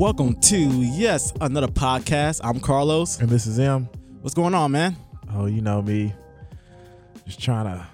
Welcome 0.00 0.40
to 0.40 0.56
yes 0.56 1.30
another 1.42 1.66
podcast. 1.68 2.40
I'm 2.42 2.58
Carlos. 2.58 3.20
And 3.20 3.28
this 3.28 3.46
is 3.46 3.58
him. 3.58 3.86
What's 4.22 4.32
going 4.32 4.54
on, 4.54 4.72
man? 4.72 4.96
Oh, 5.30 5.44
you 5.44 5.60
know 5.60 5.82
me. 5.82 6.14
Just 7.26 7.38
trying 7.38 7.66
to 7.66 7.86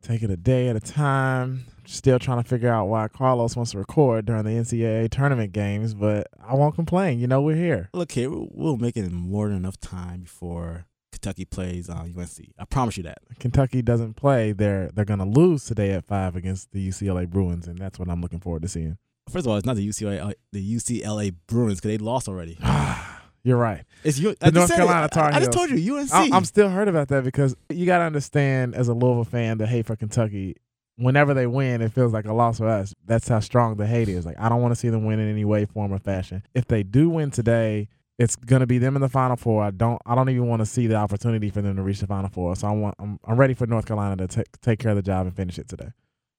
take 0.00 0.22
it 0.22 0.30
a 0.30 0.36
day 0.36 0.68
at 0.68 0.76
a 0.76 0.80
time. 0.80 1.64
Still 1.84 2.20
trying 2.20 2.40
to 2.40 2.48
figure 2.48 2.72
out 2.72 2.84
why 2.86 3.08
Carlos 3.08 3.56
wants 3.56 3.72
to 3.72 3.78
record 3.78 4.26
during 4.26 4.44
the 4.44 4.50
NCAA 4.50 5.10
tournament 5.10 5.50
games, 5.50 5.94
but 5.94 6.28
I 6.40 6.54
won't 6.54 6.76
complain. 6.76 7.18
You 7.18 7.26
know, 7.26 7.42
we're 7.42 7.56
here. 7.56 7.90
Look 7.92 8.12
here, 8.12 8.30
we'll- 8.30 8.76
make 8.76 8.96
it 8.96 9.10
more 9.10 9.48
than 9.48 9.56
enough 9.56 9.80
time 9.80 10.20
before 10.20 10.86
Kentucky 11.10 11.44
plays 11.44 11.90
uh, 11.90 12.06
UNC. 12.16 12.52
I 12.56 12.66
promise 12.66 12.96
you 12.96 13.02
that. 13.02 13.18
Kentucky 13.40 13.82
doesn't 13.82 14.14
play. 14.14 14.52
They're 14.52 14.92
they're 14.94 15.04
gonna 15.04 15.26
lose 15.26 15.64
today 15.64 15.90
at 15.90 16.04
five 16.04 16.36
against 16.36 16.70
the 16.70 16.88
UCLA 16.88 17.28
Bruins, 17.28 17.66
and 17.66 17.78
that's 17.78 17.98
what 17.98 18.08
I'm 18.08 18.20
looking 18.20 18.38
forward 18.38 18.62
to 18.62 18.68
seeing. 18.68 18.96
First 19.28 19.46
of 19.46 19.50
all, 19.50 19.56
it's 19.56 19.66
not 19.66 19.76
the 19.76 19.86
UCLA 19.86 20.20
uh, 20.20 20.32
the 20.52 20.74
UCLA 20.74 21.34
Bruins 21.46 21.80
because 21.80 21.96
they 21.96 21.98
lost 21.98 22.28
already. 22.28 22.58
You're 23.44 23.56
right. 23.56 23.84
It's 24.04 24.18
you. 24.18 24.34
The 24.40 24.50
North 24.50 24.70
it. 24.70 24.74
Carolina 24.74 25.08
Tar 25.08 25.32
I, 25.32 25.36
I 25.36 25.38
just 25.38 25.52
told 25.52 25.70
you 25.70 25.96
UNC. 25.96 26.12
I, 26.12 26.28
I'm 26.32 26.44
still 26.44 26.68
hurt 26.68 26.88
about 26.88 27.08
that 27.08 27.24
because 27.24 27.56
you 27.70 27.86
got 27.86 27.98
to 27.98 28.04
understand, 28.04 28.74
as 28.74 28.88
a 28.88 28.94
Louisville 28.94 29.24
fan, 29.24 29.58
the 29.58 29.66
hate 29.66 29.86
for 29.86 29.96
Kentucky. 29.96 30.56
Whenever 30.96 31.32
they 31.32 31.46
win, 31.46 31.80
it 31.80 31.92
feels 31.92 32.12
like 32.12 32.24
a 32.24 32.32
loss 32.32 32.58
for 32.58 32.68
us. 32.68 32.92
That's 33.06 33.28
how 33.28 33.38
strong 33.38 33.76
the 33.76 33.86
hate 33.86 34.08
is. 34.08 34.26
Like 34.26 34.38
I 34.38 34.48
don't 34.48 34.60
want 34.60 34.72
to 34.72 34.76
see 34.76 34.88
them 34.88 35.04
win 35.04 35.20
in 35.20 35.30
any 35.30 35.44
way, 35.44 35.64
form, 35.64 35.92
or 35.92 35.98
fashion. 35.98 36.42
If 36.54 36.66
they 36.66 36.82
do 36.82 37.08
win 37.08 37.30
today, 37.30 37.88
it's 38.18 38.34
gonna 38.34 38.66
be 38.66 38.78
them 38.78 38.96
in 38.96 39.02
the 39.02 39.08
Final 39.08 39.36
Four. 39.36 39.62
I 39.62 39.70
don't. 39.70 40.02
I 40.04 40.16
don't 40.16 40.28
even 40.28 40.48
want 40.48 40.60
to 40.60 40.66
see 40.66 40.88
the 40.88 40.96
opportunity 40.96 41.50
for 41.50 41.62
them 41.62 41.76
to 41.76 41.82
reach 41.82 42.00
the 42.00 42.08
Final 42.08 42.28
Four. 42.28 42.56
So 42.56 42.66
I 42.66 42.72
want. 42.72 42.96
I'm, 42.98 43.20
I'm 43.24 43.36
ready 43.36 43.54
for 43.54 43.66
North 43.66 43.86
Carolina 43.86 44.16
to 44.16 44.26
take 44.26 44.60
take 44.60 44.80
care 44.80 44.90
of 44.90 44.96
the 44.96 45.02
job 45.02 45.26
and 45.26 45.36
finish 45.36 45.58
it 45.58 45.68
today. 45.68 45.92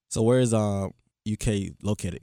so 0.09 0.21
where 0.21 0.41
is 0.41 0.53
uh, 0.53 0.89
UK 1.31 1.71
located? 1.81 2.21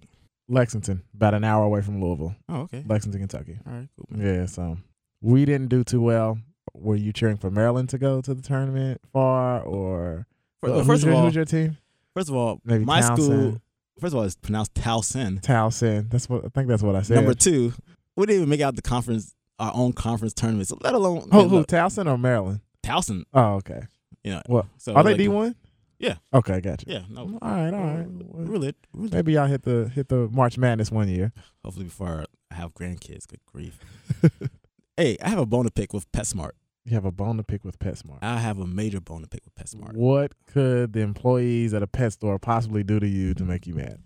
Lexington, 0.49 1.03
about 1.15 1.35
an 1.35 1.45
hour 1.45 1.65
away 1.65 1.81
from 1.83 2.01
Louisville, 2.01 2.35
Oh, 2.49 2.61
okay. 2.63 2.85
Lexington, 2.87 3.21
Kentucky. 3.21 3.59
All 3.67 3.73
right, 3.73 3.89
cool. 3.97 4.19
Yeah. 4.25 4.47
So 4.47 4.79
we 5.21 5.45
didn't 5.45 5.69
do 5.69 5.83
too 5.85 6.01
well. 6.01 6.39
Were 6.75 6.97
you 6.97 7.13
cheering 7.13 7.37
for 7.37 7.51
Maryland 7.51 7.89
to 7.91 7.99
go 7.99 8.21
to 8.21 8.35
the 8.35 8.43
tournament 8.43 9.01
far, 9.13 9.63
or 9.63 10.27
Fir- 10.61 10.69
uh, 10.69 10.71
Well, 10.77 10.79
first 10.85 10.89
who's 10.89 11.03
of 11.05 11.09
your, 11.09 11.17
all, 11.17 11.25
who's 11.25 11.35
your 11.35 11.45
team? 11.45 11.79
first 12.15 12.29
of 12.29 12.35
all, 12.37 12.61
Maybe 12.65 12.85
my 12.85 13.01
school. 13.01 13.61
First 13.99 14.13
of 14.13 14.19
all, 14.19 14.25
it's 14.25 14.37
pronounced 14.37 14.75
Towson. 14.75 15.41
Towson. 15.41 16.11
That's 16.11 16.29
what 16.29 16.45
I 16.45 16.49
think. 16.49 16.69
That's 16.69 16.83
what 16.83 16.95
I 16.97 17.03
said. 17.03 17.15
Number 17.15 17.33
two, 17.35 17.73
we 18.15 18.27
didn't 18.27 18.37
even 18.43 18.49
make 18.51 18.61
out 18.61 18.77
the 18.77 18.83
conference, 18.83 19.35
our 19.59 19.73
own 19.75 19.95
conference 19.95 20.35
tournament. 20.35 20.69
So 20.69 20.77
let 20.83 20.93
alone 20.93 21.23
who, 21.33 21.39
man, 21.39 21.49
who 21.49 21.57
look, 21.59 21.69
Towson 21.69 22.07
or 22.07 22.19
Maryland? 22.19 22.61
Towson. 22.83 23.25
Oh, 23.33 23.55
okay. 23.55 23.81
You 24.23 24.33
know, 24.33 24.43
What 24.47 24.67
so 24.77 24.93
are 24.93 25.03
they 25.03 25.11
like, 25.13 25.19
D 25.19 25.29
one? 25.29 25.55
Yeah. 25.99 26.17
Okay, 26.33 26.55
I 26.55 26.61
gotcha. 26.61 26.85
Yeah, 26.89 27.03
no. 27.09 27.39
All 27.41 27.51
right, 27.51 27.73
all 27.73 27.81
right. 27.81 28.07
Really, 28.09 28.75
really. 28.93 29.11
Maybe 29.13 29.33
y'all 29.33 29.47
hit 29.47 29.63
the 29.63 29.91
hit 29.95 30.09
the 30.09 30.29
March 30.29 30.59
Madness 30.59 30.91
one 30.91 31.09
year. 31.09 31.33
Hopefully, 31.65 31.87
before 31.87 32.27
I 32.51 32.55
have 32.55 32.75
grandkids. 32.75 33.27
Good 33.27 33.41
grief. 33.47 33.79
hey, 34.97 35.17
I 35.23 35.29
have 35.29 35.39
a 35.39 35.47
bone 35.47 35.65
to 35.65 35.71
pick 35.71 35.93
with 35.93 36.11
PetSmart. 36.13 36.53
You 36.85 36.95
have 36.95 37.05
a 37.05 37.11
bone 37.11 37.37
to 37.39 37.43
pick 37.43 37.65
with 37.65 37.79
PetSmart. 37.81 38.19
I 38.23 38.39
have 38.39 38.59
a 38.59 38.67
major 38.67 39.01
bone 39.01 39.23
to 39.23 39.29
pick 39.29 39.43
with 39.45 39.55
PetSmart. 39.57 39.95
What 39.95 40.33
could 40.47 40.93
the 40.93 41.01
employees 41.01 41.75
at 41.75 41.83
a 41.83 41.87
pet 41.89 42.13
store 42.13 42.39
possibly 42.39 42.85
do 42.85 43.01
to 43.01 43.09
you 43.09 43.35
to 43.35 43.45
make 43.45 43.67
you 43.67 43.75
mad? 43.75 43.99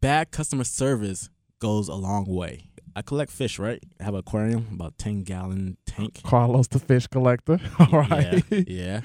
Bad 0.00 0.30
customer 0.30 0.62
service 0.64 1.30
goes 1.58 1.88
a 1.88 1.94
long 1.94 2.26
way. 2.26 2.70
I 2.94 3.02
collect 3.02 3.32
fish, 3.32 3.58
right? 3.58 3.82
I 4.00 4.04
have 4.04 4.14
an 4.14 4.20
aquarium, 4.20 4.68
about 4.72 4.98
ten 4.98 5.22
gallon 5.22 5.76
tank. 5.86 6.20
Carlos 6.24 6.68
the 6.68 6.78
fish 6.78 7.06
collector. 7.06 7.58
All 7.78 8.00
right. 8.00 8.44
Yeah, 8.50 8.60
yeah. 8.66 9.00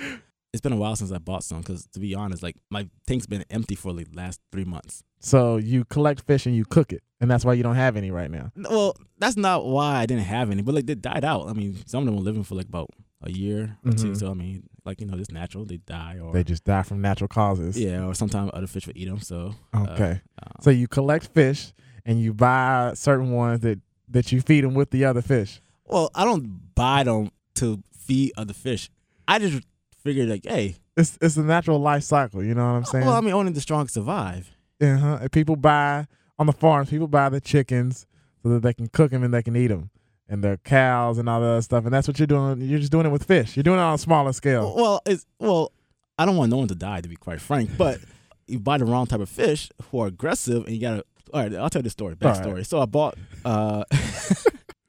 It's 0.53 0.61
been 0.61 0.71
a 0.73 0.77
while 0.77 0.95
since 0.95 1.11
I 1.11 1.17
bought 1.17 1.43
some 1.43 1.61
because, 1.61 1.87
to 1.93 1.99
be 1.99 2.13
honest, 2.13 2.43
like 2.43 2.55
my 2.69 2.87
tank's 3.07 3.25
been 3.25 3.43
empty 3.49 3.73
for 3.75 3.91
like 3.91 4.07
last 4.13 4.39
three 4.51 4.65
months. 4.65 5.03
So 5.19 5.57
you 5.57 5.83
collect 5.85 6.21
fish 6.21 6.45
and 6.45 6.55
you 6.55 6.63
cook 6.63 6.93
it, 6.93 7.01
and 7.19 7.29
that's 7.31 7.43
why 7.43 7.53
you 7.53 7.63
don't 7.63 7.75
have 7.75 7.97
any 7.97 8.11
right 8.11 8.29
now. 8.29 8.51
Well, 8.55 8.95
that's 9.17 9.35
not 9.35 9.65
why 9.65 9.95
I 9.95 10.05
didn't 10.05 10.25
have 10.25 10.51
any, 10.51 10.61
but 10.61 10.75
like 10.75 10.85
they 10.85 10.93
died 10.95 11.25
out. 11.25 11.49
I 11.49 11.53
mean, 11.53 11.77
some 11.87 12.01
of 12.03 12.05
them 12.05 12.15
were 12.15 12.21
living 12.21 12.43
for 12.43 12.53
like 12.53 12.67
about 12.67 12.89
a 13.23 13.31
year 13.31 13.77
or 13.83 13.93
two. 13.93 14.11
Mhm. 14.11 14.19
So 14.19 14.29
I 14.29 14.35
mean, 14.35 14.63
like 14.85 15.01
you 15.01 15.07
know, 15.07 15.17
it's 15.17 15.31
natural. 15.31 15.65
They 15.65 15.77
die 15.77 16.19
or 16.21 16.33
They 16.33 16.43
just 16.43 16.65
die 16.65 16.83
from 16.83 17.01
natural 17.01 17.29
causes. 17.29 17.79
yeah, 17.79 18.05
or 18.05 18.13
sometimes 18.13 18.51
other 18.53 18.67
fish 18.67 18.85
will 18.85 18.93
eat 18.95 19.05
them. 19.09 19.21
So 19.21 19.55
uh, 19.73 19.87
Okay. 19.89 20.21
um, 20.43 20.51
So 20.61 20.69
you 20.69 20.87
collect 20.87 21.27
fish 21.33 21.73
and 22.05 22.21
you 22.21 22.31
buy 22.33 22.91
certain 22.93 23.31
ones 23.31 23.61
that 23.61 23.79
that 24.09 24.31
you 24.31 24.39
feed 24.41 24.63
them 24.65 24.75
with 24.75 24.91
the 24.91 25.05
other 25.05 25.23
fish. 25.23 25.61
well, 25.85 26.11
I 26.13 26.25
don't 26.25 26.75
buy 26.75 27.03
them 27.03 27.31
to 27.55 27.81
feed 27.97 28.33
other 28.37 28.53
fish. 28.53 28.91
I 29.27 29.39
just 29.39 29.63
figured 30.03 30.29
like, 30.29 30.45
hey, 30.45 30.75
It's 30.97 31.17
it's 31.21 31.37
a 31.37 31.43
natural 31.43 31.79
life 31.79 32.03
cycle. 32.03 32.43
You 32.43 32.53
know 32.55 32.63
what 32.65 32.77
I'm 32.77 32.85
saying? 32.85 33.05
well, 33.05 33.15
I 33.15 33.21
mean, 33.21 33.33
only 33.33 33.51
the 33.51 33.61
strong 33.61 33.87
survive. 33.87 34.51
uh-huh. 34.81 35.27
People 35.31 35.55
buy 35.55 36.07
on 36.37 36.45
the 36.47 36.53
farms. 36.53 36.89
People 36.89 37.07
buy 37.07 37.29
the 37.29 37.41
chickens 37.41 38.05
so 38.41 38.49
that 38.49 38.61
they 38.61 38.73
can 38.73 38.87
cook 38.87 39.11
them 39.11 39.23
and 39.23 39.33
they 39.33 39.41
can 39.43 39.55
eat 39.55 39.67
them, 39.67 39.89
and 40.27 40.43
the 40.43 40.59
cows 40.63 41.17
and 41.17 41.29
all 41.29 41.39
that 41.39 41.47
other 41.47 41.61
stuff. 41.61 41.85
And 41.85 41.93
that's 41.93 42.07
what 42.07 42.19
you're 42.19 42.27
doing. 42.27 42.61
You're 42.61 42.79
just 42.79 42.91
doing 42.91 43.05
it 43.05 43.09
with 43.09 43.23
fish. 43.23 43.55
You're 43.55 43.63
doing 43.63 43.79
it 43.79 43.83
on 43.83 43.93
a 43.93 43.97
smaller 43.97 44.33
scale. 44.33 44.73
Well, 44.75 45.01
it's 45.05 45.25
well, 45.39 45.71
I 46.17 46.25
don't 46.25 46.35
want 46.37 46.51
no 46.51 46.57
one 46.57 46.67
to 46.67 46.75
die 46.75 47.01
to 47.01 47.07
be 47.09 47.15
quite 47.15 47.39
frank, 47.41 47.71
but 47.77 47.99
you 48.47 48.59
buy 48.59 48.77
the 48.77 48.85
wrong 48.85 49.05
type 49.07 49.21
of 49.21 49.29
fish 49.29 49.69
who 49.89 49.99
are 50.01 50.07
aggressive, 50.07 50.65
and 50.65 50.75
you 50.75 50.81
gotta. 50.81 51.03
All 51.33 51.41
right, 51.41 51.55
I'll 51.55 51.69
tell 51.69 51.79
you 51.79 51.83
the 51.83 51.89
story. 51.89 52.15
All 52.21 52.29
right. 52.29 52.37
Backstory. 52.43 52.65
So 52.65 52.79
I 52.81 52.85
bought. 52.85 53.15
uh 53.45 53.83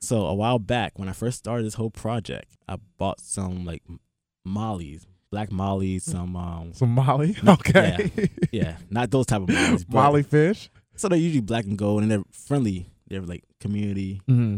So 0.01 0.27
a 0.27 0.35
while 0.35 0.59
back, 0.59 0.99
when 0.99 1.09
I 1.09 1.13
first 1.13 1.39
started 1.39 1.65
this 1.65 1.75
whole 1.75 1.89
project, 1.89 2.59
I 2.69 2.77
bought 2.99 3.21
some 3.21 3.65
like 3.65 3.83
mollies, 4.45 5.07
black 5.31 5.51
mollies, 5.51 6.05
some 6.05 6.37
um, 6.37 6.73
Some 6.75 6.91
Molly. 6.91 7.37
Okay. 7.49 8.11
yeah, 8.53 8.77
not 8.91 9.11
those 9.11 9.27
type 9.27 9.43
of 9.43 9.49
mollies, 9.49 9.87
Molly 9.89 10.23
fish. 10.23 10.71
So 10.97 11.09
they're 11.09 11.19
usually 11.19 11.41
black 11.41 11.65
and 11.65 11.77
gold, 11.79 12.03
and 12.03 12.11
they're 12.11 12.23
friendly. 12.33 12.87
They're 13.09 13.21
like 13.23 13.45
community 13.61 14.21
Mm-hmm. 14.29 14.57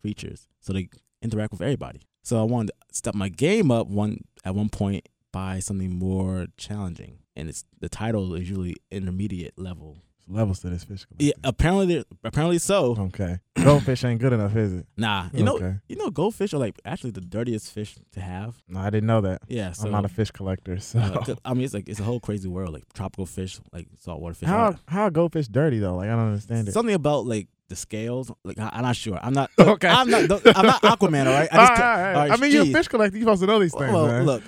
creatures, 0.00 0.48
so 0.60 0.72
they 0.72 0.88
interact 1.22 1.52
with 1.52 1.62
everybody. 1.62 2.00
So 2.22 2.40
I 2.40 2.44
wanted 2.44 2.68
to 2.68 2.74
step 2.92 3.14
my 3.14 3.28
game 3.28 3.70
up 3.70 3.86
one 3.88 4.20
at 4.44 4.54
one 4.54 4.68
point 4.70 5.08
by 5.32 5.58
something 5.60 5.98
more 5.98 6.46
challenging, 6.56 7.18
and 7.36 7.48
it's 7.48 7.64
the 7.80 7.88
title 7.88 8.34
is 8.34 8.48
usually 8.48 8.76
intermediate 8.90 9.58
level. 9.58 9.98
Levels 10.26 10.60
to 10.60 10.70
this 10.70 10.84
fish. 10.84 11.06
Yeah, 11.18 11.32
apparently, 11.42 12.04
apparently 12.22 12.58
so. 12.58 12.96
Okay. 12.98 13.38
Goldfish 13.62 14.04
ain't 14.04 14.20
good 14.20 14.32
enough, 14.32 14.56
is 14.56 14.72
it? 14.72 14.86
Nah, 14.96 15.28
you 15.32 15.42
know, 15.42 15.56
okay. 15.56 15.76
you 15.88 15.96
know, 15.96 16.10
goldfish 16.10 16.52
are 16.52 16.58
like 16.58 16.80
actually 16.84 17.10
the 17.12 17.20
dirtiest 17.20 17.72
fish 17.72 17.96
to 18.12 18.20
have. 18.20 18.62
No, 18.68 18.80
I 18.80 18.90
didn't 18.90 19.06
know 19.06 19.20
that. 19.22 19.42
Yeah, 19.48 19.72
so 19.72 19.86
I'm 19.86 19.92
not 19.92 20.04
a 20.04 20.08
fish 20.08 20.30
collector, 20.30 20.78
so 20.78 20.98
uh, 20.98 21.34
I 21.44 21.54
mean, 21.54 21.64
it's 21.64 21.72
like 21.72 21.88
it's 21.88 22.00
a 22.00 22.02
whole 22.02 22.20
crazy 22.20 22.48
world, 22.48 22.72
like 22.72 22.90
tropical 22.92 23.26
fish, 23.26 23.60
like 23.72 23.86
saltwater 24.00 24.34
fish. 24.34 24.48
how 24.48 24.74
how 24.88 25.02
are 25.02 25.10
goldfish 25.10 25.48
dirty 25.48 25.78
though? 25.78 25.96
Like 25.96 26.08
I 26.08 26.12
don't 26.12 26.26
understand 26.26 26.68
it. 26.68 26.72
Something 26.72 26.94
about 26.94 27.26
like 27.26 27.48
the 27.68 27.76
scales. 27.76 28.30
Like 28.44 28.58
I, 28.58 28.70
I'm 28.72 28.82
not 28.82 28.96
sure. 28.96 29.18
I'm 29.22 29.34
not. 29.34 29.50
Okay. 29.64 29.88
I'm 29.88 30.10
not. 30.10 30.30
I'm 30.56 30.66
not 30.66 30.82
Aquaman. 30.82 31.26
All 31.26 31.32
right. 31.32 31.48
I 31.50 31.56
All 31.56 31.66
just, 31.66 31.80
right, 31.80 31.80
all 31.80 31.96
right. 31.96 32.14
all 32.14 32.28
right, 32.28 32.30
I 32.32 32.36
mean, 32.36 32.52
you're 32.52 32.64
a 32.64 32.72
fish 32.72 32.88
collector. 32.88 33.16
You're 33.16 33.24
supposed 33.24 33.40
to 33.42 33.46
know 33.46 33.58
these 33.58 33.72
things, 33.72 33.92
well, 33.92 34.06
man. 34.06 34.26
look, 34.26 34.42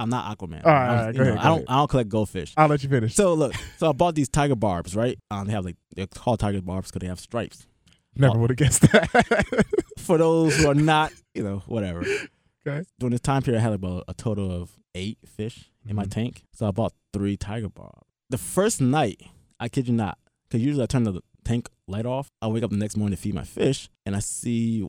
I'm 0.00 0.08
not 0.10 0.36
Aquaman. 0.38 0.64
All 0.64 0.72
right, 0.72 0.88
all 0.88 0.96
right, 1.06 1.14
you 1.14 1.20
know, 1.24 1.30
ahead, 1.32 1.38
I 1.38 1.42
don't. 1.48 1.56
ahead. 1.58 1.64
I 1.68 1.76
don't 1.76 1.90
collect 1.90 2.08
goldfish. 2.08 2.54
I'll 2.56 2.68
let 2.68 2.82
you 2.82 2.88
finish. 2.88 3.14
So 3.14 3.34
look, 3.34 3.54
so 3.78 3.88
I 3.90 3.92
bought 3.92 4.14
these 4.14 4.28
tiger 4.28 4.56
barbs, 4.56 4.96
right? 4.96 5.18
Um, 5.30 5.46
they 5.46 5.52
have 5.52 5.64
like 5.64 5.76
they're 5.94 6.06
called 6.06 6.40
tiger 6.40 6.60
barbs 6.62 6.90
because 6.90 7.00
they 7.00 7.08
have 7.08 7.20
stripes. 7.20 7.66
Never 8.16 8.38
would 8.38 8.50
have 8.50 8.56
guessed 8.56 8.82
that. 8.82 9.66
For 9.98 10.18
those 10.18 10.56
who 10.56 10.68
are 10.68 10.74
not, 10.74 11.12
you 11.34 11.44
know, 11.44 11.62
whatever. 11.66 12.00
Okay. 12.66 12.84
During 12.98 13.12
this 13.12 13.20
time 13.20 13.42
period, 13.42 13.60
I 13.60 13.62
had 13.62 13.72
about 13.72 14.04
a 14.08 14.14
total 14.14 14.50
of 14.50 14.70
eight 14.94 15.18
fish 15.24 15.70
in 15.86 15.94
my 15.96 16.04
Mhm. 16.04 16.10
tank. 16.10 16.42
So 16.52 16.66
I 16.66 16.72
bought 16.72 16.92
three 17.12 17.36
tiger 17.36 17.68
barbs. 17.68 18.06
The 18.28 18.38
first 18.38 18.80
night, 18.80 19.20
I 19.60 19.68
kid 19.68 19.86
you 19.88 19.94
not, 19.94 20.18
because 20.48 20.62
usually 20.64 20.82
I 20.82 20.86
turn 20.86 21.04
the 21.04 21.20
tank 21.44 21.68
light 21.86 22.06
off. 22.06 22.30
I 22.42 22.48
wake 22.48 22.62
up 22.64 22.70
the 22.70 22.76
next 22.76 22.96
morning 22.96 23.16
to 23.16 23.22
feed 23.22 23.34
my 23.34 23.44
fish, 23.44 23.88
and 24.04 24.14
I 24.16 24.20
see 24.20 24.86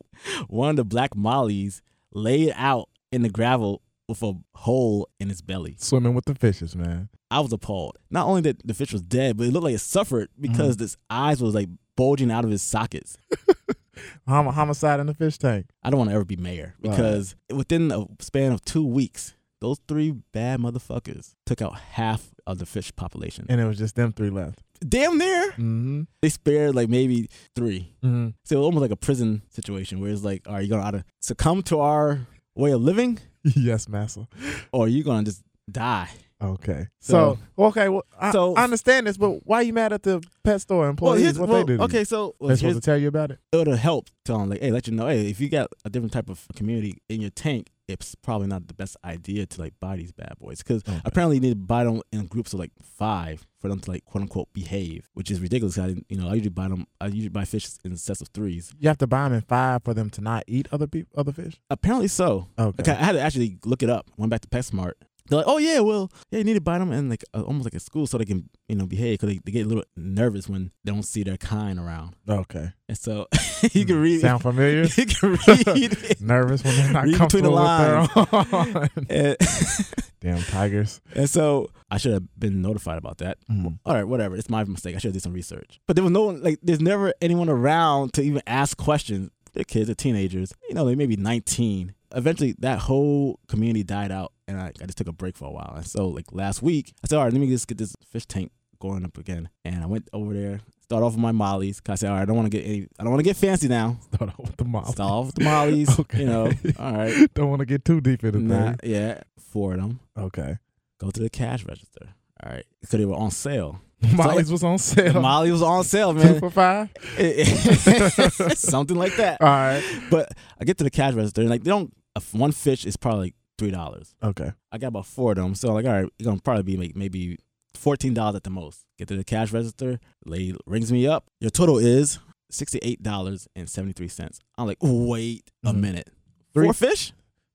one 0.48 0.70
of 0.72 0.76
the 0.76 0.84
black 0.86 1.16
mollies 1.16 1.82
laid 2.14 2.52
out 2.56 2.90
in 3.12 3.22
the 3.22 3.30
gravel 3.30 3.82
with 4.12 4.24
a 4.24 4.34
hole 4.56 5.10
in 5.20 5.32
its 5.32 5.42
belly. 5.42 5.76
Swimming 5.80 6.14
with 6.14 6.26
the 6.26 6.36
fishes, 6.36 6.76
man. 6.76 7.10
I 7.30 7.40
was 7.40 7.52
appalled. 7.54 7.98
Not 8.10 8.28
only 8.28 8.42
that 8.42 8.66
the 8.66 8.74
fish 8.74 8.92
was 8.94 9.02
dead, 9.02 9.38
but 9.38 9.48
it 9.48 9.52
looked 9.54 9.64
like 9.64 9.76
it 9.76 9.80
suffered 9.80 10.30
because 10.40 10.76
Mm-hmm. 10.76 10.84
its 10.84 10.98
eyes 11.10 11.42
was 11.42 11.56
like 11.56 11.70
bulging 11.96 12.32
out 12.32 12.44
of 12.46 12.52
his 12.52 12.62
sockets. 12.62 13.18
Hom- 14.28 14.48
homicide 14.48 15.00
in 15.00 15.08
the 15.08 15.14
fish 15.14 15.38
tank. 15.38 15.68
I 15.84 15.90
don't 15.90 15.98
want 16.00 16.10
to 16.10 16.16
ever 16.16 16.26
be 16.26 16.36
mayor 16.38 16.76
Right. 16.82 16.92
because 16.92 17.36
within 17.54 17.92
a 17.92 18.06
span 18.20 18.52
of 18.52 18.64
two 18.66 18.86
weeks, 18.86 19.36
those 19.60 19.80
three 19.88 20.12
bad 20.34 20.60
motherfuckers 20.60 21.36
took 21.46 21.62
out 21.62 21.78
half 21.78 22.32
of 22.48 22.58
the 22.58 22.66
fish 22.66 22.96
population. 22.96 23.46
And 23.50 23.62
it 23.62 23.66
was 23.66 23.78
just 23.78 23.96
them 23.96 24.12
three 24.12 24.30
left. 24.32 24.60
Damn 24.88 25.18
near. 25.20 25.52
Mm-hmm. 25.52 26.02
They 26.24 26.30
spared 26.30 26.74
like 26.74 26.90
maybe 26.90 27.30
three. 27.56 27.94
Mm-hmm. 28.04 28.30
So 28.46 28.56
it 28.56 28.58
was 28.60 28.66
almost 28.66 28.82
like 28.82 28.92
a 28.92 28.96
prison 28.96 29.44
situation 29.50 30.00
where 30.00 30.10
it's 30.10 30.24
like, 30.24 30.42
are 30.48 30.62
you 30.62 30.70
gonna 30.70 30.84
either 30.84 31.04
succumb 31.20 31.62
to 31.64 31.80
our 31.82 32.22
way 32.56 32.72
of 32.72 32.82
living 32.82 33.20
yes, 33.44 33.88
massa. 33.88 34.28
or 34.72 34.88
you 34.88 35.04
gonna 35.04 35.24
just 35.24 35.44
die? 35.70 36.10
Okay. 36.44 36.88
So, 37.00 37.38
So- 37.58 37.66
okay, 37.66 37.88
well, 37.90 38.04
I, 38.20 38.32
so- 38.32 38.56
I 38.56 38.64
understand 38.64 39.06
this, 39.06 39.16
but 39.18 39.46
why 39.46 39.58
are 39.58 39.64
you 39.64 39.74
mad 39.74 39.94
at 39.94 40.02
the 40.04 40.24
pet 40.44 40.60
store 40.62 40.88
employees? 40.90 41.22
here's- 41.22 41.38
what 41.38 41.50
well, 41.50 41.64
they 41.66 41.74
you? 41.74 41.80
okay, 41.82 42.04
so 42.04 42.36
well, 42.40 42.48
They're 42.48 42.58
supposed 42.58 42.78
to 42.78 42.82
tell 42.82 42.98
you 42.98 43.08
about 43.10 43.30
it. 43.32 43.40
it 43.54 43.58
would 43.58 43.68
have 43.68 43.78
helped 43.80 44.12
to 44.26 44.34
um, 44.34 44.50
like, 44.50 44.60
hey, 44.60 44.72
let 44.72 44.88
you 44.88 44.94
know, 44.94 45.08
hey, 45.08 45.30
if 45.30 45.40
you 45.40 45.50
got 45.50 45.70
a 45.86 45.90
different 45.90 46.14
type 46.14 46.30
of 46.30 46.48
community 46.56 46.98
in 47.10 47.22
your 47.22 47.30
tank, 47.30 47.70
it's 47.92 48.16
probably 48.16 48.48
not 48.48 48.68
the 48.68 48.74
best 48.74 48.98
idea 49.04 49.46
to 49.46 49.62
like 49.62 49.74
buy 49.80 49.96
these 49.98 50.12
bad 50.12 50.34
boys 50.40 50.60
because 50.60 50.84
Okay. 50.88 51.00
apparently 51.06 51.38
you 51.38 51.42
need 51.42 51.50
to 51.50 51.56
buy 51.56 51.84
them 51.84 52.02
in 52.12 52.26
groups 52.28 52.54
of 52.54 52.60
like 52.60 52.72
five 52.82 53.46
for 53.60 53.68
them 53.70 53.80
to 53.80 53.92
like 53.92 54.06
quote 54.06 54.24
unquote 54.24 54.52
behave, 54.54 55.10
which 55.14 55.30
is 55.30 55.40
ridiculous. 55.40 55.78
I 55.78 55.88
didn't, 55.88 56.06
you 56.10 56.18
know 56.18 56.28
I 56.30 56.34
usually 56.34 56.50
buy 56.50 56.68
them. 56.68 56.88
I 57.00 57.08
usually 57.08 57.30
buy 57.30 57.46
fish 57.46 57.68
in 57.84 57.96
sets 57.98 58.22
of 58.22 58.30
threes. 58.30 58.74
You 58.80 58.88
have 58.88 58.98
to 59.00 59.08
buy 59.08 59.26
them 59.26 59.34
in 59.34 59.42
five 59.42 59.84
for 59.84 59.94
them 59.94 60.10
to 60.12 60.22
not 60.22 60.44
eat 60.48 60.68
other 60.72 60.88
people, 60.88 61.12
other 61.20 61.32
fish. 61.32 61.60
Apparently 61.70 62.08
so. 62.08 62.48
Okay. 62.58 62.82
Okay, 62.82 62.92
I 63.00 63.04
had 63.06 63.12
to 63.14 63.22
actually 63.22 63.58
look 63.66 63.84
it 63.84 63.90
up. 63.90 64.10
Went 64.18 64.30
back 64.32 64.42
to 64.42 64.48
PetSmart. 64.48 64.94
They're 65.28 65.38
like, 65.38 65.48
oh 65.48 65.58
yeah, 65.58 65.80
well, 65.80 66.12
yeah, 66.30 66.40
you 66.40 66.44
need 66.44 66.56
to 66.56 66.62
buy 66.62 66.78
them 66.80 66.92
in 66.92 67.10
like 67.10 67.24
uh, 67.34 67.42
almost 67.42 67.66
like 67.66 67.74
a 67.74 67.80
school 67.80 68.06
so 68.08 68.18
they 68.18 68.26
can 68.26 68.50
you 68.68 68.76
know 68.76 68.86
behave 68.86 69.20
because 69.20 69.30
they, 69.36 69.40
they 69.46 69.52
get 69.52 69.66
a 69.66 69.70
little 69.70 69.84
nervous 69.96 70.50
when 70.50 70.72
they 70.84 70.92
don't 70.92 71.04
see 71.04 71.24
their 71.24 71.38
kind 71.38 71.80
around. 71.80 72.16
Okay. 72.28 72.72
And 72.90 72.98
so 72.98 73.28
you 73.72 73.86
can 73.86 74.02
read. 74.02 74.22
Sound 74.22 74.42
familiar? 74.42 74.84
you 74.98 75.06
can 75.06 75.32
read. 75.48 76.22
Nervous 76.22 76.64
when 76.64 76.76
they're 76.76 76.92
not 76.92 77.04
Read 77.06 77.20
between 77.20 77.44
the 77.44 77.50
comfortable 77.50 78.90
with 78.90 79.10
their 79.10 79.20
own. 79.22 80.08
Damn 80.20 80.44
tigers. 80.44 81.02
and 81.16 81.28
so 81.30 81.70
I 81.90 81.98
should 81.98 82.14
have 82.14 82.24
been 82.40 82.62
notified 82.62 82.98
about 83.00 83.18
that. 83.20 83.38
Mhm. 83.50 83.80
All 83.86 83.96
right, 83.96 84.04
whatever. 84.04 84.36
It's 84.36 84.50
my 84.50 84.64
mistake. 84.64 84.96
I 84.96 85.00
should 85.00 85.10
have 85.10 85.14
did 85.14 85.24
some 85.24 85.34
research. 85.34 85.80
But 85.88 85.96
there 85.96 86.04
was 86.04 86.12
no 86.12 86.24
one 86.26 86.44
like. 86.44 86.60
There's 86.62 86.80
never 86.82 87.14
anyone 87.22 87.50
around 87.50 88.14
to 88.14 88.22
even 88.22 88.42
ask 88.46 88.78
questions. 88.78 89.32
They're 89.54 89.64
kids, 89.64 89.88
they're 89.88 89.96
teenagers. 89.96 90.54
You 90.70 90.76
know, 90.76 90.86
they 90.86 90.96
may 90.96 91.08
be 91.08 91.18
19. 91.18 91.94
Eventually, 92.16 92.56
that 92.60 92.80
whole 92.80 93.40
community 93.48 93.84
died 93.84 94.12
out, 94.12 94.32
and 94.52 94.62
I, 94.62 94.72
I 94.82 94.86
just 94.86 94.98
took 94.98 95.08
a 95.08 95.14
break 95.14 95.38
for 95.38 95.48
a 95.48 95.52
while. 95.52 95.74
And 95.76 95.86
so, 95.86 96.08
like 96.08 96.32
last 96.32 96.62
week, 96.62 96.94
I 97.04 97.08
said, 97.08 97.18
all 97.18 97.24
right, 97.26 97.34
let 97.34 97.40
me 97.42 97.48
just 97.48 97.68
get 97.68 97.78
this 97.78 97.96
fish 98.10 98.26
tank 98.26 98.52
going 98.80 99.06
up 99.06 99.18
again. 99.18 99.50
And 99.66 99.82
I 99.84 99.86
went 99.86 100.08
over 100.14 100.34
there, 100.34 100.60
start 100.82 101.04
off 101.04 101.14
with 101.14 101.22
my 101.22 101.32
mollies. 101.32 101.80
Cause 101.80 101.94
I 101.94 101.96
said, 101.96 102.10
all 102.10 102.16
right, 102.16 102.22
I 102.22 102.26
don't 102.26 102.36
want 102.36 102.52
to 102.52 102.58
get 102.58 102.66
any. 102.68 102.88
I 103.00 103.04
don't 103.04 103.12
want 103.12 103.20
to 103.20 103.24
get 103.30 103.38
fancy 103.38 103.68
now. 103.68 103.98
Start 104.14 104.32
off 104.32 104.40
with 104.40 104.58
the 104.58 104.66
mouth. 104.66 104.90
Start 104.90 105.12
off 105.12 105.26
with 105.28 105.36
the 105.36 105.44
mollies. 105.44 106.00
Okay. 106.00 106.20
You 106.20 106.26
know, 106.26 106.52
all 106.80 106.94
right. 106.94 107.30
Don't 107.34 107.50
want 107.50 107.60
to 107.62 107.66
get 107.66 107.86
too 107.86 108.02
deep 108.02 108.24
into 108.24 108.40
Nah, 108.40 108.66
things. 108.74 108.78
yeah, 108.84 109.22
four 109.40 109.74
of 109.74 109.82
them. 109.82 110.00
Okay. 110.18 110.58
Go 111.00 111.10
to 111.12 111.20
the 111.20 111.30
cash 111.30 111.66
register. 111.66 112.10
All 112.44 112.52
right, 112.52 112.66
because 112.82 112.98
they 113.00 113.06
were 113.06 113.16
on 113.16 113.30
sale. 113.32 113.80
Molly's 114.16 114.52
was 114.52 114.64
on 114.64 114.80
sale. 114.80 115.22
Molly 115.22 115.52
was 115.52 115.62
on 115.62 115.84
sale, 115.84 116.12
man. 116.14 116.34
Two 116.34 116.40
for 116.40 116.50
five. 116.50 116.90
Something 118.58 118.98
like 118.98 119.16
that. 119.18 119.40
All 119.42 119.48
right. 119.48 119.84
But 120.10 120.32
I 120.60 120.66
get 120.66 120.78
to 120.80 120.84
the 120.84 120.90
cash 120.90 121.14
register 121.14 121.42
and 121.42 121.50
like 121.52 121.64
they 121.64 121.70
don't. 121.70 121.94
One 122.32 122.52
fish 122.52 122.86
is 122.86 122.98
probably 122.98 123.26
like 123.28 123.36
three 123.62 123.72
dollars. 123.72 124.14
Okay. 124.22 124.52
I 124.72 124.78
got 124.78 124.88
about 124.88 125.06
four 125.06 125.32
of 125.32 125.38
them, 125.38 125.56
so 125.56 125.74
like 125.74 125.86
all 125.86 125.92
right, 125.94 126.10
it's 126.20 126.26
gonna 126.28 126.42
probably 126.42 126.64
be 126.64 126.78
like 126.78 126.96
maybe 126.96 127.38
fourteen 127.76 128.14
dollars 128.14 128.36
at 128.36 128.44
the 128.44 128.50
most. 128.50 128.86
Get 128.98 129.08
to 129.10 129.16
the 129.16 129.24
cash 129.24 129.52
register. 129.54 130.00
Lady 130.26 130.56
rings 130.66 130.92
me 130.92 131.08
up. 131.08 131.26
Your 131.40 131.52
total 131.52 131.78
is 131.78 132.20
sixty 132.50 132.80
eight 132.82 133.02
dollars 133.04 133.48
and 133.56 133.70
seventy 133.70 133.94
three 133.94 134.08
cents. 134.08 134.40
I'm 134.58 134.68
like, 134.68 134.78
wait 134.82 135.50
a 135.64 135.72
Mhm. 135.72 135.78
minute. 135.80 136.10
Three- 136.54 136.66
Four 136.66 136.74
fish? 136.74 137.14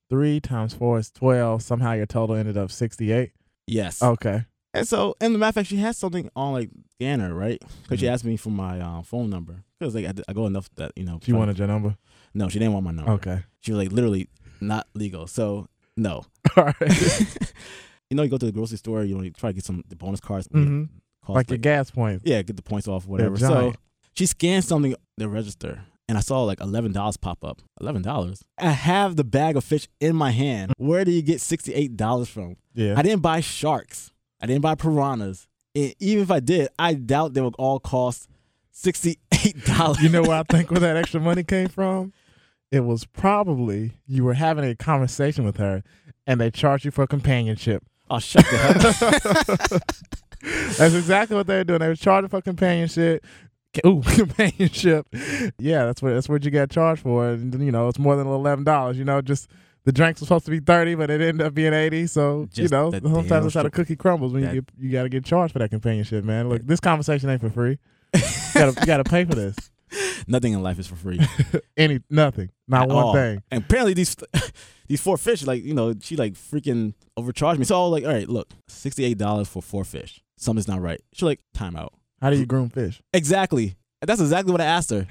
Three 0.08 0.38
times 0.40 0.72
four 0.72 0.98
is 0.98 1.10
twelve. 1.10 1.62
Somehow 1.62 1.92
your 1.92 2.06
total 2.06 2.36
ended 2.36 2.56
up 2.56 2.70
sixty-eight. 2.70 3.32
Yes. 3.66 4.02
Okay. 4.02 4.44
And 4.72 4.86
so, 4.86 5.16
and 5.20 5.34
the 5.34 5.38
matter 5.38 5.48
of 5.48 5.54
fact, 5.56 5.68
she 5.68 5.76
had 5.78 5.96
something 5.96 6.30
on 6.36 6.52
like 6.52 6.70
scanner, 6.94 7.34
right? 7.34 7.60
Because 7.82 7.98
she 8.00 8.06
Mhm. 8.06 8.10
asked 8.12 8.24
me 8.24 8.36
for 8.36 8.50
my 8.50 8.80
uh, 8.80 9.02
phone 9.02 9.28
number. 9.30 9.64
Because 9.80 9.94
like 9.94 10.06
I, 10.06 10.12
I 10.28 10.32
go 10.32 10.46
enough 10.46 10.68
that 10.76 10.92
you 10.96 11.04
know. 11.04 11.18
She 11.22 11.32
wanted 11.32 11.58
your 11.58 11.66
number. 11.66 11.96
No, 12.34 12.48
she 12.48 12.58
didn't 12.58 12.74
want 12.74 12.84
my 12.84 12.92
number. 12.92 13.12
Okay. 13.12 13.42
She 13.60 13.72
was 13.72 13.78
like 13.84 13.92
literally 13.92 14.28
not 14.60 14.86
legal. 14.94 15.26
So 15.26 15.68
no. 15.96 16.24
All 16.56 16.64
right. 16.64 16.74
you 18.10 18.16
know, 18.16 18.22
you 18.22 18.28
go 18.28 18.38
to 18.38 18.46
the 18.46 18.52
grocery 18.52 18.78
store, 18.78 19.04
you 19.04 19.16
know, 19.16 19.22
you 19.22 19.30
try 19.30 19.50
to 19.50 19.54
get 19.54 19.64
some 19.64 19.82
the 19.88 19.96
bonus 19.96 20.20
cards. 20.20 20.48
hmm 20.50 20.84
cost, 21.24 21.34
Like 21.36 21.50
your 21.50 21.58
gas 21.58 21.90
points. 21.90 22.22
yeah, 22.26 22.40
get 22.42 22.56
the 22.56 22.62
points 22.62 22.86
off, 22.88 23.06
whatever. 23.06 23.36
So 23.36 23.74
she 24.14 24.26
scanned 24.26 24.64
something 24.64 24.94
the 25.16 25.28
register, 25.28 25.80
and 26.08 26.16
I 26.16 26.20
saw 26.20 26.42
like 26.44 26.60
eleven 26.60 26.92
dollars 26.92 27.16
pop 27.16 27.42
up. 27.44 27.60
Eleven 27.80 28.02
dollars. 28.02 28.42
I 28.58 28.70
have 28.70 29.16
the 29.16 29.24
bag 29.24 29.56
of 29.56 29.64
fish 29.64 29.88
in 30.00 30.14
my 30.14 30.30
hand. 30.30 30.72
Where 30.78 31.04
do 31.04 31.10
you 31.10 31.22
get 31.22 31.40
sixty 31.40 31.74
eight 31.74 31.96
dollars 31.96 32.28
from? 32.28 32.56
Yeah. 32.74 32.94
I 32.96 33.02
didn't 33.02 33.22
buy 33.22 33.40
sharks. 33.40 34.12
I 34.40 34.46
didn't 34.46 34.62
buy 34.62 34.74
piranhas. 34.76 35.48
And 35.74 35.94
even 35.98 36.22
if 36.22 36.30
I 36.30 36.40
did, 36.40 36.68
I 36.78 36.94
doubt 36.94 37.34
they 37.34 37.40
would 37.40 37.56
all 37.58 37.80
cost 37.80 38.28
sixty 38.70 39.18
eight 39.32 39.64
dollars. 39.64 40.00
you 40.00 40.08
know 40.08 40.22
where 40.22 40.38
I 40.38 40.42
think 40.44 40.70
where 40.70 40.80
that 40.80 40.96
extra 40.96 41.20
money 41.20 41.42
came 41.42 41.68
from? 41.68 42.12
It 42.76 42.84
was 42.84 43.06
probably 43.06 43.92
you 44.06 44.22
were 44.24 44.34
having 44.34 44.64
a 44.64 44.74
conversation 44.74 45.44
with 45.44 45.56
her 45.56 45.82
and 46.26 46.40
they 46.40 46.50
charged 46.50 46.84
you 46.84 46.90
for 46.90 47.06
companionship. 47.06 47.82
Oh, 48.10 48.18
shut 48.18 48.44
the 48.44 48.56
hell. 48.58 49.78
That's 50.78 50.94
exactly 50.94 51.36
what 51.36 51.46
they 51.46 51.56
were 51.56 51.64
doing. 51.64 51.80
They 51.80 51.88
were 51.88 51.96
charging 51.96 52.28
for 52.28 52.40
companionship. 52.40 53.24
Ooh, 53.84 54.02
companionship. 54.06 55.06
Yeah, 55.58 55.86
that's 55.86 56.00
what 56.00 56.14
that's 56.14 56.28
what 56.28 56.44
you 56.44 56.50
got 56.50 56.70
charged 56.70 57.02
for. 57.02 57.28
And 57.28 57.52
you 57.62 57.72
know, 57.72 57.88
it's 57.88 57.98
more 57.98 58.16
than 58.16 58.26
eleven 58.26 58.64
dollars. 58.64 58.96
You 58.98 59.04
know, 59.04 59.20
just 59.20 59.48
the 59.84 59.92
drinks 59.92 60.20
were 60.20 60.26
supposed 60.26 60.44
to 60.44 60.50
be 60.50 60.60
thirty, 60.60 60.94
but 60.94 61.10
it 61.10 61.20
ended 61.20 61.46
up 61.46 61.52
being 61.54 61.72
eighty. 61.74 62.06
So 62.06 62.48
you 62.54 62.68
know, 62.68 62.90
sometimes 62.90 63.28
that's 63.28 63.54
how 63.54 63.62
the 63.64 63.70
cookie 63.70 63.96
crumbles 63.96 64.32
when 64.32 64.42
you 64.44 64.62
get 64.62 64.64
you 64.78 64.90
got 64.92 65.02
to 65.04 65.08
get 65.08 65.24
charged 65.24 65.52
for 65.52 65.58
that 65.58 65.70
companionship, 65.70 66.24
man. 66.24 66.48
Look, 66.48 66.66
this 66.66 66.80
conversation 66.80 67.28
ain't 67.30 67.40
for 67.40 67.50
free. 67.50 67.78
You 68.56 68.60
gotta, 68.62 68.80
you 68.80 68.86
gotta 68.86 69.04
pay 69.04 69.24
for 69.26 69.34
this. 69.34 69.54
Nothing 70.26 70.52
in 70.52 70.62
life 70.62 70.78
is 70.78 70.86
for 70.86 70.96
free. 70.96 71.20
Any 71.76 72.00
nothing, 72.10 72.50
not 72.66 72.82
At 72.82 72.88
one 72.88 73.04
all. 73.04 73.14
thing. 73.14 73.42
And 73.50 73.62
apparently 73.64 73.94
these 73.94 74.16
these 74.88 75.00
four 75.00 75.16
fish, 75.16 75.44
like 75.44 75.62
you 75.62 75.74
know, 75.74 75.94
she 76.00 76.16
like 76.16 76.34
freaking 76.34 76.94
overcharged 77.16 77.58
me. 77.58 77.64
So 77.64 77.76
I 77.78 77.82
was 77.88 77.92
like, 77.92 78.04
all 78.04 78.12
right, 78.18 78.28
look, 78.28 78.48
sixty 78.68 79.04
eight 79.04 79.18
dollars 79.18 79.48
for 79.48 79.62
four 79.62 79.84
fish. 79.84 80.22
Something's 80.38 80.68
not 80.68 80.80
right. 80.80 81.00
She's 81.12 81.22
like, 81.22 81.40
time 81.54 81.76
out. 81.76 81.92
How 82.20 82.30
do 82.30 82.36
you 82.36 82.46
groom 82.46 82.68
fish? 82.68 83.00
Exactly. 83.12 83.76
That's 84.02 84.20
exactly 84.20 84.52
what 84.52 84.60
I 84.60 84.64
asked 84.66 84.90
her. 84.90 85.06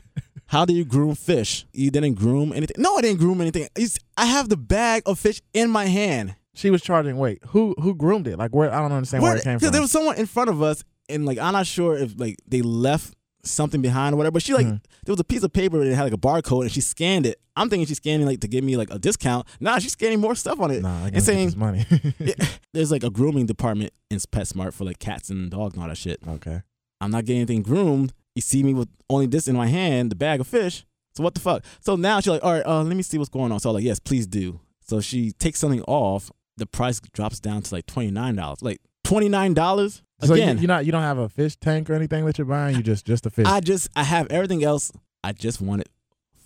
How 0.47 0.65
do 0.65 0.73
you 0.73 0.85
groom 0.85 1.15
fish? 1.15 1.65
You 1.73 1.89
didn't 1.89 2.13
groom 2.15 2.51
anything. 2.53 2.75
No, 2.79 2.95
I 2.97 3.01
didn't 3.01 3.19
groom 3.19 3.41
anything. 3.41 3.63
It's- 3.75 3.97
I 4.17 4.25
have 4.27 4.47
the 4.49 4.57
bag 4.57 5.01
of 5.07 5.17
fish 5.17 5.41
in 5.53 5.69
my 5.71 5.85
hand. 5.85 6.35
She 6.53 6.69
was 6.69 6.81
charging. 6.81 7.17
Wait, 7.17 7.39
who 7.47 7.75
who 7.81 7.95
groomed 7.95 8.27
it? 8.27 8.37
Like 8.37 8.51
where? 8.53 8.71
I 8.73 8.79
don't 8.81 8.91
understand 8.91 9.23
where, 9.23 9.35
it 9.35 9.43
came 9.43 9.55
Because 9.55 9.67
from. 9.69 9.71
there 9.73 9.81
was 9.81 9.91
someone 9.91 10.17
in 10.17 10.25
front 10.25 10.49
of 10.49 10.61
us, 10.61 10.83
and 11.09 11.25
like 11.25 11.37
I'm 11.37 11.53
not 11.53 11.67
sure 11.67 11.97
if 11.97 12.17
like 12.19 12.37
they 12.47 12.61
left 12.61 13.13
something 13.45 13.81
behind 13.81 14.13
or 14.13 14.17
whatever. 14.17 14.33
But 14.33 14.43
she 14.43 14.53
like 14.53 14.65
Mhm. 14.67 14.81
there 15.05 15.13
was 15.13 15.19
a 15.19 15.23
piece 15.23 15.43
of 15.43 15.53
paper 15.53 15.83
that 15.83 15.95
had 15.95 16.03
like 16.03 16.13
a 16.13 16.17
barcode, 16.17 16.63
and 16.63 16.71
she 16.71 16.81
scanned 16.81 17.25
it. 17.25 17.39
I'm 17.55 17.69
thinking 17.69 17.85
she's 17.87 17.97
scanning 17.97 18.25
like 18.25 18.41
to 18.41 18.47
give 18.47 18.63
me 18.63 18.75
like 18.77 18.89
a 18.91 18.99
discount. 18.99 19.47
Nah, 19.59 19.79
she's 19.79 19.93
scanning 19.93 20.19
more 20.19 20.35
stuff 20.35 20.59
on 20.59 20.71
it. 20.71 20.81
nah, 20.81 21.05
I 21.05 21.07
and 21.13 21.23
saying- 21.23 21.53
money. 21.57 21.85
Yeah, 22.19 22.33
There's 22.73 22.91
like 22.91 23.03
a 23.03 23.09
grooming 23.09 23.45
department 23.45 23.93
in 24.09 24.17
PetSmart 24.19 24.73
for 24.73 24.83
like 24.85 24.99
cats 24.99 25.29
and 25.29 25.49
dogs 25.51 25.73
and 25.75 25.83
all 25.83 25.89
that 25.89 25.97
shit. 25.97 26.19
okay. 26.27 26.61
I'm 27.01 27.11
not 27.11 27.25
getting 27.25 27.41
anything 27.41 27.61
groomed. 27.61 28.13
You 28.35 28.41
see 28.41 28.63
me 28.63 28.73
with 28.73 28.89
only 29.09 29.27
this 29.27 29.47
in 29.47 29.55
my 29.55 29.67
hand, 29.67 30.11
the 30.11 30.15
bag 30.15 30.39
of 30.41 30.47
fish. 30.47 30.85
So 31.15 31.23
what 31.23 31.33
the 31.33 31.39
fuck? 31.41 31.63
So 31.81 31.95
now 31.95 32.19
she's 32.19 32.31
like, 32.31 32.43
all 32.43 32.51
right, 32.53 32.65
uh, 32.65 32.83
let 32.83 32.95
me 32.97 33.03
see 33.03 33.17
what's 33.17 33.29
going 33.29 33.51
on. 33.51 33.59
So 33.59 33.69
I'm 33.69 33.75
like, 33.75 33.83
yes, 33.85 33.99
please 33.99 34.27
do. 34.27 34.59
So 34.81 34.99
she 35.01 35.31
takes 35.33 35.59
something 35.59 35.81
off. 35.83 36.31
The 36.57 36.65
price 36.65 36.99
drops 37.13 37.39
down 37.39 37.61
to 37.63 37.75
like 37.75 37.85
twenty 37.85 38.11
nine 38.11 38.35
dollars. 38.35 38.61
Like 38.61 38.79
twenty 39.03 39.27
nine 39.29 39.53
dollars 39.53 40.01
So 40.21 40.33
you, 40.33 40.43
again. 40.43 40.57
you 40.59 40.67
not 40.67 40.85
you 40.85 40.91
don't 40.91 41.01
have 41.01 41.17
a 41.17 41.29
fish 41.29 41.55
tank 41.57 41.89
or 41.89 41.93
anything 41.93 42.25
that 42.25 42.37
you're 42.37 42.45
buying. 42.45 42.75
You 42.75 42.83
just 42.83 43.05
just 43.05 43.25
a 43.25 43.29
fish. 43.29 43.45
I 43.45 43.59
just 43.59 43.89
I 43.95 44.03
have 44.03 44.27
everything 44.29 44.63
else. 44.63 44.91
I 45.23 45.33
just 45.33 45.61
wanted 45.61 45.89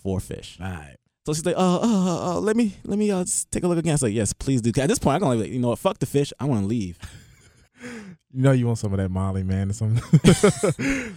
four 0.02 0.20
fish. 0.20 0.58
All 0.60 0.66
right. 0.66 0.96
So 1.26 1.34
she's 1.34 1.44
like, 1.44 1.56
uh, 1.56 1.80
uh, 1.80 1.80
uh, 1.82 2.36
uh 2.36 2.40
let 2.40 2.56
me 2.56 2.76
let 2.84 2.98
me 2.98 3.10
uh 3.10 3.24
just 3.24 3.50
take 3.52 3.62
a 3.62 3.68
look 3.68 3.78
again. 3.78 3.92
I 3.92 3.94
was 3.94 4.02
like, 4.02 4.14
yes, 4.14 4.32
please 4.32 4.60
do. 4.60 4.70
At 4.80 4.88
this 4.88 4.98
point, 4.98 5.16
I'm 5.16 5.20
gonna 5.20 5.40
like, 5.40 5.50
you 5.50 5.60
know 5.60 5.68
what? 5.68 5.78
Fuck 5.78 5.98
the 5.98 6.06
fish. 6.06 6.32
I 6.40 6.46
want 6.46 6.62
to 6.62 6.66
leave. 6.66 6.98
You 8.32 8.42
know 8.42 8.52
you 8.52 8.66
want 8.66 8.78
some 8.78 8.92
of 8.92 8.98
that 8.98 9.10
Molly, 9.10 9.42
man. 9.42 9.70
or 9.70 9.72
something. 9.72 10.20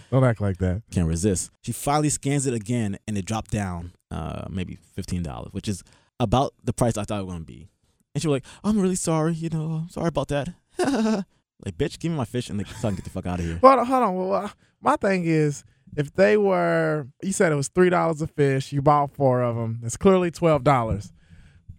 don't 0.10 0.24
act 0.24 0.40
like 0.40 0.56
that. 0.58 0.82
can't 0.90 1.06
resist. 1.06 1.52
She 1.62 1.70
finally 1.70 2.08
scans 2.08 2.46
it 2.46 2.54
again, 2.54 2.98
and 3.06 3.16
it 3.16 3.24
dropped 3.24 3.52
down, 3.52 3.92
uh, 4.10 4.46
maybe 4.50 4.78
fifteen 4.94 5.22
dollars, 5.22 5.52
which 5.52 5.68
is 5.68 5.84
about 6.18 6.54
the 6.64 6.72
price 6.72 6.96
I 6.96 7.04
thought 7.04 7.20
it 7.20 7.24
was 7.24 7.34
gonna 7.34 7.44
be. 7.44 7.68
And 8.14 8.22
she 8.22 8.26
was 8.26 8.36
like, 8.36 8.44
"I'm 8.64 8.80
really 8.80 8.96
sorry, 8.96 9.34
you 9.34 9.48
know, 9.48 9.82
I'm 9.82 9.88
sorry 9.90 10.08
about 10.08 10.28
that." 10.28 10.48
like, 11.64 11.76
bitch, 11.78 11.98
give 11.98 12.10
me 12.12 12.16
my 12.18 12.24
fish 12.24 12.48
and 12.50 12.58
like, 12.58 12.66
so 12.68 12.88
I 12.88 12.90
can 12.90 12.96
get 12.96 13.04
the 13.04 13.10
fuck 13.10 13.26
out 13.26 13.38
of 13.40 13.44
here. 13.44 13.58
Hold 13.62 13.78
on, 13.80 13.86
hold 13.86 14.02
on. 14.02 14.14
Well, 14.16 14.52
my 14.80 14.96
thing 14.96 15.24
is, 15.24 15.64
if 15.96 16.12
they 16.14 16.36
were, 16.36 17.06
you 17.22 17.32
said 17.32 17.52
it 17.52 17.56
was 17.56 17.68
three 17.68 17.90
dollars 17.90 18.20
a 18.22 18.26
fish. 18.26 18.72
You 18.72 18.82
bought 18.82 19.12
four 19.14 19.42
of 19.42 19.56
them. 19.56 19.80
It's 19.84 19.96
clearly 19.96 20.30
twelve 20.30 20.64
dollars. 20.64 21.12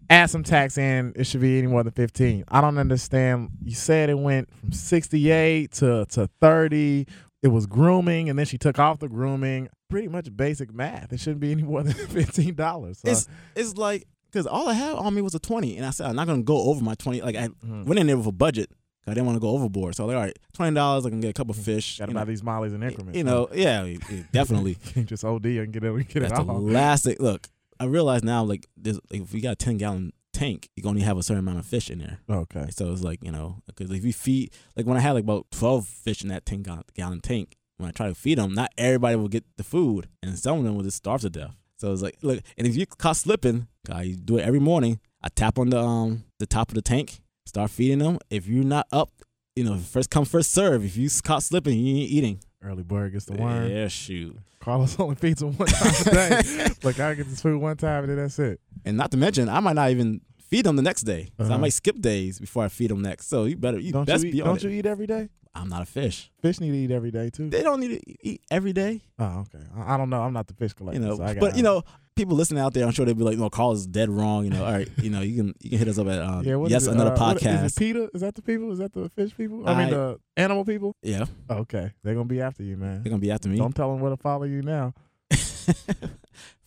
Add 0.09 0.29
some 0.29 0.43
tax 0.43 0.77
in, 0.77 1.13
it 1.15 1.25
should 1.25 1.41
be 1.41 1.57
any 1.57 1.65
more 1.67 1.81
than 1.83 1.91
fifteen. 1.91 2.43
I 2.47 2.61
don't 2.61 2.77
understand. 2.77 3.49
You 3.63 3.73
said 3.75 4.09
it 4.09 4.19
went 4.19 4.49
from 4.59 4.71
sixty-eight 4.71 5.71
to 5.73 6.05
to 6.11 6.29
thirty. 6.41 7.07
It 7.43 7.47
was 7.49 7.65
grooming, 7.65 8.29
and 8.29 8.37
then 8.39 8.45
she 8.45 8.57
took 8.57 8.79
off 8.79 8.99
the 8.99 9.09
grooming. 9.09 9.67
Pretty 9.89 10.07
much 10.07 10.35
basic 10.35 10.73
math. 10.73 11.11
It 11.13 11.19
shouldn't 11.19 11.41
be 11.41 11.51
any 11.51 11.63
more 11.63 11.83
than 11.83 11.93
fifteen 12.07 12.55
dollars. 12.55 13.01
It's 13.03 13.27
it's 13.55 13.75
like 13.77 14.07
because 14.31 14.47
all 14.47 14.67
I 14.69 14.73
had 14.73 14.93
on 14.93 15.13
me 15.13 15.21
was 15.21 15.35
a 15.35 15.39
twenty, 15.39 15.75
and 15.77 15.85
I 15.85 15.89
said 15.89 16.07
I'm 16.07 16.15
not 16.15 16.27
gonna 16.27 16.43
go 16.43 16.69
over 16.69 16.83
my 16.83 16.95
twenty. 16.95 17.21
Like 17.21 17.35
I 17.35 17.47
Mhm. 17.49 17.85
went 17.85 17.99
in 17.99 18.07
there 18.07 18.17
with 18.17 18.27
a 18.27 18.31
budget. 18.31 18.69
I 19.07 19.13
didn't 19.13 19.25
want 19.27 19.35
to 19.35 19.39
go 19.39 19.49
overboard. 19.49 19.95
So 19.95 20.03
I 20.03 20.07
was 20.07 20.13
like, 20.13 20.19
all 20.19 20.25
right, 20.27 20.39
twenty 20.53 20.75
dollars, 20.75 21.05
I 21.05 21.09
can 21.09 21.21
get 21.21 21.29
a 21.29 21.33
couple 21.33 21.51
of 21.51 21.57
fish. 21.57 21.99
Gotta 21.99 22.11
you 22.11 22.15
buy 22.15 22.21
know, 22.21 22.25
these 22.25 22.43
mollies 22.43 22.73
in 22.73 22.81
increments. 22.83 23.17
you 23.17 23.23
know, 23.23 23.49
yeah, 23.53 23.83
it- 23.83 24.01
it 24.09 24.31
definitely. 24.31 24.77
just 25.05 25.23
OD 25.23 25.45
and 25.45 25.71
get 25.73 25.83
it, 25.83 26.07
get 26.07 26.23
it 26.23 26.29
That's 26.29 26.39
the 26.43 26.53
last 26.53 27.03
thing. 27.05 27.17
Look, 27.19 27.47
I 27.79 27.85
realize 27.85 28.23
now, 28.23 28.43
like, 28.43 28.65
there's, 28.77 28.99
like, 29.11 29.21
if 29.21 29.33
you 29.33 29.41
got 29.41 29.51
a 29.51 29.55
10 29.55 29.77
gallon 29.77 30.13
tank, 30.33 30.69
you 30.75 30.81
can 30.83 30.89
only 30.89 31.01
have 31.01 31.17
a 31.17 31.23
certain 31.23 31.39
amount 31.39 31.59
of 31.59 31.65
fish 31.65 31.89
in 31.89 31.99
there. 31.99 32.19
Okay. 32.29 32.67
So 32.69 32.91
it's 32.91 33.03
like, 33.03 33.23
you 33.23 33.31
know, 33.31 33.61
because 33.67 33.91
if 33.91 34.03
you 34.05 34.13
feed, 34.13 34.51
like, 34.75 34.85
when 34.85 34.97
I 34.97 35.01
had 35.01 35.11
like 35.13 35.23
about 35.23 35.45
12 35.51 35.85
fish 35.87 36.21
in 36.23 36.29
that 36.29 36.45
10 36.45 36.63
gallon, 36.63 36.83
gallon 36.93 37.21
tank, 37.21 37.55
when 37.77 37.89
I 37.89 37.91
try 37.91 38.07
to 38.07 38.15
feed 38.15 38.37
them, 38.37 38.53
not 38.53 38.71
everybody 38.77 39.17
will 39.17 39.27
get 39.27 39.43
the 39.57 39.63
food, 39.63 40.07
and 40.23 40.37
some 40.39 40.57
of 40.59 40.63
them 40.63 40.75
will 40.75 40.83
just 40.83 40.97
starve 40.97 41.21
to 41.21 41.29
death. 41.29 41.51
So 41.77 41.91
it's 41.91 42.01
like, 42.01 42.17
look, 42.21 42.39
and 42.57 42.65
if 42.65 42.75
you 42.77 42.85
caught 42.85 43.17
slipping, 43.17 43.67
I 43.91 44.15
do 44.23 44.37
it 44.37 44.43
every 44.43 44.61
morning. 44.61 45.01
I 45.21 45.27
tap 45.27 45.59
on 45.59 45.69
the 45.71 45.79
um 45.79 46.23
the 46.39 46.45
top 46.45 46.69
of 46.69 46.75
the 46.75 46.81
tank, 46.81 47.19
start 47.45 47.71
feeding 47.71 47.99
them. 47.99 48.17
If 48.29 48.47
you're 48.47 48.63
not 48.63 48.87
up, 48.91 49.11
you 49.55 49.63
know, 49.63 49.77
first 49.77 50.09
come 50.09 50.25
first 50.25 50.51
serve. 50.51 50.83
If 50.83 50.97
you 50.97 51.09
caught 51.23 51.43
slipping, 51.43 51.77
you 51.79 52.01
ain't 52.01 52.09
eating. 52.11 52.39
Early 52.61 52.83
bird 52.83 53.13
gets 53.13 53.25
the 53.25 53.33
worm. 53.33 53.69
Yeah, 53.69 53.87
shoot. 53.87 54.37
Carlos 54.59 54.99
only 54.99 55.15
feeds 55.15 55.41
him 55.41 55.53
one 55.53 55.67
time 55.67 55.93
a 56.01 56.11
day. 56.11 56.67
like 56.83 56.99
I 56.99 57.13
get 57.13 57.27
this 57.29 57.41
food 57.41 57.61
one 57.61 57.77
time 57.77 58.03
and 58.03 58.09
then 58.11 58.17
that's 58.17 58.39
it. 58.39 58.59
And 58.83 58.97
not 58.97 59.11
to 59.11 59.17
mention, 59.17 59.47
I 59.49 59.59
might 59.59 59.75
not 59.75 59.91
even 59.91 60.21
feed 60.41 60.65
them 60.65 60.75
the 60.75 60.81
next 60.81 61.03
day. 61.03 61.29
So 61.37 61.43
I 61.43 61.47
Uh-huh. 61.47 61.57
might 61.59 61.73
skip 61.73 61.99
days 61.99 62.39
before 62.39 62.63
I 62.65 62.67
feed 62.69 62.89
them 62.89 63.01
next. 63.01 63.27
So 63.27 63.45
you 63.45 63.55
better 63.55 63.79
you 63.79 63.91
Don't 63.93 64.05
best 64.05 64.23
you 64.23 64.29
eat, 64.29 64.33
be 64.33 64.41
on 64.41 64.47
don't 64.47 64.57
it. 64.57 64.63
you 64.63 64.69
eat 64.71 64.85
every 64.87 65.05
day? 65.07 65.29
I'm 65.53 65.69
not 65.69 65.83
a 65.83 65.85
fish. 65.85 66.31
Fish 66.41 66.59
need 66.59 66.71
to 66.71 66.77
eat 66.77 66.91
every 66.91 67.11
day 67.11 67.29
too. 67.29 67.49
They 67.49 67.61
don't 67.63 67.79
need 67.79 67.99
to 68.01 68.27
eat 68.27 68.41
every 68.51 68.73
day. 68.73 69.03
Oh, 69.19 69.45
okay. 69.53 69.63
I, 69.77 69.95
don't 69.95 70.09
know. 70.09 70.21
I'm 70.21 70.33
not 70.33 70.47
the 70.47 70.53
fish 70.53 70.73
collector. 70.73 70.99
You 70.99 71.07
know, 71.07 71.15
so 71.15 71.35
but 71.39 71.55
you 71.55 71.63
know, 71.63 71.83
people 72.15 72.35
listening 72.35 72.61
out 72.61 72.73
there, 72.73 72.85
I'm 72.85 72.91
sure 72.91 73.05
they'd 73.05 73.17
be 73.17 73.23
like, 73.23 73.37
"No, 73.37 73.49
Carl 73.49 73.71
is 73.73 73.85
dead 73.85 74.09
wrong." 74.09 74.45
You 74.45 74.51
know, 74.51 74.65
all 74.65 74.71
right, 74.71 74.87
you 75.01 75.09
know, 75.09 75.21
you 75.21 75.35
can 75.35 75.53
you 75.61 75.69
can 75.71 75.79
hit 75.79 75.87
us 75.87 75.97
up 75.99 76.07
at 76.07 76.21
um, 76.21 76.43
yeah. 76.43 76.55
What 76.55 76.71
yes 76.71 76.87
another 76.87 77.11
Uh, 77.13 77.17
podcast. 77.17 77.65
Is 77.65 77.73
it 77.73 77.79
PETA? 77.79 78.09
Is 78.13 78.21
that 78.21 78.35
the 78.35 78.41
people? 78.41 78.71
Is 78.71 78.79
that 78.79 78.93
the 78.93 79.09
fish 79.09 79.35
people? 79.35 79.67
I, 79.67 79.75
mean 79.77 79.89
the 79.91 80.19
animal 80.37 80.65
people. 80.65 80.95
yeah, 81.01 81.25
Okay, 81.49 81.91
they're 82.03 82.13
gonna 82.13 82.25
be 82.25 82.41
after 82.41 82.63
you, 82.63 82.77
man. 82.77 83.03
they're 83.03 83.09
gonna 83.11 83.19
be 83.19 83.31
after 83.31 83.49
me. 83.49 83.57
Don't 83.57 83.75
tell 83.75 83.91
them 83.91 84.01
where 84.01 84.11
to 84.11 84.17
follow 84.17 84.43
you 84.45 84.61
now. 84.61 84.93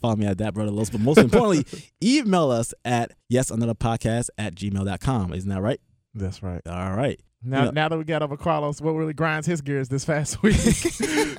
Follow 0.01 0.15
me 0.17 0.27
at 0.27 0.39
that 0.39 0.55
brother 0.55 0.71
Los. 0.71 0.91
But 0.91 1.01
most 1.01 1.19
importantly, 1.19 1.65
email 2.03 2.51
us 2.51 2.73
at 2.85 3.13
yes 3.29 3.51
another 3.51 3.75
podcast 3.75 4.29
at 4.39 4.55
gmail.com. 4.55 5.33
Isn't 5.35 5.51
that 5.51 5.61
right? 5.61 5.81
That's 6.15 6.43
right. 6.43 6.61
All 6.67 6.93
right. 6.95 7.21
Now, 7.43 7.65
Yeah. 7.67 7.71
now 7.73 7.89
that 7.89 7.99
we 7.99 8.05
got 8.05 8.23
over 8.23 8.37
Carlos, 8.37 8.81
what 8.81 8.93
really 8.93 9.13
grinds 9.13 9.47
his 9.47 9.61
gears 9.61 9.89
this 9.89 10.05
past 10.07 10.43
week? 10.43 10.57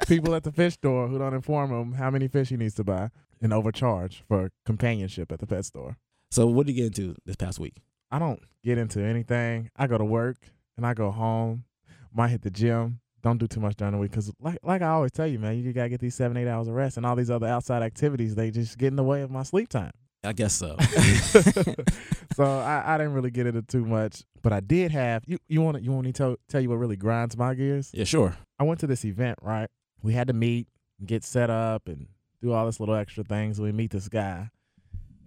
People 0.07 0.35
at 0.35 0.43
the 0.43 0.51
fish 0.53 0.73
store 0.75 1.07
who 1.07 1.17
don't 1.17 1.33
inform 1.33 1.71
him 1.71 1.93
how 1.93 2.09
many 2.09 2.27
fish 2.27 2.49
he 2.49 2.57
needs 2.57 2.73
to 2.75 2.83
buy 2.83 3.09
and 3.41 3.53
overcharge 3.53 4.23
for 4.27 4.51
companionship 4.65 5.31
at 5.31 5.39
the 5.39 5.47
pet 5.47 5.65
store. 5.65 5.97
So 6.31 6.47
what 6.47 6.67
did 6.67 6.75
you 6.75 6.83
get 6.83 6.97
into 6.97 7.15
this 7.25 7.35
past 7.35 7.59
week? 7.59 7.81
I 8.11 8.19
don't 8.19 8.41
get 8.63 8.77
into 8.77 9.01
anything. 9.01 9.69
I 9.75 9.87
go 9.87 9.97
to 9.97 10.05
work 10.05 10.37
and 10.77 10.85
I 10.85 10.93
go 10.93 11.11
home. 11.11 11.65
Might 12.13 12.29
hit 12.29 12.41
the 12.41 12.49
gym. 12.49 12.99
Don't 13.21 13.37
do 13.37 13.47
too 13.47 13.59
much 13.59 13.75
during 13.75 13.93
the 13.93 13.99
week 13.99 14.11
because, 14.11 14.31
like, 14.39 14.57
like 14.63 14.81
I 14.81 14.89
always 14.89 15.11
tell 15.11 15.27
you, 15.27 15.39
man, 15.39 15.57
you 15.59 15.73
gotta 15.73 15.89
get 15.89 15.99
these 15.99 16.15
seven, 16.15 16.37
eight 16.37 16.47
hours 16.47 16.67
of 16.67 16.73
rest, 16.73 16.95
and 16.95 17.05
all 17.05 17.15
these 17.15 17.29
other 17.29 17.47
outside 17.47 17.83
activities 17.83 18.33
they 18.33 18.49
just 18.49 18.77
get 18.77 18.87
in 18.87 18.95
the 18.95 19.03
way 19.03 19.21
of 19.21 19.29
my 19.29 19.43
sleep 19.43 19.67
time. 19.67 19.91
I 20.23 20.33
guess 20.33 20.53
so. 20.53 20.77
so 22.35 22.43
I, 22.43 22.83
I 22.85 22.97
didn't 22.97 23.13
really 23.13 23.31
get 23.31 23.45
into 23.45 23.61
too 23.61 23.85
much, 23.85 24.23
but 24.41 24.53
I 24.53 24.61
did 24.61 24.91
have 24.91 25.23
you. 25.27 25.37
You 25.47 25.61
want 25.61 25.81
you 25.83 25.91
want 25.91 26.05
me 26.05 26.13
to 26.13 26.17
tell 26.17 26.35
tell 26.47 26.61
you 26.61 26.69
what 26.69 26.77
really 26.77 26.95
grinds 26.95 27.37
my 27.37 27.53
gears? 27.53 27.91
yeah, 27.93 28.05
sure. 28.05 28.37
I 28.57 28.63
went 28.63 28.79
to 28.81 28.87
this 28.87 29.03
event, 29.03 29.37
right? 29.41 29.69
We 30.01 30.13
had 30.13 30.27
to 30.27 30.33
meet, 30.33 30.67
and 30.97 31.07
get 31.07 31.23
set 31.23 31.49
up, 31.49 31.87
and 31.87 32.07
do 32.41 32.53
all 32.53 32.65
this 32.65 32.79
little 32.79 32.95
extra 32.95 33.23
things. 33.23 33.59
We 33.59 33.71
meet 33.71 33.91
this 33.91 34.09
guy, 34.09 34.49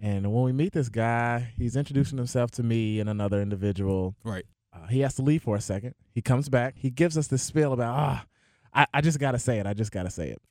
and 0.01 0.33
when 0.33 0.43
we 0.43 0.51
meet 0.51 0.73
this 0.73 0.89
guy, 0.89 1.53
he's 1.57 1.75
introducing 1.75 2.17
himself 2.17 2.51
to 2.51 2.63
me 2.63 2.99
and 2.99 3.09
another 3.09 3.41
individual. 3.41 4.15
Right. 4.23 4.45
Uh, 4.73 4.87
he 4.87 5.01
has 5.01 5.15
to 5.15 5.21
leave 5.21 5.43
for 5.43 5.55
a 5.55 5.61
second. 5.61 5.95
He 6.11 6.21
comes 6.21 6.49
back. 6.49 6.75
He 6.77 6.89
gives 6.89 7.17
us 7.17 7.27
this 7.27 7.43
spiel 7.43 7.73
about 7.73 7.95
ah, 7.95 8.25
I, 8.73 8.87
I 8.93 9.01
just 9.01 9.19
gotta 9.19 9.39
say 9.39 9.59
it. 9.59 9.67
I 9.67 9.73
just 9.73 9.91
gotta 9.91 10.09
say 10.09 10.29
it. 10.29 10.41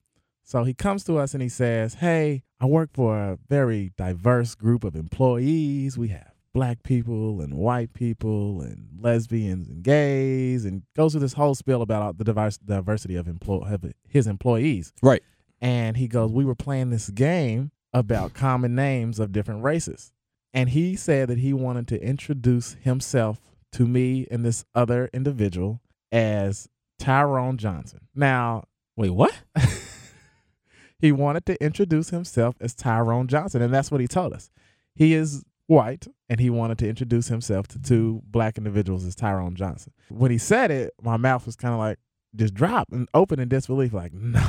So 0.45 0.64
he 0.64 0.75
comes 0.75 1.04
to 1.04 1.19
us 1.19 1.35
and 1.35 1.42
he 1.42 1.49
says, 1.49 1.95
"Hey, 1.95 2.45
I 2.61 2.66
work 2.66 2.90
for 2.92 3.19
a 3.19 3.38
very 3.49 3.92
diverse 3.97 4.54
group 4.54 4.85
of 4.85 4.95
employees. 4.95 5.99
We 5.99 6.09
have 6.09 6.33
black 6.52 6.83
people 6.83 7.40
and 7.40 7.54
white 7.54 7.92
people 7.95 8.61
and 8.61 8.87
lesbians 9.00 9.69
and 9.69 9.83
gays 9.83 10.64
and 10.64 10.83
goes 10.95 11.12
through 11.12 11.21
this 11.21 11.33
whole 11.33 11.54
spiel 11.54 11.83
about 11.83 12.19
the 12.19 12.25
diverse, 12.25 12.59
diversity 12.59 13.16
of, 13.16 13.26
employ, 13.26 13.61
of 13.61 13.85
his 14.07 14.26
employees. 14.26 14.92
Right. 15.02 15.23
And 15.62 15.97
he 15.97 16.09
goes, 16.09 16.31
We 16.31 16.45
were 16.45 16.54
playing 16.54 16.90
this 16.90 17.09
game 17.09 17.71
about 17.95 18.35
common 18.35 18.75
names 18.75 19.19
of 19.19 19.33
different 19.33 19.62
races. 19.62 20.12
And 20.52 20.69
he 20.69 20.97
said 20.97 21.28
that 21.28 21.38
he 21.38 21.54
wanted 21.54 21.88
to 21.88 22.02
introduce 22.04 22.76
himself 22.83 23.40
to 23.73 23.87
me 23.87 24.26
and 24.31 24.45
this 24.45 24.66
other 24.75 25.09
individual 25.14 25.81
as 26.11 26.69
Tyrone 26.99 27.57
Johnson. 27.57 28.09
Now, 28.14 28.64
Wait, 28.97 29.11
what? 29.11 29.42
he 30.99 31.12
wanted 31.12 31.47
to 31.47 31.62
introduce 31.64 32.11
himself 32.11 32.57
as 32.61 32.75
Tyrone 32.75 33.26
Johnson, 33.26 33.62
and 33.62 33.73
that's 33.73 33.90
what 33.90 34.00
he 34.00 34.07
told 34.07 34.33
us. 34.33 34.50
He 34.95 35.14
is 35.14 35.45
white, 35.66 36.07
and 36.28 36.38
he 36.38 36.50
wanted 36.50 36.78
to 36.78 36.88
introduce 36.88 37.28
himself 37.28 37.66
to 37.69 37.78
two 37.78 38.23
black 38.26 38.59
individuals 38.59 39.04
as 39.07 39.14
Tyrone 39.14 39.54
Johnson. 39.54 39.92
When 40.09 40.31
he 40.31 40.38
said 40.38 40.71
it, 40.71 40.92
my 41.00 41.16
mouth 41.16 41.47
was 41.47 41.57
kind 41.57 41.73
of 41.73 41.81
like 41.81 41.99
just 42.35 42.55
drop 42.55 42.89
and 42.93 43.09
open 43.15 43.39
in 43.41 43.49
disbelief, 43.49 43.93
like, 43.93 44.12
no. 44.15 44.41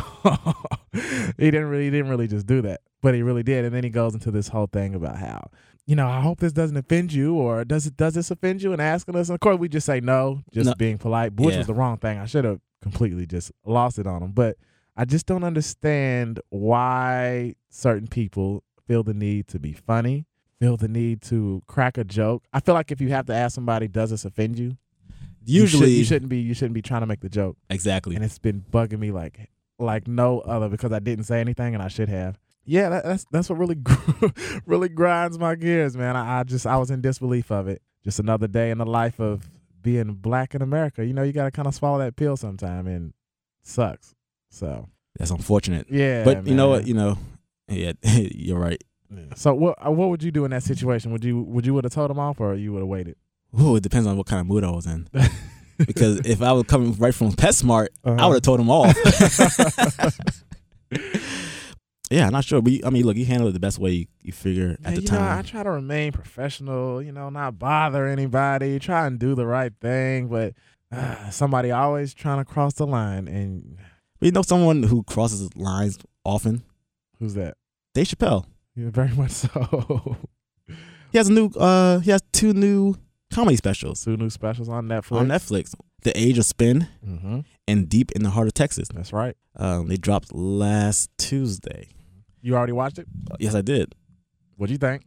he 1.38 1.52
didn't 1.52 1.66
really 1.70 1.86
he 1.86 1.90
didn't 1.92 2.10
really 2.10 2.28
just 2.28 2.46
do 2.46 2.62
that. 2.62 2.82
But 3.02 3.16
he 3.16 3.22
really 3.22 3.44
did. 3.44 3.66
And 3.66 3.76
then 3.76 3.84
he 3.84 3.90
goes 3.90 4.14
into 4.14 4.32
this 4.32 4.48
whole 4.48 4.68
thing 4.68 4.96
about 4.96 5.18
how, 5.18 5.50
you 5.86 5.96
know, 5.96 6.08
I 6.08 6.22
hope 6.22 6.40
this 6.40 6.54
doesn't 6.54 6.78
offend 6.78 7.12
you, 7.12 7.36
or 7.36 7.66
does 7.66 7.86
it 7.86 7.98
does 7.98 8.14
this 8.14 8.32
offend 8.32 8.62
you? 8.62 8.72
And 8.72 8.82
asking 8.82 9.16
us. 9.16 9.28
And 9.30 9.36
of 9.36 9.40
course 9.42 9.58
we 9.60 9.68
just 9.68 9.86
say 9.86 10.00
no, 10.00 10.42
just 10.54 10.68
No. 10.70 10.76
being 10.76 10.98
polite, 10.98 11.34
which 11.34 11.52
Yeah. 11.52 11.58
was 11.60 11.68
the 11.68 11.74
wrong 11.74 11.98
thing. 11.98 12.18
I 12.20 12.26
should 12.26 12.46
have 12.46 12.60
completely 12.82 13.26
just 13.26 13.52
lost 13.66 14.00
it 14.00 14.08
on 14.08 14.24
him. 14.24 14.32
But 14.32 14.56
I 14.96 15.06
just 15.06 15.26
don't 15.26 15.44
understand 15.44 16.40
why 16.50 17.56
certain 17.70 18.08
people 18.08 18.64
feel 18.88 19.04
the 19.04 19.14
need 19.14 19.48
to 19.48 19.60
be 19.60 19.74
funny, 19.74 20.26
feel 20.60 20.78
the 20.78 20.88
need 20.88 21.22
to 21.24 21.64
crack 21.68 21.98
a 21.98 22.04
joke. 22.04 22.44
I 22.54 22.60
feel 22.60 22.76
like 22.76 22.92
if 22.92 23.02
you 23.02 23.10
have 23.10 23.26
to 23.26 23.34
ask 23.34 23.56
somebody, 23.56 23.88
does 23.88 24.12
this 24.12 24.24
offend 24.26 24.60
you? 24.60 24.78
You 25.46 25.68
should- 25.68 25.74
Usually, 25.82 25.92
you, 25.94 26.04
shouldn't 26.06 26.30
be. 26.30 26.40
You 26.40 26.54
shouldn't 26.54 26.74
be 26.74 26.82
trying 26.82 27.02
to 27.02 27.08
make 27.08 27.20
the 27.22 27.30
joke. 27.30 27.58
exactly. 27.70 28.16
And 28.16 28.24
it's 28.24 28.40
been 28.40 28.64
bugging 28.72 29.00
me 29.00 29.12
like 29.12 29.50
like 29.80 30.08
no 30.08 30.40
other 30.42 30.70
because 30.70 30.92
I 30.92 31.00
didn't 31.00 31.26
say 31.26 31.40
anything 31.42 31.74
and 31.74 31.82
I 31.84 31.88
should 31.88 32.10
have. 32.10 32.40
Yeah, 32.66 32.90
that, 32.90 33.04
that's 33.04 33.26
that's 33.32 33.50
what 33.50 33.58
really 33.60 33.78
really 34.66 34.90
grinds 34.90 35.38
my 35.38 35.56
gears, 35.56 35.98
man. 35.98 36.16
I, 36.16 36.40
I 36.40 36.44
just 36.44 36.66
I 36.66 36.78
was 36.78 36.92
in 36.92 37.02
disbelief 37.02 37.52
of 37.52 37.68
it. 37.68 37.82
Just 38.04 38.20
another 38.20 38.48
day 38.48 38.70
in 38.72 38.78
the 38.78 38.86
life 38.86 39.20
of 39.20 39.50
being 39.82 40.14
black 40.14 40.56
in 40.56 40.62
America. 40.62 41.06
You 41.06 41.14
know, 41.14 41.24
you 41.24 41.34
got 41.34 41.46
to 41.46 41.52
kind 41.52 41.68
of 41.68 41.76
swallow 41.76 42.00
that 42.00 42.16
pill 42.16 42.38
sometime, 42.38 42.88
and 42.88 43.10
it 43.10 43.16
sucks. 43.68 44.16
So 44.50 44.88
That's 45.18 45.32
unfortunate. 45.32 45.88
yeah, 45.90 46.24
but 46.24 46.48
you 46.48 46.56
know 46.56 46.70
what? 46.70 46.88
You 46.88 46.94
know, 46.94 47.18
yeah, 47.68 47.94
you're 48.04 48.60
right. 48.60 48.82
So 49.36 49.54
what 49.54 49.86
uh, 49.86 49.92
what 49.92 50.10
would 50.10 50.24
you 50.24 50.32
do 50.32 50.46
in 50.46 50.52
that 50.52 50.64
situation? 50.64 51.12
Would 51.12 51.24
you 51.26 51.42
would 51.42 51.66
you 51.66 51.74
would 51.74 51.84
have 51.84 51.94
told 51.94 52.10
him 52.10 52.20
off 52.20 52.40
or 52.40 52.56
you 52.56 52.72
would 52.74 52.80
have 52.80 52.88
waited? 52.88 53.16
Ooh, 53.60 53.76
it 53.76 53.84
depends 53.84 54.08
on 54.08 54.18
what 54.18 54.26
kind 54.28 54.42
of 54.42 54.48
mood 54.48 54.64
I 54.64 54.72
was 54.72 54.86
in. 54.88 55.08
because 55.78 56.20
if 56.26 56.42
I 56.42 56.52
was 56.54 56.64
coming 56.64 56.94
right 56.96 57.14
from 57.14 57.32
PetSmart, 57.32 57.88
I 58.04 58.10
Uh-huh. 58.12 58.28
would 58.30 58.34
have 58.36 58.42
told 58.42 58.60
him 58.60 58.70
off. 58.70 58.96
yeah, 62.12 62.28
I'm 62.28 62.32
not 62.34 62.46
sure, 62.46 62.62
but 62.62 62.72
you, 62.74 62.82
I 62.86 62.90
mean, 62.90 63.06
look, 63.06 63.18
you 63.18 63.26
handled 63.26 63.50
it 63.50 63.54
the 63.54 63.60
best 63.60 63.80
way 63.80 63.92
you, 63.92 64.06
you 64.22 64.32
figure 64.32 64.78
Yeah, 64.82 64.90
at 64.90 64.96
the 64.96 65.02
you 65.02 65.10
know, 65.12 65.22
I 65.22 65.42
try 65.44 65.64
to 65.64 65.72
remain 65.72 66.12
professional, 66.12 67.02
you 67.02 67.12
know, 67.12 67.30
not 67.30 67.58
bother 67.60 68.06
anybody, 68.08 68.80
try 68.80 69.08
and 69.08 69.18
do 69.20 69.36
the 69.36 69.46
right 69.46 69.72
thing, 69.82 70.28
but 70.28 70.54
uh, 70.92 71.30
somebody 71.32 71.72
always 71.72 72.14
trying 72.14 72.38
to 72.40 72.46
cross 72.46 72.74
the 72.76 72.86
line. 72.88 73.28
And 73.28 73.78
But 74.20 74.26
you 74.28 74.32
know, 74.32 74.42
someone 74.44 74.84
who 74.84 75.04
crosses 75.04 75.50
lines 75.56 75.98
often, 76.24 76.64
who's 77.20 77.34
that? 77.36 77.56
Dave 77.94 78.08
Chappelle. 78.08 78.46
Yeah, 78.76 78.90
very 78.90 79.10
much 79.16 79.32
so. 79.32 80.18
He 81.12 81.18
has 81.20 81.30
a 81.30 81.34
new, 81.34 81.48
uh, 81.58 82.00
he 82.00 82.10
has 82.12 82.22
two 82.32 82.54
new 82.54 82.96
comedy 83.34 83.56
specials 83.58 84.04
Two 84.04 84.18
new 84.18 84.30
specials 84.30 84.70
on 84.70 84.88
Netflix. 84.88 85.18
on 85.20 85.28
Netflix: 85.28 85.74
The 86.04 86.18
Age 86.20 86.38
of 86.38 86.46
Spin 86.46 86.88
Mm-hmm. 87.06 87.40
and 87.68 87.90
Deep 87.90 88.12
in 88.14 88.24
the 88.24 88.30
Heart 88.32 88.48
of 88.48 88.54
Texas. 88.54 88.88
That's 88.94 89.14
right. 89.14 89.36
Um, 89.56 89.88
they 89.88 89.98
dropped 89.98 90.34
last 90.34 91.10
Tuesday. 91.18 91.90
You 92.42 92.56
already 92.56 92.74
watched 92.74 93.00
it? 93.00 93.08
Yes, 93.40 93.56
I 93.56 93.62
did. 93.62 93.96
What'd 94.58 94.72
you 94.72 94.78
think? 94.78 95.04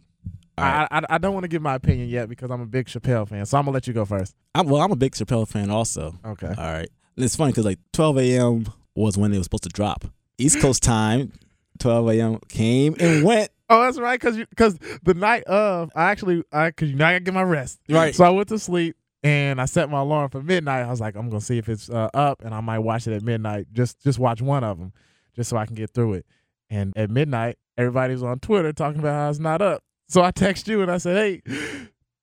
Right. 0.59 0.87
I, 0.91 0.99
I 0.99 1.03
I 1.11 1.19
don't 1.19 1.35
want 1.35 1.45
to 1.45 1.49
give 1.49 1.61
my 1.61 1.75
opinion 1.75 2.09
yet 2.09 2.29
because 2.31 2.51
I'm 2.51 2.61
a 2.63 2.67
big 2.67 2.87
Chappelle 2.87 3.29
fan, 3.29 3.45
so 3.45 3.59
I'm 3.59 3.65
gonna 3.67 3.75
let 3.75 3.87
you 3.87 3.93
go 3.93 4.05
first. 4.07 4.35
I'm, 4.55 4.67
well, 4.69 4.81
I'm 4.83 4.91
a 4.93 4.97
big 4.97 5.13
Chappelle 5.13 5.47
fan 5.47 5.71
also. 5.71 6.15
Okay. 6.25 6.47
All 6.49 6.55
right. 6.73 6.89
And 7.17 7.25
it's 7.25 7.37
funny 7.37 7.53
because 7.53 7.65
like 7.67 7.79
12 7.93 8.19
a.m. 8.19 8.67
was 8.95 9.19
when 9.19 9.33
it 9.35 9.39
was 9.39 9.45
supposed 9.47 9.65
to 9.65 9.69
drop. 9.69 10.05
East 10.39 10.61
Coast 10.61 10.83
time, 10.83 11.33
12 11.79 12.09
a.m. 12.11 12.39
came 12.49 12.95
and 12.99 13.23
went. 13.25 13.51
Oh, 13.69 13.83
that's 13.83 13.99
right. 13.99 14.21
Cause 14.21 14.37
you, 14.37 14.47
cause 14.57 14.79
the 15.03 15.15
night 15.15 15.43
of, 15.45 15.91
I 15.95 16.11
actually, 16.11 16.45
I, 16.53 16.71
cause 16.71 16.89
you 16.89 16.95
know, 16.97 17.05
I 17.05 17.15
gotta 17.15 17.25
get 17.25 17.35
my 17.35 17.43
rest. 17.43 17.81
Right. 17.89 18.15
So 18.15 18.25
I 18.25 18.31
went 18.31 18.49
to 18.49 18.59
sleep 18.59 18.97
and 19.23 19.61
I 19.61 19.65
set 19.65 19.91
my 19.91 20.01
alarm 20.01 20.31
for 20.31 20.43
midnight. 20.43 20.83
I 20.85 20.91
was 20.91 21.01
like, 21.01 21.17
I'm 21.17 21.29
gonna 21.29 21.41
see 21.41 21.59
if 21.59 21.69
it's 21.69 21.91
uh, 21.91 22.09
up, 22.15 22.43
and 22.45 22.55
I 22.55 22.61
might 22.61 22.79
watch 22.79 23.09
it 23.09 23.15
at 23.15 23.23
midnight. 23.23 23.67
Just, 23.73 24.03
just 24.03 24.19
watch 24.19 24.41
one 24.41 24.63
of 24.63 24.79
them, 24.79 24.93
just 25.35 25.51
so 25.51 25.57
I 25.57 25.67
can 25.67 25.75
get 25.75 25.91
through 25.91 26.15
it. 26.15 26.27
And 26.71 26.97
at 26.97 27.11
midnight, 27.11 27.57
everybody 27.77 28.13
was 28.13 28.23
on 28.23 28.39
Twitter 28.39 28.73
talking 28.73 29.01
about 29.01 29.15
how 29.15 29.31
it's 29.31 29.39
not 29.39 29.63
up. 29.63 29.83
So 30.09 30.23
I 30.23 30.31
text 30.31 30.69
you 30.69 30.83
and 30.83 30.91
I 30.91 30.99
said, 30.99 31.17
Hey, 31.17 31.43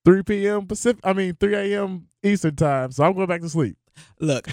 3 0.04 0.22
p.m. 0.22 0.66
Pacific. 0.66 1.00
I 1.04 1.12
mean, 1.12 1.36
3 1.38 1.54
a.m. 1.54 2.06
Eastern 2.22 2.56
time. 2.56 2.92
So 2.92 3.04
I'm 3.04 3.14
going 3.14 3.26
back 3.26 3.42
to 3.42 3.48
sleep. 3.48 3.76
Look, 4.20 4.48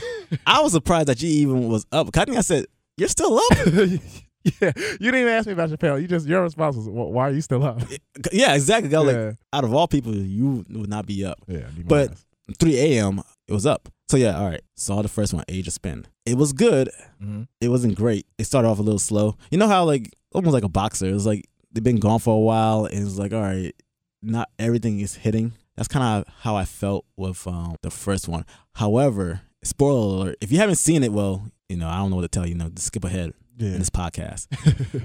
I 0.46 0.62
was 0.62 0.74
surprised 0.74 1.08
that 1.08 1.22
you 1.22 1.30
even 1.30 1.70
was 1.70 1.86
up. 1.92 2.10
I 2.16 2.26
think 2.26 2.38
I 2.38 2.42
said, 2.42 2.66
You're 2.98 3.10
still 3.10 3.38
up? 3.38 3.58
yeah, 4.62 4.72
you 4.76 5.12
didn't 5.12 5.22
even 5.22 5.28
ask 5.34 5.48
me 5.48 5.54
about 5.54 5.70
Chappelle. 5.70 6.02
You 6.02 6.08
just 6.08 6.28
your 6.28 6.42
response 6.42 6.76
was, 6.76 6.86
"Wh- 6.88 7.12
"Why 7.12 7.30
are 7.30 7.32
you 7.32 7.42
still 7.42 7.64
up?" 7.64 7.82
yeah, 8.32 8.54
exactly. 8.56 8.94
I 8.96 9.00
was 9.00 9.14
like, 9.14 9.36
out 9.54 9.64
of 9.64 9.74
all 9.74 9.88
people, 9.88 10.16
you 10.16 10.66
would 10.70 10.90
not 10.90 11.06
be 11.06 11.24
up. 11.26 11.40
yeah. 11.48 11.68
be 11.76 11.84
But- 11.84 12.12
ass. 12.12 12.26
3 12.60 12.78
a.m., 12.78 13.22
it 13.48 13.54
was 13.54 13.66
up. 13.66 13.88
So 14.10 14.18
yeah, 14.18 14.38
all 14.38 14.50
right. 14.50 14.60
Saw 14.76 15.02
the 15.02 15.08
first 15.08 15.34
one, 15.34 15.46
Age 15.48 15.68
of 15.68 15.74
Spin. 15.74 16.06
It 16.26 16.38
was 16.38 16.52
good. 16.52 16.90
Mhm. 17.24 17.48
It 17.62 17.70
wasn't 17.70 17.96
great. 17.96 18.26
It 18.38 18.44
started 18.44 18.68
off 18.68 18.80
a 18.80 18.82
little 18.82 19.00
slow. 19.00 19.38
You 19.52 19.58
know 19.58 19.68
how 19.70 19.86
like 19.86 20.10
almost 20.34 20.54
like 20.54 20.64
a 20.66 20.70
boxer. 20.70 21.06
It 21.06 21.14
was 21.14 21.26
like 21.26 21.48
they've 21.72 21.84
been 21.84 22.00
gone 22.00 22.20
for 22.20 22.36
a 22.36 22.40
while 22.40 22.86
and 22.86 23.08
it's 23.08 23.18
like, 23.18 23.32
all 23.32 23.42
right, 23.42 23.74
not 24.22 24.50
everything 24.60 25.00
is 25.00 25.16
hitting. 25.16 25.54
That's 25.78 25.88
kind 25.88 26.04
of 26.28 26.34
how 26.42 26.58
I 26.58 26.66
felt 26.66 27.06
with 27.16 27.48
um, 27.48 27.76
the 27.84 27.92
first 27.92 28.28
one. 28.28 28.44
However, 28.74 29.42
spoiler 29.64 30.16
alert: 30.24 30.36
if 30.42 30.52
you 30.52 30.58
haven't 30.58 30.76
seen 30.76 31.04
it, 31.04 31.14
well, 31.14 31.48
you 31.70 31.78
know 31.78 31.88
I 31.88 31.98
don't 32.00 32.10
know 32.10 32.18
what 32.18 32.24
to 32.24 32.28
tell 32.28 32.46
you. 32.46 32.54
You 32.54 32.58
know, 32.58 32.70
just 32.70 32.88
skip 32.88 33.06
ahead 33.06 33.34
Yeah. 33.58 33.70
in 33.74 33.80
this 33.80 33.90
podcast. 33.90 34.48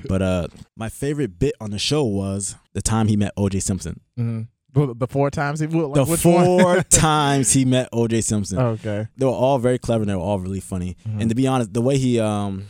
but 0.09 0.23
uh, 0.23 0.49
my 0.77 0.89
favorite 0.89 1.39
bit 1.39 1.55
on 1.61 1.71
the 1.71 1.79
show 1.79 2.05
was 2.05 2.57
the 2.73 2.83
time 2.83 3.09
he 3.09 3.17
met 3.17 3.33
O.J. 3.37 3.61
Simpson. 3.61 4.01
hmm 4.17 4.43
the, 4.77 5.07
four 5.09 5.31
times 5.31 5.61
he. 5.61 5.67
Like, 5.67 5.95
the 6.07 6.17
four 6.19 6.83
times 6.91 7.53
he 7.53 7.65
met 7.65 7.89
O.J. 7.93 8.21
Simpson. 8.21 8.59
okay. 8.59 9.09
They 9.17 9.25
were 9.25 9.33
all 9.33 9.59
very 9.59 9.79
clever. 9.79 10.03
and 10.03 10.11
They 10.11 10.15
were 10.15 10.21
all 10.21 10.39
really 10.39 10.61
funny. 10.61 10.97
Mhm. 11.09 11.21
And 11.23 11.29
to 11.31 11.35
be 11.35 11.47
honest, 11.47 11.73
the 11.73 11.81
way 11.81 11.97
he 11.99 12.21
um 12.21 12.67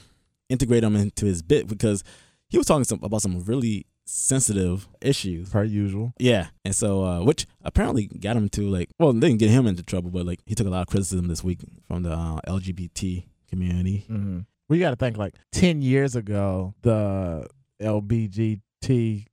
integrated 0.49 0.85
them 0.85 0.97
into 0.97 1.26
his 1.26 1.42
bit 1.42 1.66
because 1.66 2.04
he 2.49 2.59
was 2.59 2.66
talking 2.68 2.85
some, 2.85 3.00
about 3.02 3.23
some 3.23 3.40
really 3.40 3.87
sensitive 4.04 4.87
issues. 5.02 5.50
Per 5.50 5.64
usual. 5.64 6.12
Yeah, 6.18 6.49
and 6.64 6.75
so 6.75 7.04
uh, 7.04 7.25
which 7.25 7.47
apparently 7.62 8.06
got 8.06 8.37
him 8.37 8.49
to 8.50 8.68
like 8.68 8.90
well, 8.99 9.12
didn't 9.12 9.38
get 9.38 9.50
him 9.50 9.66
into 9.66 9.83
trouble, 9.83 10.11
but 10.11 10.25
like 10.26 10.40
he 10.47 10.54
took 10.54 10.66
a 10.66 10.71
lot 10.71 10.83
of 10.83 10.87
criticism 10.87 11.26
this 11.28 11.42
week 11.42 11.59
from 11.88 12.02
the 12.04 12.12
uh, 12.12 12.40
LGBT 12.47 13.25
community. 13.50 14.06
Mm-hmm. 14.09 14.40
You 14.68 14.80
got 14.80 14.90
to 14.90 14.96
think 14.96 15.16
like 15.16 15.35
ten 15.52 15.80
years 15.82 16.16
ago, 16.16 16.75
the 16.82 17.46
LBGTQ 17.80 19.26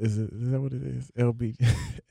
is 0.00 0.16
it 0.18 0.30
is 0.32 0.50
that 0.50 0.60
what 0.60 0.72
it 0.72 0.82
is? 0.82 1.10
LB 1.18 1.56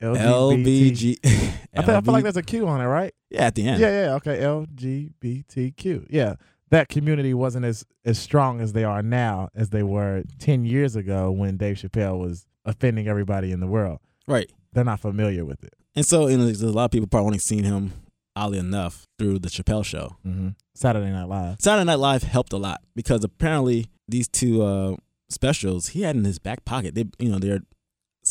LBG. 0.02 1.18
I, 1.24 1.82
think, 1.82 1.88
I 1.88 2.00
feel 2.00 2.12
like 2.14 2.22
there's 2.22 2.36
a 2.36 2.42
Q 2.42 2.68
on 2.68 2.80
it, 2.80 2.86
right? 2.86 3.12
yeah 3.30 3.46
at 3.46 3.54
the 3.54 3.66
end. 3.66 3.80
Yeah, 3.80 4.06
yeah, 4.06 4.14
okay. 4.14 4.38
LGBTQ. 4.38 6.06
Yeah. 6.10 6.34
That 6.70 6.88
community 6.88 7.34
wasn't 7.34 7.64
as 7.64 7.84
as 8.04 8.18
strong 8.18 8.60
as 8.60 8.72
they 8.72 8.84
are 8.84 9.02
now 9.02 9.48
as 9.54 9.70
they 9.70 9.82
were 9.82 10.22
10 10.38 10.64
years 10.64 10.94
ago 10.94 11.30
when 11.30 11.56
Dave 11.56 11.76
Chappelle 11.76 12.18
was 12.18 12.46
offending 12.64 13.08
everybody 13.08 13.50
in 13.50 13.58
the 13.58 13.66
world. 13.66 13.98
Right. 14.28 14.50
They're 14.72 14.84
not 14.84 15.00
familiar 15.00 15.44
with 15.44 15.64
it. 15.64 15.74
And 15.96 16.06
so 16.06 16.28
you 16.28 16.38
know, 16.38 16.44
there's 16.44 16.62
a 16.62 16.70
lot 16.70 16.84
of 16.84 16.90
people 16.92 17.08
probably 17.08 17.26
only 17.26 17.38
seen 17.38 17.64
him 17.64 17.92
oddly 18.40 18.58
enough 18.58 19.06
through 19.18 19.38
the 19.38 19.48
Chappelle 19.48 19.84
show. 19.84 20.16
Mm-hmm. 20.26 20.48
Saturday 20.74 21.10
Night 21.10 21.28
Live. 21.28 21.56
Saturday 21.60 21.84
Night 21.84 21.98
Live 21.98 22.22
helped 22.22 22.52
a 22.52 22.56
lot 22.56 22.80
because 22.96 23.22
apparently 23.22 23.86
these 24.08 24.26
two 24.28 24.62
uh, 24.62 24.96
specials 25.28 25.88
he 25.88 26.02
had 26.02 26.16
in 26.16 26.24
his 26.24 26.38
back 26.38 26.64
pocket. 26.64 26.94
They, 26.94 27.04
you 27.18 27.30
know, 27.30 27.38
they're 27.38 27.60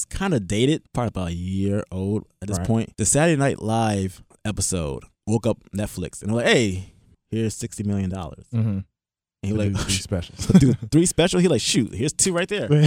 kind 0.09 0.33
of 0.33 0.47
dated, 0.47 0.83
probably 0.93 1.07
about 1.09 1.27
a 1.29 1.33
year 1.35 1.83
old 1.91 2.23
at 2.41 2.47
this 2.47 2.57
Right. 2.57 2.67
point. 2.67 2.97
The 2.97 3.05
Saturday 3.05 3.37
Night 3.37 3.61
Live 3.61 4.23
episode 4.45 5.03
woke 5.27 5.45
up 5.45 5.57
Netflix 5.75 6.21
and 6.21 6.29
they're 6.31 6.37
like, 6.37 6.47
"Hey, 6.47 6.93
here's 7.31 7.55
sixty 7.55 7.83
million 7.83 8.09
dollars." 8.09 8.45
Mm-hmm. 8.53 8.79
And 8.79 8.85
he 9.43 9.53
like, 9.53 9.73
these 9.87 10.03
specials. 10.03 10.45
"Dude, 10.47 10.91
three 10.91 11.05
special." 11.05 11.39
He 11.39 11.47
like, 11.47 11.61
"Shoot, 11.61 11.93
here's 11.93 12.13
two 12.13 12.33
right 12.33 12.47
there." 12.49 12.67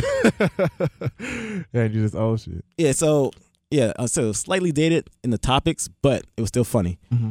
yeah, 1.72 1.84
you 1.84 1.88
just 2.02 2.14
old 2.14 2.40
shit. 2.40 2.64
Yeah, 2.76 2.92
so 2.92 3.30
yeah, 3.72 3.92
uh, 3.98 4.06
so 4.06 4.32
slightly 4.32 4.70
dated 4.72 5.08
in 5.24 5.30
the 5.30 5.38
topics, 5.38 5.88
but 6.02 6.24
it 6.36 6.40
was 6.40 6.48
still 6.48 6.64
funny. 6.64 6.98
Mm-hmm. 7.12 7.30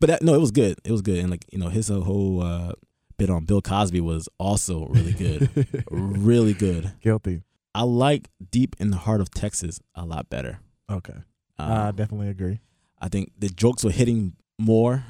But 0.00 0.06
that, 0.08 0.22
no, 0.22 0.34
it 0.34 0.40
was 0.40 0.50
good. 0.50 0.78
It 0.84 0.92
was 0.92 1.02
good, 1.02 1.18
and 1.18 1.30
like 1.30 1.44
you 1.52 1.58
know, 1.58 1.68
his 1.68 1.88
whole 1.88 2.42
uh, 2.42 2.72
bit 3.18 3.30
on 3.30 3.44
Bill 3.44 3.62
Cosby 3.62 4.00
was 4.00 4.28
also 4.38 4.86
really 4.86 5.12
good, 5.12 5.48
really 5.90 6.54
good. 6.54 6.92
Guilty. 7.00 7.42
I 7.74 7.82
like 7.82 8.28
Deep 8.50 8.76
in 8.78 8.90
the 8.90 8.98
Heart 8.98 9.20
of 9.20 9.30
Texas 9.30 9.80
a 9.94 10.04
lot 10.04 10.30
better. 10.30 10.60
Okay. 10.90 11.14
Um, 11.58 11.72
I 11.72 11.90
definitely 11.90 12.28
agree. 12.28 12.60
I 13.00 13.08
think 13.08 13.32
the 13.38 13.48
jokes 13.48 13.82
were 13.84 13.90
hitting 13.90 14.34
more. 14.58 15.04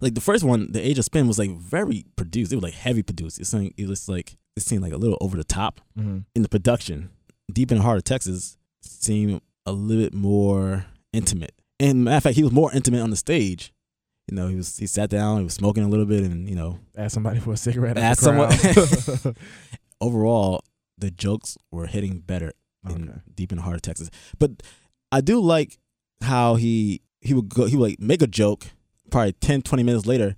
Like 0.00 0.14
the 0.14 0.20
first 0.20 0.44
one, 0.44 0.70
The 0.70 0.80
Age 0.86 0.98
of 0.98 1.04
Spin 1.04 1.26
was 1.26 1.38
like 1.38 1.50
very 1.50 2.04
produced. 2.16 2.52
It 2.52 2.56
was 2.56 2.62
like 2.62 2.74
heavy 2.74 3.02
produced. 3.02 3.40
It's 3.40 3.52
like 3.52 3.74
it 3.76 3.88
was 3.88 4.08
like 4.08 4.36
it 4.56 4.62
seemed 4.62 4.82
like 4.82 4.92
a 4.92 4.96
little 4.96 5.18
over 5.20 5.36
the 5.36 5.44
top 5.44 5.80
Mm-hmm. 5.98 6.18
in 6.34 6.42
the 6.42 6.48
production. 6.48 7.10
Deep 7.52 7.72
in 7.72 7.78
the 7.78 7.82
Heart 7.84 7.98
of 7.98 8.04
Texas 8.04 8.56
seemed 8.82 9.40
a 9.66 9.72
little 9.72 10.02
bit 10.04 10.14
more 10.14 10.86
intimate. 11.12 11.52
And 11.78 12.04
matter 12.04 12.16
of 12.18 12.22
fact, 12.24 12.36
he 12.36 12.42
was 12.42 12.52
more 12.52 12.72
intimate 12.72 13.00
on 13.00 13.10
the 13.10 13.16
stage. 13.16 13.72
You 14.28 14.36
know, 14.36 14.48
he 14.48 14.54
was 14.56 14.76
he 14.78 14.86
sat 14.86 15.10
down, 15.10 15.38
he 15.38 15.44
was 15.44 15.54
smoking 15.54 15.82
a 15.82 15.88
little 15.88 16.06
bit, 16.06 16.22
and 16.22 16.48
you 16.48 16.54
know, 16.54 16.78
Ask 16.96 17.14
somebody 17.14 17.40
for 17.40 17.52
a 17.52 17.56
cigarette. 17.56 17.96
at 17.98 18.04
Ask 18.04 18.22
the 18.22 19.22
crowd. 19.24 19.36
overall 20.00 20.62
the 20.98 21.10
jokes 21.10 21.56
were 21.70 21.86
hitting 21.86 22.20
better 22.20 22.52
in 22.88 23.08
Okay. 23.10 23.18
deep 23.34 23.52
in 23.52 23.56
the 23.58 23.62
heart 23.62 23.76
of 23.76 23.82
Texas. 23.82 24.10
But 24.38 24.62
I 25.12 25.20
do 25.20 25.40
like 25.40 25.78
how 26.22 26.54
he 26.56 27.00
he 27.20 27.34
would 27.34 27.48
go 27.48 27.66
he 27.66 27.76
would 27.76 27.90
like 27.90 28.00
make 28.00 28.22
a 28.22 28.26
joke 28.26 28.66
probably 29.10 29.32
10 29.32 29.62
20 29.62 29.82
minutes 29.82 30.06
later 30.06 30.36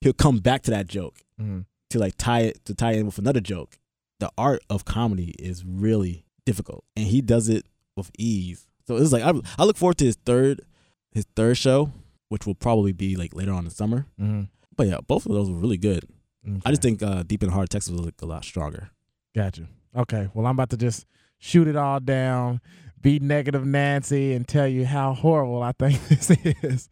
he'll 0.00 0.12
come 0.12 0.38
back 0.38 0.62
to 0.62 0.70
that 0.70 0.86
joke 0.86 1.20
Mhm. 1.40 1.66
to 1.90 1.98
like 1.98 2.14
tie 2.16 2.40
it 2.42 2.64
to 2.64 2.74
tie 2.74 2.92
in 2.92 3.06
with 3.06 3.18
another 3.18 3.40
joke. 3.40 3.78
The 4.20 4.30
art 4.38 4.62
of 4.70 4.84
comedy 4.84 5.34
is 5.38 5.64
really 5.64 6.24
difficult 6.46 6.84
and 6.96 7.06
he 7.06 7.20
does 7.20 7.48
it 7.48 7.66
with 7.98 8.10
ease. 8.18 8.66
So 8.86 8.96
it's 8.96 9.12
like 9.12 9.22
I 9.22 9.32
I 9.58 9.64
look 9.64 9.76
forward 9.76 9.98
to 9.98 10.04
his 10.06 10.16
third 10.24 10.62
his 11.12 11.26
third 11.36 11.56
show 11.56 11.90
which 12.28 12.46
will 12.46 12.54
probably 12.54 12.92
be 12.92 13.16
like 13.16 13.34
later 13.34 13.52
on 13.52 13.60
in 13.60 13.64
the 13.64 13.70
summer. 13.70 14.06
Mhm. 14.20 14.48
But 14.76 14.86
yeah, 14.86 14.98
both 15.06 15.24
of 15.26 15.32
those 15.32 15.50
were 15.50 15.56
really 15.56 15.78
good. 15.78 16.04
I 16.64 16.70
just 16.70 16.80
think 16.82 17.02
uh, 17.02 17.24
Deep 17.24 17.42
and 17.42 17.52
Hard 17.52 17.68
Texas 17.68 17.92
was 17.92 18.00
like 18.02 18.14
a 18.22 18.26
lot 18.26 18.42
stronger. 18.44 18.90
Got 19.34 19.58
you. 19.58 19.66
Okay. 19.94 20.28
Well, 20.32 20.46
I'm 20.46 20.52
about 20.56 20.70
to 20.70 20.76
just 20.78 21.04
shoot 21.38 21.68
it 21.68 21.76
all 21.76 22.00
down, 22.00 22.60
be 23.00 23.18
negative 23.18 23.66
Nancy, 23.66 24.32
and 24.32 24.46
tell 24.48 24.66
you 24.66 24.86
how 24.86 25.12
horrible 25.14 25.62
I 25.62 25.72
think 25.72 26.02
this 26.08 26.30
is. 26.30 26.88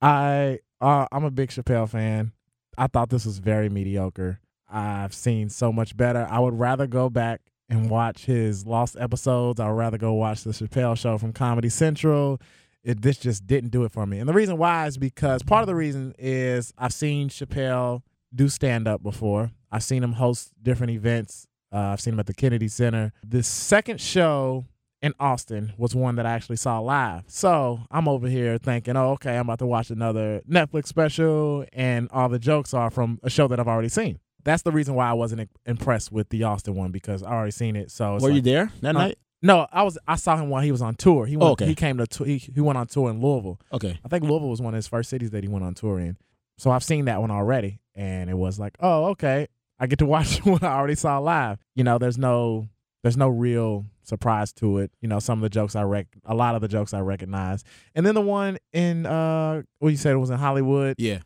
I 0.00 0.60
uh, 0.80 1.06
I'm 1.12 1.24
a 1.24 1.30
big 1.30 1.50
Chappelle 1.50 1.88
fan. 1.88 2.32
I 2.78 2.86
thought 2.86 3.10
this 3.10 3.24
was 3.26 3.38
very 3.38 3.68
mediocre. 3.68 4.40
I've 4.70 5.14
seen 5.14 5.48
so 5.48 5.72
much 5.72 5.96
better. 5.96 6.26
I 6.30 6.38
would 6.38 6.58
rather 6.58 6.86
go 6.86 7.08
back 7.08 7.40
and 7.68 7.90
watch 7.90 8.24
his 8.24 8.66
lost 8.66 8.96
episodes. 8.98 9.60
I 9.60 9.68
would 9.68 9.76
rather 9.76 9.98
go 9.98 10.12
watch 10.12 10.44
the 10.44 10.50
Chappelle 10.50 10.96
show 10.96 11.18
from 11.18 11.32
Comedy 11.32 11.68
Central. 11.68 12.40
It, 12.84 13.02
this 13.02 13.18
just 13.18 13.46
didn't 13.46 13.70
do 13.70 13.84
it 13.84 13.92
for 13.92 14.06
me. 14.06 14.18
And 14.18 14.28
the 14.28 14.32
reason 14.32 14.58
why 14.58 14.86
is 14.86 14.96
because 14.96 15.42
part 15.42 15.62
of 15.62 15.66
the 15.66 15.74
reason 15.74 16.14
is 16.18 16.72
I've 16.78 16.92
seen 16.92 17.28
Chappelle 17.28 18.02
do 18.34 18.48
stand 18.48 18.86
up 18.86 19.02
before. 19.02 19.50
I've 19.72 19.82
seen 19.82 20.04
him 20.04 20.12
host 20.12 20.52
different 20.62 20.92
events. 20.92 21.48
Uh, 21.72 21.78
I've 21.78 22.00
seen 22.00 22.14
him 22.14 22.20
at 22.20 22.26
the 22.26 22.34
Kennedy 22.34 22.68
Center. 22.68 23.12
The 23.26 23.42
second 23.42 24.00
show 24.00 24.66
in 25.02 25.14
Austin 25.18 25.72
was 25.76 25.94
one 25.94 26.16
that 26.16 26.26
I 26.26 26.32
actually 26.32 26.56
saw 26.56 26.78
live. 26.78 27.24
So 27.26 27.80
I'm 27.90 28.08
over 28.08 28.28
here 28.28 28.58
thinking, 28.58 28.96
oh, 28.96 29.10
okay, 29.12 29.36
I'm 29.36 29.46
about 29.46 29.58
to 29.58 29.66
watch 29.66 29.90
another 29.90 30.42
Netflix 30.48 30.86
special, 30.86 31.64
and 31.72 32.08
all 32.12 32.28
the 32.28 32.38
jokes 32.38 32.72
are 32.72 32.90
from 32.90 33.18
a 33.22 33.30
show 33.30 33.48
that 33.48 33.60
I've 33.60 33.68
already 33.68 33.88
seen. 33.88 34.20
That's 34.46 34.62
the 34.62 34.72
reason 34.72 34.94
why 34.94 35.10
I 35.10 35.12
wasn't 35.12 35.50
impressed 35.66 36.10
with 36.10 36.30
the 36.30 36.44
Austin 36.44 36.74
one 36.74 36.90
because 36.92 37.22
I 37.22 37.32
already 37.32 37.50
seen 37.50 37.76
it. 37.76 37.90
So 37.90 38.16
Were 38.18 38.30
you 38.30 38.40
there 38.40 38.70
that 38.80 38.94
Huh? 38.94 39.02
night? 39.08 39.18
No, 39.42 39.66
I 39.70 39.82
was. 39.82 39.98
I 40.08 40.16
saw 40.16 40.36
him 40.36 40.48
while 40.48 40.62
he 40.62 40.72
was 40.72 40.80
on 40.80 40.94
tour. 40.94 41.26
He 41.26 41.36
went, 41.36 41.48
Oh, 41.48 41.52
okay. 41.52 41.66
He 41.66 41.74
came 41.74 41.98
to. 41.98 42.24
He, 42.24 42.38
he 42.38 42.60
went 42.60 42.78
on 42.78 42.86
tour 42.86 43.10
in 43.10 43.20
Louisville. 43.20 43.60
Okay. 43.70 43.98
I 44.02 44.08
think 44.08 44.24
Louisville 44.24 44.48
was 44.48 44.62
one 44.62 44.72
of 44.72 44.76
his 44.78 44.88
first 44.88 45.10
cities 45.10 45.30
that 45.32 45.44
he 45.44 45.48
went 45.48 45.62
on 45.64 45.74
tour 45.74 46.00
in. 46.00 46.16
So 46.56 46.70
I've 46.70 46.82
seen 46.82 47.04
that 47.04 47.20
one 47.20 47.30
already, 47.30 47.80
and 47.94 48.30
it 48.30 48.34
was 48.38 48.58
like, 48.58 48.76
oh, 48.80 49.06
okay, 49.10 49.48
I 49.78 49.86
get 49.88 49.98
to 49.98 50.06
watch 50.14 50.38
one 50.44 50.64
I 50.64 50.74
already 50.74 50.94
saw 50.94 51.18
live. 51.18 51.58
You 51.74 51.84
know, 51.84 51.98
there's 51.98 52.16
no, 52.16 52.68
there's 53.02 53.18
no 53.18 53.28
real 53.28 53.84
surprise 54.04 54.54
to 54.54 54.78
it. 54.78 54.90
You 55.02 55.08
know, 55.08 55.18
some 55.18 55.38
of 55.38 55.42
the 55.42 55.50
jokes 55.50 55.76
I 55.76 55.82
rec, 55.82 56.06
a 56.24 56.34
lot 56.34 56.54
of 56.54 56.62
the 56.62 56.68
jokes 56.68 56.94
I 56.94 57.00
recognize, 57.00 57.62
and 57.94 58.06
then 58.06 58.14
the 58.14 58.22
one 58.22 58.56
in, 58.72 59.04
uh, 59.04 59.62
what 59.80 59.90
you 59.90 59.96
said 59.98 60.12
it 60.14 60.18
was 60.18 60.30
in 60.30 60.38
Hollywood. 60.38 60.94
Yeah. 60.98 61.18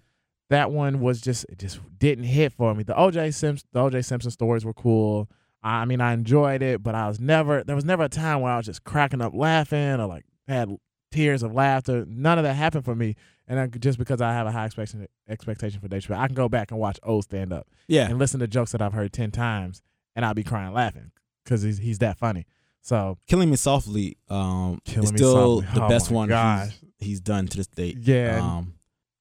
That 0.50 0.70
one 0.70 1.00
was 1.00 1.20
just, 1.20 1.46
it 1.48 1.58
just 1.58 1.80
didn't 1.98 2.24
hit 2.24 2.52
for 2.52 2.74
me. 2.74 2.82
The 2.82 2.92
OJ 2.94 3.32
Simpson, 3.34 3.66
the 3.72 3.80
OJ 3.80 4.04
Simpson 4.04 4.30
stories 4.30 4.64
were 4.64 4.74
cool. 4.74 5.28
I 5.62 5.84
mean, 5.84 6.00
I 6.00 6.12
enjoyed 6.12 6.62
it, 6.62 6.82
but 6.82 6.94
I 6.94 7.08
was 7.08 7.18
never, 7.20 7.62
there 7.64 7.76
was 7.76 7.84
never 7.84 8.02
a 8.04 8.08
time 8.08 8.40
where 8.40 8.52
I 8.52 8.56
was 8.56 8.66
just 8.66 8.84
cracking 8.84 9.20
up 9.22 9.32
laughing 9.34 9.98
or 10.00 10.06
like 10.06 10.24
had 10.48 10.76
tears 11.12 11.42
of 11.42 11.52
laughter. 11.54 12.04
None 12.08 12.38
of 12.38 12.44
that 12.44 12.54
happened 12.54 12.84
for 12.84 12.94
me. 12.94 13.14
And 13.46 13.58
I, 13.58 13.66
just 13.66 13.98
because 13.98 14.20
I 14.20 14.32
have 14.32 14.46
a 14.46 14.52
high 14.52 14.64
expectation 14.66 15.06
expectation 15.28 15.80
for 15.80 15.88
Dave 15.88 16.02
Chappelle, 16.02 16.18
I 16.18 16.26
can 16.26 16.34
go 16.36 16.48
back 16.48 16.70
and 16.70 16.78
watch 16.78 16.98
O 17.02 17.20
stand 17.20 17.52
up 17.52 17.66
Yeah. 17.88 18.08
and 18.08 18.18
listen 18.18 18.38
to 18.40 18.46
jokes 18.46 18.72
that 18.72 18.80
I've 18.82 18.92
heard 18.92 19.12
ten 19.12 19.30
times, 19.32 19.82
and 20.14 20.24
I'll 20.24 20.34
be 20.34 20.44
crying 20.44 20.72
laughing 20.72 21.10
because 21.44 21.62
he's 21.62 21.78
he's 21.78 21.98
that 21.98 22.16
funny. 22.16 22.46
So 22.80 23.18
Killing 23.26 23.50
Me 23.50 23.56
Softly 23.56 24.16
um, 24.28 24.78
Killing 24.84 25.04
is 25.04 25.12
Me 25.12 25.18
still 25.18 25.62
Softly. 25.62 25.74
the 25.80 25.84
Oh 25.84 25.88
best 25.88 26.10
one 26.12 26.28
he's, 26.30 26.80
he's 26.98 27.20
done 27.20 27.46
to 27.48 27.56
this 27.56 27.66
date. 27.66 27.96
yeah, 28.00 28.38
Um, 28.40 28.74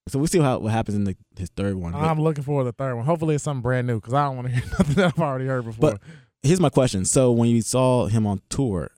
so 0.10 0.19
we'll 0.19 0.28
see 0.28 0.39
how 0.39 0.60
what 0.60 0.72
happens 0.72 0.95
in 0.95 1.04
the, 1.06 1.15
his 1.38 1.50
third 1.56 1.76
one. 1.76 1.93
I'm 1.95 2.19
looking 2.22 2.43
forward 2.43 2.63
to 2.63 2.65
the 2.67 2.72
third 2.74 2.95
one. 2.95 3.06
Hopefully, 3.06 3.36
it's 3.36 3.43
something 3.43 3.62
brand 3.62 3.88
new 3.88 3.95
because 3.95 4.13
I 4.13 4.26
don't 4.26 4.36
want 4.36 4.48
to 4.50 4.54
hear 4.54 4.63
nothing 4.80 4.95
that 4.95 5.06
I've 5.15 5.19
already 5.19 5.45
heard 5.45 5.65
before. 5.65 5.91
But- 5.91 6.02
here's 6.43 6.60
my 6.60 6.69
question: 6.69 7.06
So 7.06 7.32
when 7.32 7.50
you 7.50 7.62
saw 7.62 8.08
him 8.08 8.26
on 8.28 8.41
tour, 8.50 8.91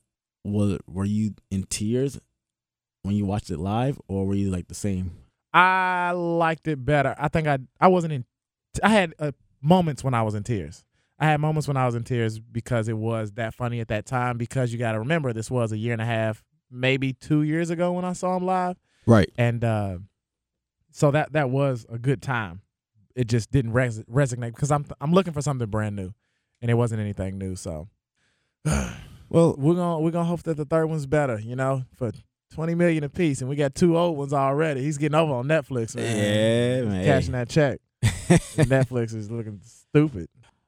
was 0.44 0.78
were 0.88 1.06
you 1.06 1.36
in 1.52 1.64
tears 1.64 2.20
when 3.04 3.16
you 3.16 3.26
watched 3.26 3.50
it 3.52 3.58
live, 3.60 4.00
or 4.08 4.26
were 4.26 4.36
you 4.36 4.50
like 4.50 4.68
the 4.68 4.76
same? 4.76 5.12
I 5.54 6.12
liked 6.12 6.68
it 6.68 6.84
better. 6.86 7.16
I 7.18 7.28
think 7.28 7.48
I 7.48 7.60
I 7.80 7.88
wasn't 7.88 8.14
in. 8.14 8.26
I 8.84 8.90
had 8.90 9.14
uh, 9.20 9.32
moments 9.62 10.04
when 10.04 10.14
I 10.14 10.24
was 10.24 10.34
in 10.36 10.44
tears. 10.44 10.84
I 11.20 11.26
had 11.26 11.40
moments 11.40 11.68
when 11.68 11.78
I 11.78 11.86
was 11.86 11.94
in 11.94 12.04
tears 12.04 12.40
because 12.40 12.88
it 12.88 12.98
was 12.98 13.34
that 13.34 13.54
funny 13.54 13.80
at 13.80 13.90
that 13.90 14.06
time. 14.06 14.38
Because 14.38 14.72
you 14.74 14.80
got 14.80 14.94
to 14.94 15.00
remember, 15.00 15.34
this 15.34 15.52
was 15.52 15.72
a 15.72 15.78
year 15.78 15.94
and 15.94 16.02
a 16.02 16.06
half, 16.06 16.44
maybe 16.72 17.14
two 17.14 17.44
years 17.44 17.70
ago 17.70 17.92
when 17.92 18.06
I 18.06 18.14
saw 18.14 18.38
him 18.38 18.46
live, 18.46 18.78
Right. 19.06 19.30
and 19.38 19.64
uh, 19.64 19.98
so 20.92 21.12
that 21.12 21.34
that 21.34 21.50
was 21.50 21.86
a 21.90 21.98
good 21.98 22.22
time. 22.22 22.62
It 23.16 23.28
just 23.28 23.52
didn't 23.52 23.74
res- 23.74 24.04
resonate 24.04 24.54
because 24.56 24.72
I'm 24.72 24.86
I'm 25.00 25.12
looking 25.14 25.34
for 25.34 25.42
something 25.42 25.68
brand 25.70 25.96
new, 25.96 26.14
and 26.62 26.72
it 26.72 26.76
wasn't 26.76 27.02
anything 27.02 27.38
new. 27.38 27.56
So 27.56 27.90
Well, 29.32 29.56
we're 29.58 29.76
gonna 29.76 30.00
we're 30.00 30.12
gonna 30.12 30.26
hope 30.26 30.44
that 30.44 30.58
the 30.58 30.66
third 30.66 30.88
one's 30.88 31.06
better. 31.06 31.40
You 31.40 31.56
know, 31.56 31.84
for 31.96 32.12
twenty 32.54 32.76
million 32.76 33.06
apiece, 33.06 33.40
and 33.40 33.50
we 33.50 33.56
got 33.56 33.74
two 33.74 33.98
old 33.98 34.18
ones 34.18 34.34
already. 34.34 34.82
He's 34.82 34.98
getting 34.98 35.16
over 35.16 35.34
on 35.34 35.48
Netflix, 35.48 35.96
man. 35.96 36.18
Yeah, 36.18 36.82
man. 36.90 37.06
Cashing 37.06 37.32
that 37.32 37.48
check. 37.48 37.80
Netflix 38.04 39.16
is 39.16 39.32
looking 39.32 39.62
stupid. 39.64 40.28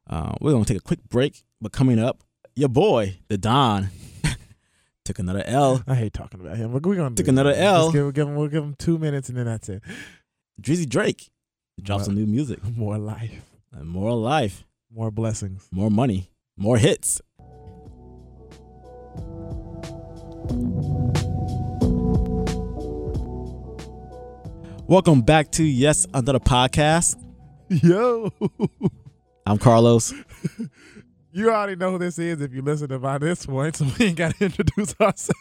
Uh, 0.09 0.33
we're 0.39 0.53
gonna 0.53 0.63
take 0.63 0.77
a 0.77 0.81
quick 0.81 1.03
break, 1.09 1.43
but 1.59 1.73
coming 1.73 1.99
up, 1.99 2.23
your 2.55 2.69
boy, 2.69 3.17
the 3.27 3.37
Don, 3.37 3.89
took 5.05 5.19
another 5.19 5.43
L. 5.45 5.83
I 5.87 5.95
hate 5.95 6.13
talking 6.13 6.39
about 6.39 6.57
him, 6.57 6.71
but 6.71 6.85
we're 6.85 6.95
gonna 6.95 7.09
Took 7.15 7.25
do 7.25 7.29
it. 7.29 7.33
another 7.33 7.53
L. 7.53 7.91
Give, 7.91 8.13
give 8.13 8.27
him, 8.27 8.35
we'll 8.35 8.47
give 8.47 8.63
him 8.63 8.75
two 8.77 8.97
minutes, 8.97 9.29
and 9.29 9.37
then 9.37 9.45
that's 9.45 9.69
it. 9.69 9.83
Drizzy 10.61 10.87
Drake 10.87 11.29
dropped 11.81 12.05
some 12.05 12.15
new 12.15 12.25
music. 12.25 12.63
More 12.77 12.97
life, 12.97 13.41
Uh, 13.75 13.83
More 13.83 14.13
life, 14.15 14.65
more 14.91 15.11
blessings. 15.11 15.67
more 15.71 15.89
money, 15.91 16.29
more 16.57 16.77
hits. 16.77 17.21
Welcome 24.87 25.21
back 25.21 25.51
to 25.53 25.63
Yes 25.63 26.05
Another 26.13 26.39
Podcast. 26.39 27.15
Yo, 27.69 28.31
I'm 29.45 29.57
Carlos. 29.57 30.13
you 31.33 31.49
already 31.51 31.75
know 31.75 31.91
who 31.91 31.97
this 31.97 32.17
is 32.19 32.41
if 32.41 32.53
you 32.53 32.61
listen 32.61 32.89
to 32.89 32.99
by 32.99 33.17
this 33.17 33.45
point, 33.45 33.75
so 33.75 33.85
we 33.99 34.05
ain't 34.05 34.17
got 34.17 34.35
to 34.35 34.45
introduce 34.45 34.95
ourselves. 35.01 35.33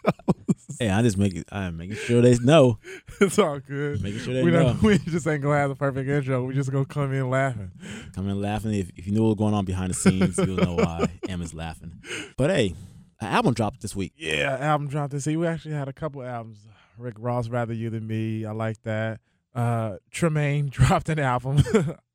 Hey, 0.79 0.89
I 0.89 1.03
just 1.03 1.19
making 1.19 1.45
I'm 1.53 1.77
making 1.77 1.97
sure 1.97 2.23
they 2.23 2.37
know. 2.39 2.79
it's 3.21 3.39
all 3.39 3.59
good. 3.61 4.03
Making 4.03 4.21
sure 4.21 4.35
they 4.35 4.43
We 4.43 4.51
know. 4.51 4.65
don't. 4.73 4.83
We 4.83 4.99
just 4.99 5.27
ain't 5.27 5.43
gonna 5.43 5.59
have 5.59 5.69
the 5.71 5.77
perfect 5.77 6.09
intro. 6.09 6.45
We 6.45 6.55
just 6.55 6.73
gonna 6.73 6.85
come 6.87 7.13
in 7.13 7.29
laughing. 7.31 7.71
Come 8.15 8.29
in 8.29 8.41
laughing. 8.41 8.73
If, 8.75 8.91
if 8.97 9.07
you 9.07 9.23
what 9.23 9.29
was 9.29 9.37
going 9.37 9.55
on 9.55 9.65
behind 9.65 9.91
the 9.91 9.95
scenes, 9.95 10.39
you'll 10.39 10.57
know 10.57 10.75
why 10.77 11.07
Em 11.29 11.43
is 11.43 11.53
laughing. 11.55 12.01
But 12.37 12.51
hey, 12.51 12.75
an 13.21 13.29
album 13.29 13.55
dropped 13.55 13.83
this 13.83 13.95
week. 13.95 14.15
Yeah, 14.17 14.57
album 14.59 14.89
dropped 14.89 15.13
this. 15.13 15.27
week. 15.27 15.39
we 15.39 15.47
actually 15.47 15.75
had 15.75 15.89
a 15.89 15.93
couple 15.93 16.23
albums. 16.23 16.59
Rick 16.99 17.15
Ross, 17.19 17.49
Rather 17.49 17.75
You 17.75 17.91
Than 17.91 18.07
Me. 18.07 18.45
I 18.47 18.53
like 18.53 18.83
that. 18.83 19.21
Uh 19.55 19.97
Tremaine 20.11 20.69
dropped 20.71 21.09
an 21.11 21.19
album. 21.19 21.63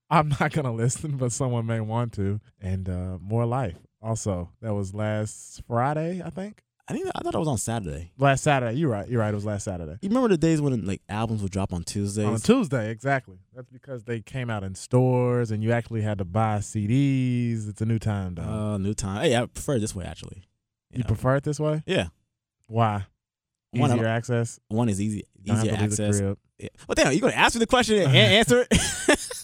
I'm 0.09 0.29
not 0.39 0.51
gonna 0.51 0.73
listen, 0.73 1.17
but 1.17 1.31
someone 1.31 1.65
may 1.65 1.79
want 1.79 2.13
to. 2.13 2.39
And 2.61 2.87
uh 2.89 3.17
More 3.21 3.45
Life. 3.45 3.77
Also, 4.01 4.49
that 4.61 4.73
was 4.73 4.93
last 4.93 5.61
Friday, 5.67 6.21
I 6.23 6.29
think. 6.29 6.61
I 6.89 6.93
think 6.93 7.07
I 7.13 7.19
thought 7.21 7.35
it 7.35 7.39
was 7.39 7.49
on 7.49 7.57
Saturday. 7.57 8.13
Last 8.17 8.43
Saturday. 8.43 8.77
You're 8.77 8.89
right. 8.89 9.09
You're 9.09 9.19
right. 9.19 9.31
It 9.31 9.35
was 9.35 9.43
last 9.43 9.65
Saturday. 9.65 9.97
You 10.01 10.07
remember 10.07 10.29
the 10.29 10.37
days 10.37 10.61
when 10.61 10.85
like 10.85 11.01
albums 11.09 11.41
would 11.43 11.51
drop 11.51 11.73
on 11.73 11.83
Tuesdays? 11.83 12.25
On 12.25 12.39
Tuesday, 12.39 12.89
exactly. 12.91 13.39
That's 13.53 13.69
because 13.69 14.05
they 14.05 14.21
came 14.21 14.49
out 14.49 14.63
in 14.63 14.73
stores 14.73 15.51
and 15.51 15.61
you 15.61 15.73
actually 15.73 16.01
had 16.01 16.19
to 16.19 16.23
buy 16.25 16.59
CDs. 16.59 17.67
It's 17.67 17.81
a 17.81 17.85
new 17.85 17.99
time, 17.99 18.35
though. 18.35 18.43
Uh, 18.43 18.77
new 18.77 18.93
time. 18.93 19.21
Hey, 19.23 19.35
I 19.35 19.45
prefer 19.47 19.75
it 19.75 19.79
this 19.79 19.93
way 19.93 20.05
actually. 20.05 20.43
you 20.91 20.99
know. 20.99 21.07
prefer 21.07 21.35
it 21.35 21.43
this 21.43 21.59
way? 21.59 21.83
Yeah. 21.85 22.07
Why? 22.67 23.05
One, 23.71 23.91
Easier 23.91 24.07
I- 24.07 24.11
access. 24.11 24.57
One 24.69 24.87
is 24.87 25.01
easy, 25.01 25.23
easier 25.43 25.55
to 25.55 25.61
leave 25.63 25.71
the 25.77 25.83
access. 26.05 26.21
Yeah. 26.57 26.69
Well, 26.87 26.95
damn, 26.95 27.11
you 27.11 27.19
gonna 27.19 27.33
ask 27.33 27.53
me 27.55 27.59
the 27.59 27.67
question 27.67 27.97
and 27.99 28.15
answer 28.15 28.65
it? 28.71 29.43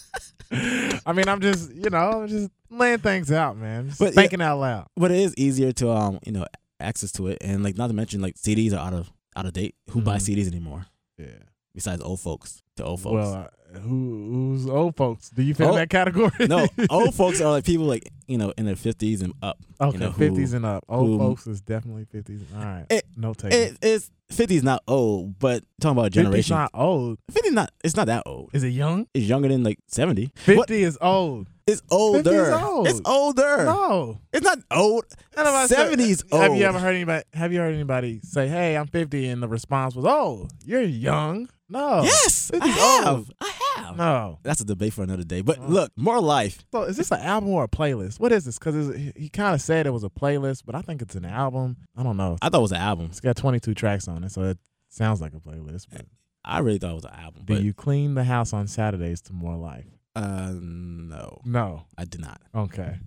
I 0.52 1.12
mean, 1.12 1.28
I'm 1.28 1.40
just, 1.40 1.72
you 1.74 1.90
know, 1.90 2.26
just 2.28 2.50
laying 2.70 2.98
things 2.98 3.30
out, 3.32 3.56
man. 3.56 3.88
Just 3.88 3.98
But, 4.00 4.14
yeah. 4.32 4.50
out 4.50 4.58
loud. 4.58 4.86
but 4.96 5.10
it 5.10 5.18
is 5.18 5.34
easier 5.36 5.72
to 5.72 5.90
um, 5.90 6.18
you 6.24 6.32
know, 6.32 6.46
access 6.80 7.12
to 7.12 7.28
it, 7.28 7.38
and 7.40 7.62
like 7.62 7.76
not 7.76 7.88
to 7.88 7.94
mention 7.94 8.20
like 8.20 8.36
CDs 8.36 8.72
are 8.72 8.84
out 8.86 8.92
of 8.94 9.10
out 9.36 9.46
of 9.46 9.52
date. 9.52 9.74
Who 9.90 10.00
buys 10.00 10.26
Mhm. 10.28 10.36
CDs 10.36 10.48
anymore? 10.48 10.86
Yeah. 11.18 11.26
Besides 11.74 12.00
old 12.02 12.20
folks, 12.20 12.62
to 12.76 12.84
old 12.84 13.00
folks. 13.00 13.14
Well, 13.14 13.34
uh, 13.74 13.78
who 13.80 14.28
who's 14.52 14.66
old 14.68 14.96
folks? 14.96 15.30
Do 15.30 15.42
you 15.42 15.54
fit 15.54 15.64
in 15.64 15.70
Oh, 15.70 15.74
that 15.74 15.90
category? 15.90 16.30
no, 16.48 16.68
old 16.90 17.14
folks 17.14 17.40
are 17.40 17.50
like 17.50 17.64
people 17.64 17.86
like 17.86 18.08
you 18.28 18.38
know 18.38 18.52
in 18.56 18.64
their 18.66 18.76
fifties 18.76 19.22
and 19.22 19.32
up. 19.42 19.58
okay, 19.80 19.98
know, 19.98 20.10
who- 20.10 20.30
50s 20.30 20.54
and 20.54 20.64
up. 20.64 20.84
Old 20.88 21.08
who- 21.08 21.18
folks 21.18 21.46
is 21.48 21.60
definitely 21.60 22.04
50s. 22.04 22.42
All 22.56 22.64
right. 22.64 22.86
It- 22.90 23.06
no. 23.16 23.34
It, 23.44 23.76
it's 23.82 24.10
fifties 24.34 24.62
not 24.62 24.82
old, 24.88 25.38
but 25.38 25.62
talking 25.80 25.98
about 25.98 26.06
a 26.06 26.10
50's 26.10 26.14
generation. 26.14 26.56
not 26.56 26.70
old. 26.74 27.18
50 27.30 27.50
not 27.50 27.70
it's 27.82 27.96
not 27.96 28.06
that 28.06 28.22
old. 28.26 28.50
Is 28.52 28.62
it 28.64 28.68
young? 28.68 29.06
It's 29.14 29.26
younger 29.26 29.48
than 29.48 29.62
like 29.62 29.78
seventy. 29.88 30.30
50 30.36 30.56
What? 30.58 30.70
is 30.70 30.98
old. 31.00 31.48
It's 31.66 31.80
older. 31.90 32.52
old. 32.54 32.88
It's 32.88 33.00
older. 33.06 33.64
No. 33.64 34.20
It's 34.34 34.44
not 34.44 34.58
old. 34.70 35.04
None 35.34 35.46
of 35.46 35.54
us 35.54 35.70
said- 35.70 35.96
70's 35.98 36.22
Have 36.30 36.54
you 36.56 36.64
ever 36.64 36.78
heard 36.78 36.94
anybody 36.94 37.24
have 37.32 37.52
you 37.54 37.60
heard 37.60 37.72
anybody 37.74 38.20
say, 38.22 38.48
"Hey, 38.48 38.76
I'm 38.76 38.86
50," 38.86 39.26
and 39.28 39.42
the 39.42 39.48
response 39.48 39.94
was, 39.94 40.04
"Oh, 40.06 40.48
you're 40.66 40.82
young." 40.82 41.48
No. 41.70 42.02
Yes, 42.02 42.50
I 42.60 42.66
have. 42.68 43.06
old. 43.08 43.32
I 43.40 43.52
have. 43.76 43.96
No. 43.96 44.38
That's 44.42 44.60
a 44.60 44.64
debate 44.66 44.92
for 44.92 45.02
another 45.02 45.24
day. 45.24 45.40
But 45.40 45.58
Oh. 45.58 45.66
look, 45.66 45.92
more 45.96 46.20
life. 46.20 46.62
So 46.70 46.82
is 46.82 46.98
this 46.98 47.10
an 47.10 47.20
album 47.20 47.48
or 47.50 47.64
a 47.64 47.68
playlist? 47.68 48.20
What 48.20 48.32
is 48.32 48.44
this? 48.44 48.58
Because 48.58 48.94
he 49.16 49.30
kind 49.30 49.54
of 49.54 49.62
said 49.62 49.86
it 49.86 49.90
was 49.90 50.04
a 50.04 50.10
playlist, 50.10 50.62
but 50.66 50.74
I 50.74 50.82
think 50.82 51.00
it's 51.00 51.14
an 51.14 51.24
album. 51.24 51.78
I 51.96 52.02
don't 52.02 52.18
know. 52.18 52.36
I 52.42 52.50
thought 52.50 52.58
it 52.58 52.62
was 52.62 52.72
an 52.72 52.78
album. 52.82 53.06
It's 53.06 53.20
got 53.20 53.34
22 53.36 53.72
tracks 53.74 54.06
on 54.06 54.22
it, 54.22 54.23
so 54.30 54.42
it 54.42 54.58
sounds 54.88 55.20
like 55.20 55.32
a 55.34 55.40
playlist. 55.40 55.86
But 55.90 56.06
I 56.44 56.58
really 56.60 56.78
thought 56.78 56.92
it 56.92 56.94
was 56.94 57.04
an 57.04 57.14
album. 57.14 57.42
do 57.44 57.54
But 57.54 57.62
you 57.62 57.72
clean 57.72 58.14
the 58.14 58.24
house 58.24 58.52
on 58.52 58.66
Saturdays 58.66 59.20
to 59.22 59.32
more 59.32 59.56
life? 59.56 59.86
uh, 60.16 60.52
no, 60.60 61.40
No. 61.44 61.84
I 61.98 62.04
did 62.04 62.20
not. 62.20 62.40
Okay. 62.54 62.98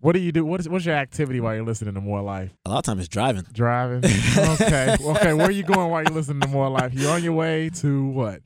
What 0.00 0.12
do 0.14 0.18
you 0.20 0.32
do? 0.32 0.44
What 0.44 0.58
is 0.60 0.68
what's 0.68 0.84
your 0.84 0.96
activity 0.96 1.38
while 1.40 1.54
you're 1.54 1.64
listening 1.64 1.94
to 1.94 2.00
More 2.00 2.20
Life? 2.22 2.50
A 2.66 2.70
lot 2.70 2.78
of 2.78 2.84
times 2.84 3.00
it's 3.00 3.08
driving. 3.08 3.44
Driving. 3.52 3.98
okay. 4.36 4.96
Okay. 5.00 5.32
Where 5.32 5.46
are 5.46 5.50
you 5.52 5.62
going 5.62 5.90
while 5.90 6.02
you're 6.02 6.12
listening 6.14 6.40
to 6.40 6.48
More 6.48 6.68
Life? 6.68 6.92
You're 6.92 7.12
on 7.12 7.22
your 7.22 7.34
way 7.34 7.70
to 7.76 8.06
what? 8.08 8.40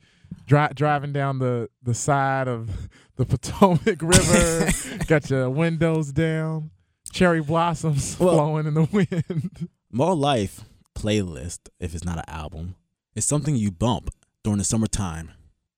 Dri- 0.45 0.69
driving 0.75 1.13
down 1.13 1.39
the 1.39 1.67
the 1.81 1.95
side 1.95 2.47
of 2.47 2.69
the 3.15 3.25
Potomac 3.25 4.01
River. 4.03 4.69
got 5.07 5.29
your 5.31 5.49
windows 5.49 6.11
down. 6.11 6.69
Cherry 7.11 7.41
blossoms 7.41 8.19
Well- 8.19 8.35
flowing 8.35 8.67
in 8.67 8.75
the 8.75 8.83
wind. 8.91 9.67
More 9.91 10.15
life 10.15 10.61
playlist, 11.01 11.59
if 11.79 11.93
it's 11.93 12.03
not 12.03 12.17
an 12.17 12.23
album, 12.27 12.75
It's 13.15 13.25
something 13.25 13.55
you 13.55 13.71
bump 13.71 14.09
during 14.43 14.57
the 14.59 14.63
summertime. 14.63 15.31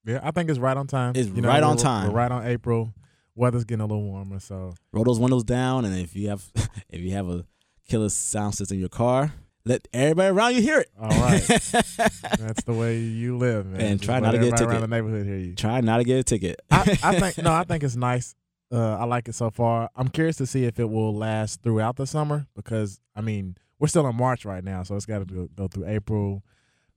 Yeah, 0.06 0.20
I 0.24 0.32
think 0.32 0.50
it's 0.50 0.60
right 0.60 0.76
on 0.78 0.88
time. 0.88 1.14
It's 1.16 1.30
right 1.30 1.62
on 1.64 1.78
time. 1.78 2.08
We're 2.08 2.16
right 2.16 2.32
on 2.32 2.46
April. 2.46 2.94
Weather's 3.36 3.64
getting 3.64 3.82
a 3.82 3.86
little 3.86 4.04
warmer, 4.04 4.40
so 4.40 4.74
Roll 4.92 5.04
those 5.04 5.20
windows 5.20 5.44
down, 5.44 5.86
and 5.86 5.96
if 5.98 6.16
you 6.16 6.30
have 6.30 6.46
if 6.90 7.00
you 7.02 7.12
have 7.12 7.30
a 7.30 7.46
killer 7.88 8.10
sound 8.10 8.56
system 8.56 8.76
in 8.76 8.80
your 8.80 8.90
car, 8.90 9.34
let 9.66 9.88
everybody 9.94 10.30
around 10.30 10.56
you 10.56 10.62
hear 10.62 10.80
it. 10.80 10.90
all 11.00 11.10
right. 11.10 11.42
That's 11.48 12.64
the 12.64 12.74
way 12.74 12.98
you 13.00 13.38
live, 13.38 13.66
man. 13.68 13.82
And 13.82 14.00
Just 14.00 14.04
try 14.10 14.20
not 14.20 14.32
to 14.32 14.38
get 14.40 14.48
a 14.48 14.52
ticket. 14.52 14.68
around 14.68 14.82
the 14.82 14.88
neighborhood 14.88 15.26
hear 15.26 15.38
you. 15.38 15.56
Try 15.56 15.82
not 15.82 15.98
to 15.98 16.04
get 16.04 16.20
a 16.20 16.24
ticket. 16.24 16.60
I, 16.72 16.98
I 17.04 17.20
think 17.20 17.38
no, 17.40 17.52
I 17.52 17.64
think 17.64 17.84
it's 17.84 17.96
nice. 17.96 18.36
Uh, 18.72 18.98
I 18.98 19.06
like 19.06 19.28
it 19.28 19.34
so 19.36 19.50
far. 19.50 19.90
I'm 19.96 20.10
curious 20.10 20.36
to 20.38 20.46
see 20.46 20.66
if 20.66 20.80
it 20.80 20.90
will 20.90 21.16
last 21.16 21.62
throughout 21.62 21.96
the 21.98 22.06
summer 22.08 22.48
because 22.56 23.00
I 23.16 23.22
mean 23.22 23.56
we're 23.80 23.88
still 23.88 24.08
in 24.08 24.16
March 24.16 24.46
right 24.46 24.64
now, 24.64 24.84
so 24.84 24.96
it's 24.96 25.06
got 25.06 25.20
to 25.20 25.26
go, 25.26 25.50
go 25.56 25.68
through 25.68 25.88
April, 25.88 26.44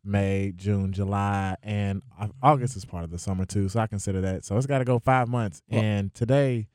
May, 0.05 0.53
June, 0.57 0.93
July, 0.93 1.57
and 1.63 2.03
August 2.43 2.77
is 2.77 2.85
part 2.85 3.05
of 3.05 3.11
the 3.11 3.19
summer 3.19 3.45
too. 3.45 3.69
So 3.69 3.81
I 3.81 3.87
consider 3.87 4.21
that. 4.23 4.45
So 4.45 4.57
it's 4.57 4.67
got 4.67 4.79
to 4.79 4.85
go 4.85 4.99
five 4.99 5.29
months. 5.29 5.63
Well- 5.69 5.81
and 5.83 6.13
today, 6.15 6.69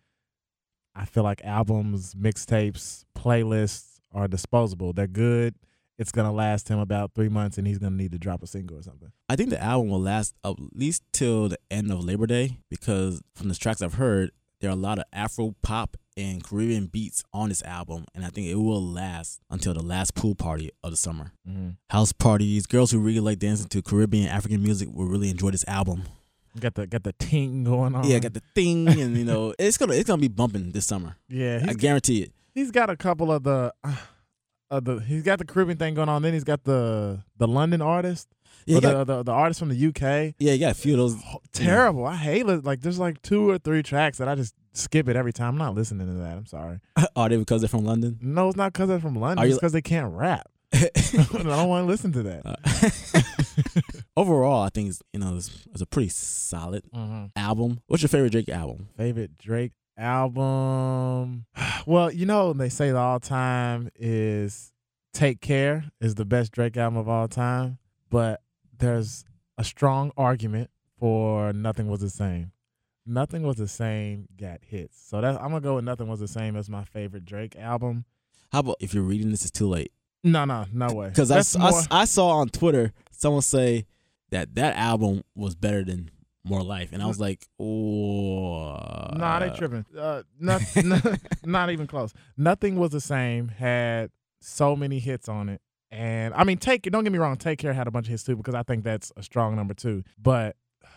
I 0.96 1.06
feel 1.06 1.24
like 1.24 1.44
albums, 1.44 2.16
mixtapes, 2.16 3.04
playlists 3.16 4.00
are 4.14 4.28
disposable. 4.28 4.94
They're 4.94 5.06
good. 5.08 5.56
It's 6.00 6.12
gonna 6.12 6.32
last 6.32 6.70
him 6.70 6.78
about 6.78 7.14
three 7.16 7.30
months, 7.30 7.58
and 7.58 7.66
he's 7.66 7.80
gonna 7.80 7.96
need 7.96 8.12
to 8.12 8.20
drop 8.20 8.44
a 8.44 8.48
single 8.48 8.78
or 8.78 8.84
something. 8.84 9.12
I 9.30 9.36
think 9.36 9.50
the 9.50 9.62
album 9.62 9.90
will 9.90 10.00
last 10.02 10.36
at 10.44 10.56
least 10.74 11.02
till 11.12 11.50
the 11.50 11.58
end 11.72 11.92
of 11.92 12.04
Labor 12.04 12.28
Day 12.28 12.60
because 12.70 13.22
from 13.36 13.50
the 13.50 13.56
tracks 13.56 13.82
I've 13.82 13.96
heard, 13.96 14.30
there 14.60 14.70
are 14.70 14.74
a 14.74 14.78
lot 14.78 15.00
of 15.00 15.06
Afro 15.14 15.56
pop 15.62 15.98
and 16.16 16.44
Caribbean 16.44 16.88
beats 16.88 17.24
on 17.32 17.50
this 17.50 17.62
album, 17.64 18.06
and 18.16 18.26
I 18.26 18.30
think 18.30 18.48
it 18.48 18.56
will 18.56 18.84
last 18.84 19.40
until 19.50 19.74
the 19.74 19.84
last 19.84 20.16
pool 20.16 20.34
party 20.34 20.72
of 20.84 20.92
the 20.92 20.98
summer. 20.98 21.32
Mm-hmm. 21.48 21.70
House 21.92 22.12
parties, 22.12 22.66
girls 22.66 22.92
who 22.92 23.00
really 23.00 23.20
like 23.20 23.40
dancing 23.40 23.68
to 23.70 23.82
Caribbean 23.82 24.28
African 24.28 24.64
music 24.64 24.90
will 24.92 25.06
really 25.06 25.30
enjoy 25.30 25.52
this 25.52 25.66
album. 25.68 26.04
Got 26.60 26.74
the 26.74 26.88
got 26.88 27.04
the 27.04 27.14
ting 27.14 27.66
going 27.66 27.94
on. 27.94 28.10
Yeah, 28.10 28.18
got 28.18 28.34
the 28.34 28.42
thing, 28.56 28.88
and 28.88 29.16
you 29.16 29.26
know 29.26 29.54
it's 29.60 29.78
gonna 29.78 29.94
it's 29.94 30.08
gonna 30.08 30.22
be 30.22 30.28
bumping 30.28 30.72
this 30.72 30.88
summer. 30.88 31.16
yeah. 31.30 31.64
I 31.68 31.74
guarantee 31.74 32.24
it. 32.24 32.32
he's 32.56 32.72
got 32.72 32.90
a 32.90 32.98
couple 32.98 33.32
of 33.32 33.44
the. 33.44 33.74
Uh, 34.70 34.82
the 34.82 34.98
he's 34.98 35.24
got 35.24 35.40
the 35.40 35.46
Caribbean 35.46 35.78
thing 35.78 35.94
going 35.94 36.10
on. 36.10 36.22
Then 36.24 36.34
he's 36.34 36.44
got 36.44 36.66
the 36.66 37.24
the 37.38 37.48
London 37.48 37.82
artist, 37.82 38.28
Yeah, 38.68 38.80
got, 38.82 39.08
the, 39.08 39.16
the 39.16 39.24
the 39.24 39.32
artist 39.32 39.60
from 39.60 39.70
the 39.70 39.88
UK. 39.88 40.36
yeah, 40.40 40.54
you 40.54 40.60
got 40.60 40.72
a 40.72 40.76
few 40.76 40.94
of 40.94 41.00
those. 41.00 41.24
Terrible. 41.54 42.06
I 42.06 42.16
hate 42.16 42.46
it. 42.48 42.66
Like 42.66 42.82
there's 42.82 43.00
like 43.00 43.22
two 43.22 43.50
or 43.50 43.58
three 43.58 43.82
tracks 43.82 44.18
that 44.18 44.28
I 44.28 44.36
just 44.36 44.54
skip 44.74 45.08
it 45.08 45.16
every 45.16 45.34
time. 45.34 45.54
I'm 45.54 45.58
not 45.58 45.74
listening 45.76 46.08
to 46.08 46.14
that. 46.22 46.38
I'm 46.38 46.46
sorry. 46.46 46.80
Are 47.16 47.30
they 47.30 47.38
because 47.38 47.62
they're 47.62 47.70
from 47.70 47.86
London? 47.86 48.20
No, 48.22 48.50
it's 48.50 48.58
not 48.58 48.74
because 48.74 48.90
they're 48.90 49.00
from 49.00 49.16
London. 49.16 49.40
Are 49.40 49.48
It's 49.48 49.58
because 49.58 49.72
they 49.72 49.82
can't 49.82 50.14
rap. 50.14 50.48
I 50.74 50.88
don't 51.32 51.70
want 51.70 51.84
to 51.84 51.88
listen 51.88 52.12
to 52.12 52.24
that. 52.24 52.42
Uh, 52.46 53.22
overall, 54.18 54.64
I 54.64 54.70
think 54.70 54.90
it's, 54.90 55.02
you 55.14 55.20
know 55.20 55.36
it's, 55.38 55.66
it's 55.72 55.82
a 55.82 55.86
pretty 55.86 56.10
solid 56.10 56.84
album. 57.36 57.80
What's 57.88 58.04
your 58.04 58.10
favorite 58.10 58.32
Drake 58.32 58.50
album? 58.50 58.90
Favorite 58.98 59.36
Drake 59.36 59.74
album? 59.98 61.46
Well, 61.86 62.12
you 62.12 62.26
know 62.26 62.52
they 62.52 62.68
say 62.68 62.92
the 62.92 62.98
all 62.98 63.22
time 63.22 63.90
is 63.96 64.74
"Take 65.14 65.40
Care" 65.40 65.86
is 66.02 66.16
the 66.16 66.26
best 66.26 66.52
Drake 66.52 66.76
album 66.76 66.98
of 66.98 67.08
all 67.08 67.30
time, 67.30 67.78
but 68.10 68.42
there's 68.80 69.26
a 69.58 69.64
strong 69.64 70.12
argument 70.18 70.70
for 71.00 71.54
"Nothing 71.54 71.88
Was 71.88 72.02
the 72.02 72.10
Same." 72.10 72.52
Nothing 73.10 73.44
was 73.44 73.56
the 73.56 73.70
same. 73.70 74.28
Got 74.38 74.60
hits, 74.66 75.02
so 75.10 75.22
that 75.22 75.36
I'm 75.42 75.50
gonna 75.50 75.62
go 75.62 75.76
with 75.76 75.86
"Nothing 75.86 76.08
Was 76.10 76.20
the 76.20 76.28
Same" 76.28 76.56
as 76.58 76.70
my 76.70 76.84
favorite 76.84 77.24
Drake 77.26 77.56
album. 77.56 78.04
How 78.52 78.60
about 78.60 78.76
if 78.82 78.94
you're 78.94 79.04
reading 79.04 79.32
this, 79.32 79.44
it's 79.44 79.52
too 79.52 79.68
late. 79.68 79.92
No, 80.24 80.44
no, 80.46 80.66
no 80.74 80.88
way. 80.94 81.08
Because 81.10 81.32
I, 81.32 81.36
I 81.60 81.70
more- 81.70 81.80
s- 81.80 81.88
I 81.90 82.06
saw 82.06 82.30
on 82.32 82.50
Twitter 82.50 82.92
someone 83.12 83.44
say 83.44 83.86
that 84.32 84.56
that 84.56 84.76
album 84.76 85.24
was 85.36 85.56
better 85.56 85.86
than 85.86 86.12
More 86.44 86.64
Life, 86.64 86.90
and 86.92 87.02
I 87.02 87.06
was 87.06 87.18
like, 87.20 87.48
oh, 87.60 88.74
Nah, 89.16 89.40
they 89.40 89.50
tripping. 89.52 89.86
Uh, 89.98 90.24
not, 90.40 90.62
not, 90.84 91.20
not 91.46 91.70
even 91.70 91.88
close. 91.88 92.14
Nothing 92.36 92.76
was 92.76 92.92
the 92.92 93.02
same. 93.02 93.48
Had 93.50 94.12
so 94.42 94.76
many 94.76 95.00
hits 95.00 95.30
on 95.30 95.50
it, 95.50 95.62
and 95.92 96.34
I 96.34 96.44
mean, 96.44 96.58
take 96.58 96.84
don't 96.84 97.04
get 97.04 97.12
me 97.12 97.20
wrong. 97.20 97.36
Take 97.38 97.60
Care 97.60 97.74
had 97.74 97.88
a 97.88 97.92
bunch 97.92 98.08
of 98.08 98.12
hits 98.12 98.24
too 98.24 98.36
because 98.36 98.56
I 98.56 98.64
think 98.64 98.84
that's 98.84 99.12
a 99.16 99.24
strong 99.24 99.56
number 99.56 99.74
two. 99.74 100.04
But 100.22 100.56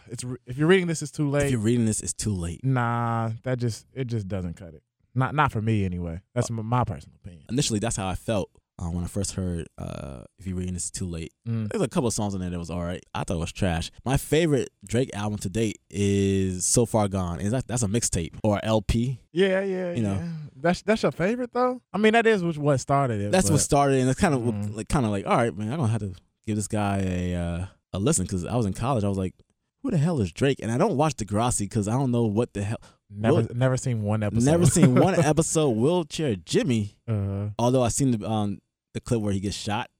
it's 0.08 0.24
if 0.46 0.58
you're 0.58 0.68
reading 0.68 0.86
this, 0.86 1.02
it's 1.02 1.12
too 1.12 1.28
late. 1.28 1.46
If 1.46 1.52
you're 1.52 1.60
reading 1.60 1.86
this, 1.86 2.00
it's 2.00 2.12
too 2.12 2.32
late. 2.32 2.64
Nah, 2.64 3.30
that 3.44 3.58
just 3.58 3.86
it 3.92 4.06
just 4.06 4.28
doesn't 4.28 4.54
cut 4.54 4.74
it. 4.74 4.82
Not 5.14 5.34
not 5.34 5.52
for 5.52 5.62
me 5.62 5.84
anyway. 5.84 6.20
That's 6.34 6.50
uh, 6.50 6.54
my, 6.54 6.62
my 6.62 6.84
personal 6.84 7.16
opinion. 7.22 7.44
Initially, 7.50 7.78
that's 7.78 7.96
how 7.96 8.08
I 8.08 8.14
felt 8.14 8.50
uh, 8.80 8.90
when 8.90 9.04
I 9.04 9.06
first 9.06 9.32
heard 9.32 9.66
uh, 9.78 10.22
"If 10.38 10.46
You're 10.46 10.56
Reading 10.56 10.74
This, 10.74 10.88
It's 10.88 10.90
Too 10.98 11.06
Late." 11.06 11.32
Mm. 11.46 11.68
There's 11.70 11.82
a 11.82 11.88
couple 11.88 12.08
of 12.08 12.14
songs 12.14 12.34
in 12.34 12.40
there 12.40 12.50
that 12.50 12.58
was 12.58 12.70
all 12.70 12.82
right. 12.82 13.02
I 13.14 13.24
thought 13.24 13.34
it 13.36 13.40
was 13.40 13.52
trash. 13.52 13.90
My 14.04 14.16
favorite 14.16 14.70
Drake 14.86 15.10
album 15.14 15.38
to 15.40 15.48
date 15.50 15.78
is 15.90 16.64
"So 16.66 16.86
Far 16.86 17.08
Gone." 17.08 17.40
Is 17.40 17.52
that 17.52 17.66
that's 17.68 17.82
a 17.82 17.88
mixtape 17.88 18.36
or 18.42 18.58
LP? 18.64 19.20
Yeah, 19.32 19.60
yeah, 19.62 19.92
You 19.92 20.02
know. 20.02 20.14
yeah. 20.14 20.28
That's 20.56 20.82
that's 20.82 21.02
your 21.02 21.12
favorite 21.12 21.52
though. 21.52 21.80
I 21.92 21.98
mean, 21.98 22.12
that 22.14 22.26
is 22.26 22.42
what 22.58 22.80
started 22.80 23.20
it. 23.20 23.32
That's 23.32 23.48
but- 23.48 23.54
what 23.54 23.60
started, 23.60 24.00
and 24.00 24.08
it's 24.10 24.20
kind 24.20 24.34
of 24.34 24.40
Mhm. 24.40 24.76
like 24.76 24.88
kind 24.88 25.04
of 25.04 25.12
like 25.12 25.26
all 25.26 25.36
right, 25.36 25.56
man. 25.56 25.70
I'm 25.72 25.78
gonna 25.78 25.92
have 25.92 26.00
to 26.00 26.14
give 26.46 26.56
this 26.56 26.68
guy 26.68 26.98
a 27.04 27.34
uh, 27.34 27.66
a 27.92 27.98
listen 27.98 28.24
because 28.24 28.44
I 28.44 28.56
was 28.56 28.66
in 28.66 28.72
college. 28.72 29.04
I 29.04 29.08
was 29.08 29.18
like, 29.18 29.34
who 29.82 29.90
the 29.90 29.98
hell 29.98 30.20
is 30.20 30.32
Drake? 30.32 30.58
And 30.62 30.70
I 30.70 30.78
don't 30.78 30.96
watch 30.96 31.14
Degrassi 31.16 31.60
because 31.60 31.88
I 31.88 31.92
don't 31.92 32.10
know 32.10 32.24
what 32.24 32.52
the 32.54 32.62
hell. 32.62 32.78
never 33.12 33.36
Will- 33.36 33.48
never 33.54 33.76
seen 33.76 34.02
one 34.02 34.22
episode. 34.22 34.50
Never 34.50 34.66
seen 34.66 34.94
one 34.94 35.14
episode. 35.32 35.70
Wheelchair 35.70 36.36
Jimmy. 36.36 36.96
uh, 37.08 37.48
Although 37.58 37.82
I 37.82 37.88
seen 37.88 38.12
the 38.12 38.30
um 38.30 38.58
the 38.94 39.00
clip 39.00 39.20
where 39.20 39.32
he 39.32 39.40
gets 39.40 39.56
shot. 39.56 39.90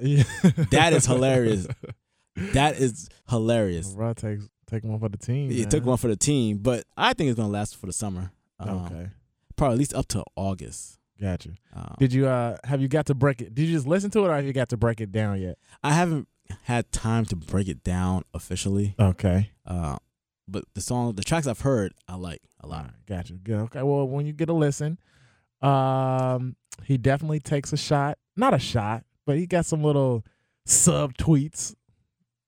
yeah. 0.00 0.22
That 0.70 0.92
is 0.92 1.06
hilarious. 1.06 1.66
That 2.52 2.76
is 2.76 3.08
hilarious. 3.28 3.92
Bro, 3.92 4.12
takes 4.14 4.48
take 4.70 4.84
one 4.84 5.00
for 5.00 5.08
the 5.08 5.16
team. 5.16 5.50
He 5.50 5.62
man. 5.62 5.68
took 5.70 5.84
one 5.84 5.96
for 5.96 6.06
the 6.06 6.14
team, 6.16 6.58
but 6.58 6.84
I 6.96 7.12
think 7.12 7.30
it's 7.30 7.36
gonna 7.36 7.48
last 7.48 7.76
for 7.76 7.86
the 7.86 7.92
summer. 7.92 8.30
Um, 8.60 8.84
Okay, 8.86 9.08
Probably 9.56 9.72
at 9.74 9.78
least 9.80 9.92
up 9.94 10.06
to 10.08 10.22
August. 10.36 10.98
gotcha. 11.20 11.50
Um, 11.74 11.96
Did 11.98 12.12
you 12.12 12.28
uh 12.28 12.56
have 12.62 12.80
you 12.80 12.86
got 12.86 13.06
to 13.06 13.14
break 13.16 13.40
it? 13.42 13.56
Did 13.56 13.66
you 13.66 13.74
just 13.74 13.88
listen 13.88 14.10
to 14.12 14.20
it, 14.24 14.28
or 14.28 14.36
have 14.36 14.44
you 14.46 14.52
got 14.52 14.68
to 14.68 14.76
break 14.76 15.00
it 15.00 15.10
down 15.10 15.40
yet? 15.40 15.58
I 15.82 15.94
haven't 15.94 16.28
had 16.62 16.92
time 16.92 17.24
to 17.24 17.34
break 17.34 17.66
it 17.66 17.82
down 17.82 18.22
officially. 18.32 18.94
Okay, 19.00 19.50
Uh, 19.66 19.96
but 20.46 20.62
the 20.74 20.80
song, 20.80 21.16
the 21.16 21.24
tracks 21.24 21.48
I've 21.48 21.62
heard, 21.62 21.92
I 22.06 22.14
like 22.14 22.40
a 22.60 22.68
lot. 22.68 22.90
gotcha. 23.08 23.32
Good. 23.32 23.58
Okay, 23.62 23.82
well, 23.82 24.06
when 24.06 24.26
you 24.26 24.32
get 24.32 24.48
a 24.48 24.52
listen, 24.54 24.98
um, 25.62 26.56
he 26.84 26.98
definitely 26.98 27.40
takes 27.40 27.72
a 27.72 27.76
shot. 27.76 28.18
Not 28.36 28.54
a 28.54 28.58
shot, 28.58 29.04
but 29.26 29.36
he 29.36 29.46
got 29.46 29.66
some 29.66 29.82
little 29.82 30.24
sub 30.66 31.14
tweets 31.14 31.74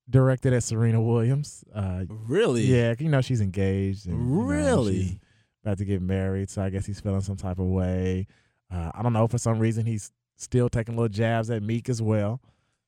directed 0.09 0.53
at 0.53 0.63
Serena 0.63 1.01
Williams. 1.01 1.65
Uh, 1.75 2.05
Really? 2.09 2.63
yeah, 2.63 2.95
you 2.99 3.09
know 3.09 3.21
she's 3.21 3.41
engaged. 3.41 4.07
And, 4.07 4.17
you 4.19 4.37
know, 4.37 4.43
she's 4.43 4.49
Really? 4.49 5.21
about 5.65 5.79
to 5.79 5.85
get 5.85 6.01
married, 6.03 6.51
so 6.51 6.63
I 6.63 6.71
guess 6.71 6.87
he's 6.87 7.01
feeling 7.01 7.21
some 7.21 7.37
type 7.37 7.59
of 7.59 7.67
way. 7.67 8.27
Uh, 8.73 8.91
I 8.95 9.03
don't 9.03 9.13
know. 9.13 9.27
For 9.27 9.39
some 9.39 9.59
reason, 9.59 9.85
he's 9.87 10.13
still 10.37 10.69
taking 10.69 10.97
little 10.97 11.09
jabs 11.09 11.51
at 11.51 11.63
Meek 11.63 11.89
as 11.89 12.01
well. 12.01 12.41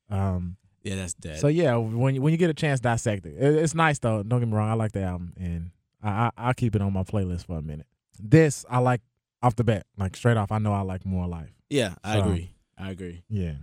Um, 0.08 0.56
Yeah, 0.82 0.96
that's 0.96 1.14
dead. 1.14 1.38
so 1.38 1.48
yeah, 1.48 1.76
when 1.76 2.14
you, 2.14 2.22
when 2.22 2.32
you 2.32 2.38
get 2.38 2.50
a 2.50 2.54
chance, 2.54 2.80
dissect 2.80 3.26
it. 3.26 3.36
it. 3.38 3.54
It's 3.56 3.74
nice 3.74 3.98
though. 3.98 4.22
Don't 4.22 4.40
get 4.40 4.48
me 4.48 4.54
wrong. 4.54 4.70
I 4.70 4.74
like 4.74 4.92
the 4.92 5.02
album, 5.02 5.32
and 5.38 5.70
I, 6.02 6.10
I 6.10 6.30
I'll 6.38 6.54
keep 6.54 6.74
it 6.76 6.82
on 6.82 6.92
my 6.92 7.02
playlist 7.02 7.46
for 7.46 7.58
a 7.58 7.62
minute. 7.62 7.86
This 8.20 8.64
I 8.70 8.78
like 8.78 9.00
off 9.42 9.56
the 9.56 9.64
bat, 9.64 9.86
like 9.96 10.16
straight 10.16 10.36
off. 10.36 10.52
I 10.52 10.58
know 10.58 10.72
I 10.72 10.80
like 10.82 11.04
more 11.04 11.26
life. 11.26 11.52
yeah, 11.70 11.94
I 12.04 12.14
So- 12.18 12.24
agree. 12.24 12.50
I 12.78 12.90
agree. 12.90 13.22
Yeah. 13.28 13.54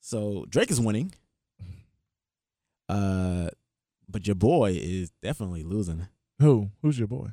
So 0.00 0.44
Drake 0.48 0.70
is 0.70 0.80
winning. 0.80 1.12
Uh, 2.88 3.48
but 4.08 4.26
your 4.26 4.34
boy 4.34 4.72
is 4.80 5.10
definitely 5.22 5.62
losing. 5.62 6.08
Who? 6.40 6.70
Who's 6.82 6.98
your 6.98 7.06
boy? 7.08 7.28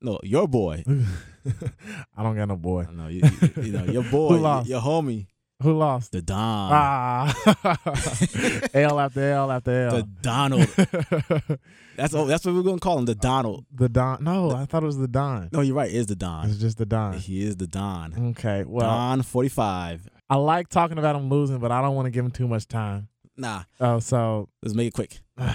No, 0.00 0.18
your 0.22 0.48
boy. 0.48 0.82
I 2.16 2.22
don't 2.22 2.36
got 2.36 2.48
no 2.48 2.56
boy. 2.56 2.86
No, 2.92 3.08
you, 3.08 3.20
you, 3.56 3.62
you 3.64 3.72
know 3.72 3.84
your 3.84 4.02
boy, 4.10 4.36
your 4.62 4.80
homie, 4.80 5.26
Who 5.62 5.76
lost? 5.78 6.12
the 6.12 6.22
Don, 6.22 6.70
Ah, 6.72 7.34
L 8.74 8.98
after 8.98 9.32
L 9.32 9.50
after 9.52 9.90
the 9.90 10.02
Donald. 10.22 10.66
That's 11.96 12.14
oh, 12.14 12.24
that's 12.24 12.44
what 12.46 12.54
we're 12.54 12.62
gonna 12.62 12.78
call 12.78 12.98
him, 12.98 13.04
the 13.04 13.14
Donald. 13.14 13.66
the 13.72 13.88
Don. 13.88 14.24
No, 14.24 14.50
I 14.52 14.64
thought 14.64 14.82
it 14.82 14.86
was 14.86 14.96
the 14.96 15.06
Don. 15.06 15.50
No, 15.52 15.60
you're 15.60 15.74
right. 15.76 15.90
It 15.90 15.94
is 15.94 16.06
the 16.06 16.16
Don. 16.16 16.48
It's 16.48 16.58
just 16.58 16.78
the 16.78 16.86
Don. 16.86 17.12
He 17.18 17.42
is 17.44 17.56
the 17.56 17.66
Don. 17.66 18.30
Okay. 18.30 18.64
Well, 18.66 18.86
Don 18.86 19.20
forty 19.22 19.50
five. 19.50 20.08
I 20.30 20.36
like 20.36 20.68
talking 20.68 20.96
about 20.98 21.16
him 21.16 21.28
losing, 21.28 21.58
but 21.58 21.70
I 21.70 21.82
don't 21.82 21.94
want 21.94 22.06
to 22.06 22.10
give 22.10 22.24
him 22.24 22.30
too 22.30 22.48
much 22.48 22.66
time. 22.66 23.08
Nah, 23.36 23.64
Oh, 23.78 23.98
so 23.98 24.48
let's 24.62 24.74
make 24.74 24.88
it 24.88 24.94
quick. 24.94 25.20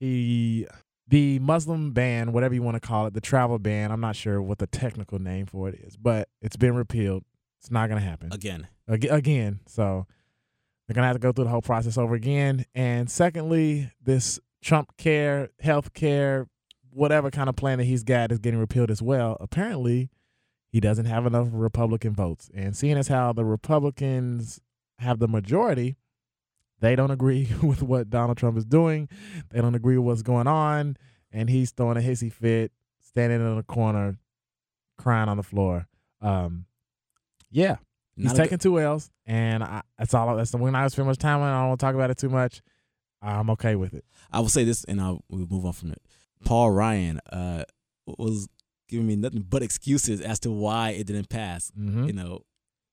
he 0.00 0.66
the 1.08 1.38
Muslim 1.38 1.92
ban, 1.92 2.32
whatever 2.32 2.52
you 2.54 2.62
want 2.62 2.74
to 2.80 2.86
call 2.86 3.06
it, 3.06 3.14
the 3.14 3.20
travel 3.22 3.58
ban. 3.58 3.90
I'm 3.90 4.00
not 4.00 4.14
sure 4.14 4.42
what 4.42 4.58
the 4.58 4.66
technical 4.66 5.18
name 5.18 5.46
for 5.46 5.70
it 5.70 5.74
is, 5.76 5.96
but 5.96 6.28
it's 6.42 6.56
been 6.56 6.74
repealed. 6.74 7.24
It's 7.60 7.70
not 7.70 7.88
gonna 7.88 8.02
happen 8.02 8.30
Again. 8.32 8.68
Ag- 8.88 9.06
again. 9.10 9.60
So 9.66 10.06
they're 10.86 10.94
gonna 10.94 11.06
have 11.06 11.16
to 11.16 11.20
go 11.20 11.32
through 11.32 11.44
the 11.44 11.50
whole 11.50 11.62
process 11.62 11.98
over 11.98 12.14
again. 12.14 12.64
And 12.74 13.10
secondly, 13.10 13.92
this 14.02 14.40
Trump 14.62 14.96
care, 14.96 15.50
health 15.60 15.92
care, 15.92 16.48
whatever 16.90 17.30
kind 17.30 17.48
of 17.48 17.56
plan 17.56 17.78
that 17.78 17.84
he's 17.84 18.02
got 18.02 18.32
is 18.32 18.38
getting 18.38 18.58
repealed 18.58 18.90
as 18.90 19.02
well. 19.02 19.36
Apparently, 19.40 20.10
he 20.70 20.80
doesn't 20.80 21.06
have 21.06 21.26
enough 21.26 21.48
Republican 21.52 22.14
votes. 22.14 22.50
And 22.54 22.76
seeing 22.76 22.96
as 22.96 23.08
how 23.08 23.32
the 23.32 23.44
Republicans 23.44 24.60
have 24.98 25.18
the 25.18 25.28
majority, 25.28 25.96
they 26.80 26.96
don't 26.96 27.10
agree 27.10 27.48
with 27.62 27.82
what 27.82 28.10
Donald 28.10 28.38
Trump 28.38 28.56
is 28.56 28.64
doing. 28.64 29.08
They 29.50 29.60
don't 29.60 29.74
agree 29.74 29.96
with 29.96 30.06
what's 30.06 30.22
going 30.22 30.46
on. 30.46 30.96
And 31.30 31.50
he's 31.50 31.70
throwing 31.70 31.96
a 31.96 32.00
hissy 32.00 32.32
fit, 32.32 32.72
standing 33.00 33.40
in 33.40 33.56
the 33.56 33.62
corner, 33.62 34.16
crying 34.96 35.28
on 35.28 35.36
the 35.36 35.42
floor. 35.42 35.86
Um, 36.20 36.66
yeah, 37.50 37.76
Not 38.24 38.34
a 38.34 38.36
taking 38.36 38.58
two 38.58 38.80
L's, 38.80 39.10
and 39.26 39.62
I, 39.62 39.82
that's 39.98 40.14
all. 40.14 40.36
That's 40.36 40.50
the 40.50 40.58
when 40.58 40.74
I 40.74 40.86
spend 40.88 41.06
much 41.06 41.18
time 41.18 41.40
on. 41.40 41.48
I 41.48 41.60
don't 41.60 41.68
want 41.68 41.80
to 41.80 41.86
talk 41.86 41.94
about 41.94 42.10
it 42.10 42.18
too 42.18 42.28
much. 42.28 42.60
I'm 43.22 43.50
okay 43.50 43.76
with 43.76 43.94
it. 43.94 44.04
I 44.32 44.40
will 44.40 44.48
say 44.48 44.64
this, 44.64 44.84
and 44.84 45.00
I'll 45.00 45.22
we'll 45.28 45.46
move 45.48 45.64
on 45.64 45.72
from 45.72 45.92
it. 45.92 46.02
Paul 46.44 46.70
Ryan 46.70 47.20
uh, 47.32 47.64
was 48.06 48.48
giving 48.88 49.06
me 49.06 49.16
nothing 49.16 49.44
but 49.48 49.62
excuses 49.62 50.20
as 50.20 50.38
to 50.40 50.50
why 50.50 50.90
it 50.90 51.06
didn't 51.06 51.28
pass. 51.28 51.70
Mm-hmm. 51.78 52.04
You 52.04 52.12
know, 52.12 52.40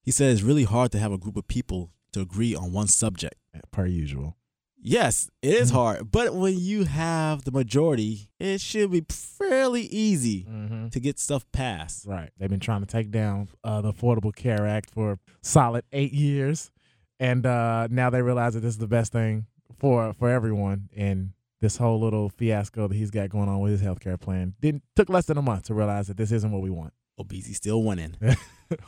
he 0.02 0.12
said 0.12 0.32
it's 0.32 0.42
really 0.42 0.64
hard 0.64 0.92
to 0.94 1.00
have 1.00 1.12
a 1.12 1.18
group 1.18 1.38
of 1.38 1.48
people 1.48 1.92
to 2.14 2.22
agree 2.22 2.56
on 2.56 2.72
one 2.72 2.88
subject. 2.88 3.36
Per 3.72 3.86
usual. 3.86 4.38
Yes, 4.88 5.30
it 5.42 5.56
is 5.56 5.72
Mhm. 5.72 5.74
hard, 5.74 6.12
but 6.12 6.36
when 6.36 6.60
you 6.60 6.84
have 6.86 7.44
the 7.44 7.52
majority, 7.52 8.30
it 8.40 8.62
should 8.62 8.92
be 8.92 9.04
fairly 9.10 9.82
easy 9.88 10.44
Mm-hmm. 10.44 10.90
to 10.90 11.00
get 11.00 11.18
stuff 11.20 11.44
passed. 11.52 12.06
Right. 12.06 12.30
They've 12.38 12.50
been 12.50 12.60
trying 12.60 12.82
to 12.82 12.86
take 12.88 13.10
down 13.10 13.50
uh, 13.64 13.82
the 13.82 13.92
Affordable 13.92 14.34
Care 14.36 14.68
Act 14.68 14.92
for 14.92 15.18
solid 15.42 15.86
eight 15.92 16.14
years, 16.14 16.72
and 17.20 17.46
uh, 17.46 17.88
now 17.90 18.10
they 18.12 18.22
realize 18.22 18.54
that 18.54 18.60
this 18.62 18.76
is 18.76 18.78
the 18.78 18.88
best 18.88 19.12
thing 19.12 19.48
for 19.80 20.14
for 20.14 20.30
everyone. 20.30 20.90
And 20.96 21.32
this 21.62 21.78
whole 21.78 22.00
little 22.00 22.30
fiasco 22.30 22.88
that 22.88 22.96
he's 22.96 23.10
got 23.10 23.30
going 23.30 23.50
on 23.50 23.60
with 23.62 23.72
his 23.72 23.82
health 23.82 24.00
care 24.00 24.18
plan 24.18 24.54
didn't 24.62 24.84
took 24.96 25.10
less 25.10 25.26
than 25.26 25.38
a 25.38 25.42
month 25.42 25.64
to 25.64 25.74
realize 25.74 26.08
that 26.08 26.18
this 26.18 26.32
isn't 26.32 26.52
what 26.52 26.62
we 26.62 26.70
want. 26.70 26.94
Obese 27.18 27.56
still 27.58 27.82
winning. 27.82 28.16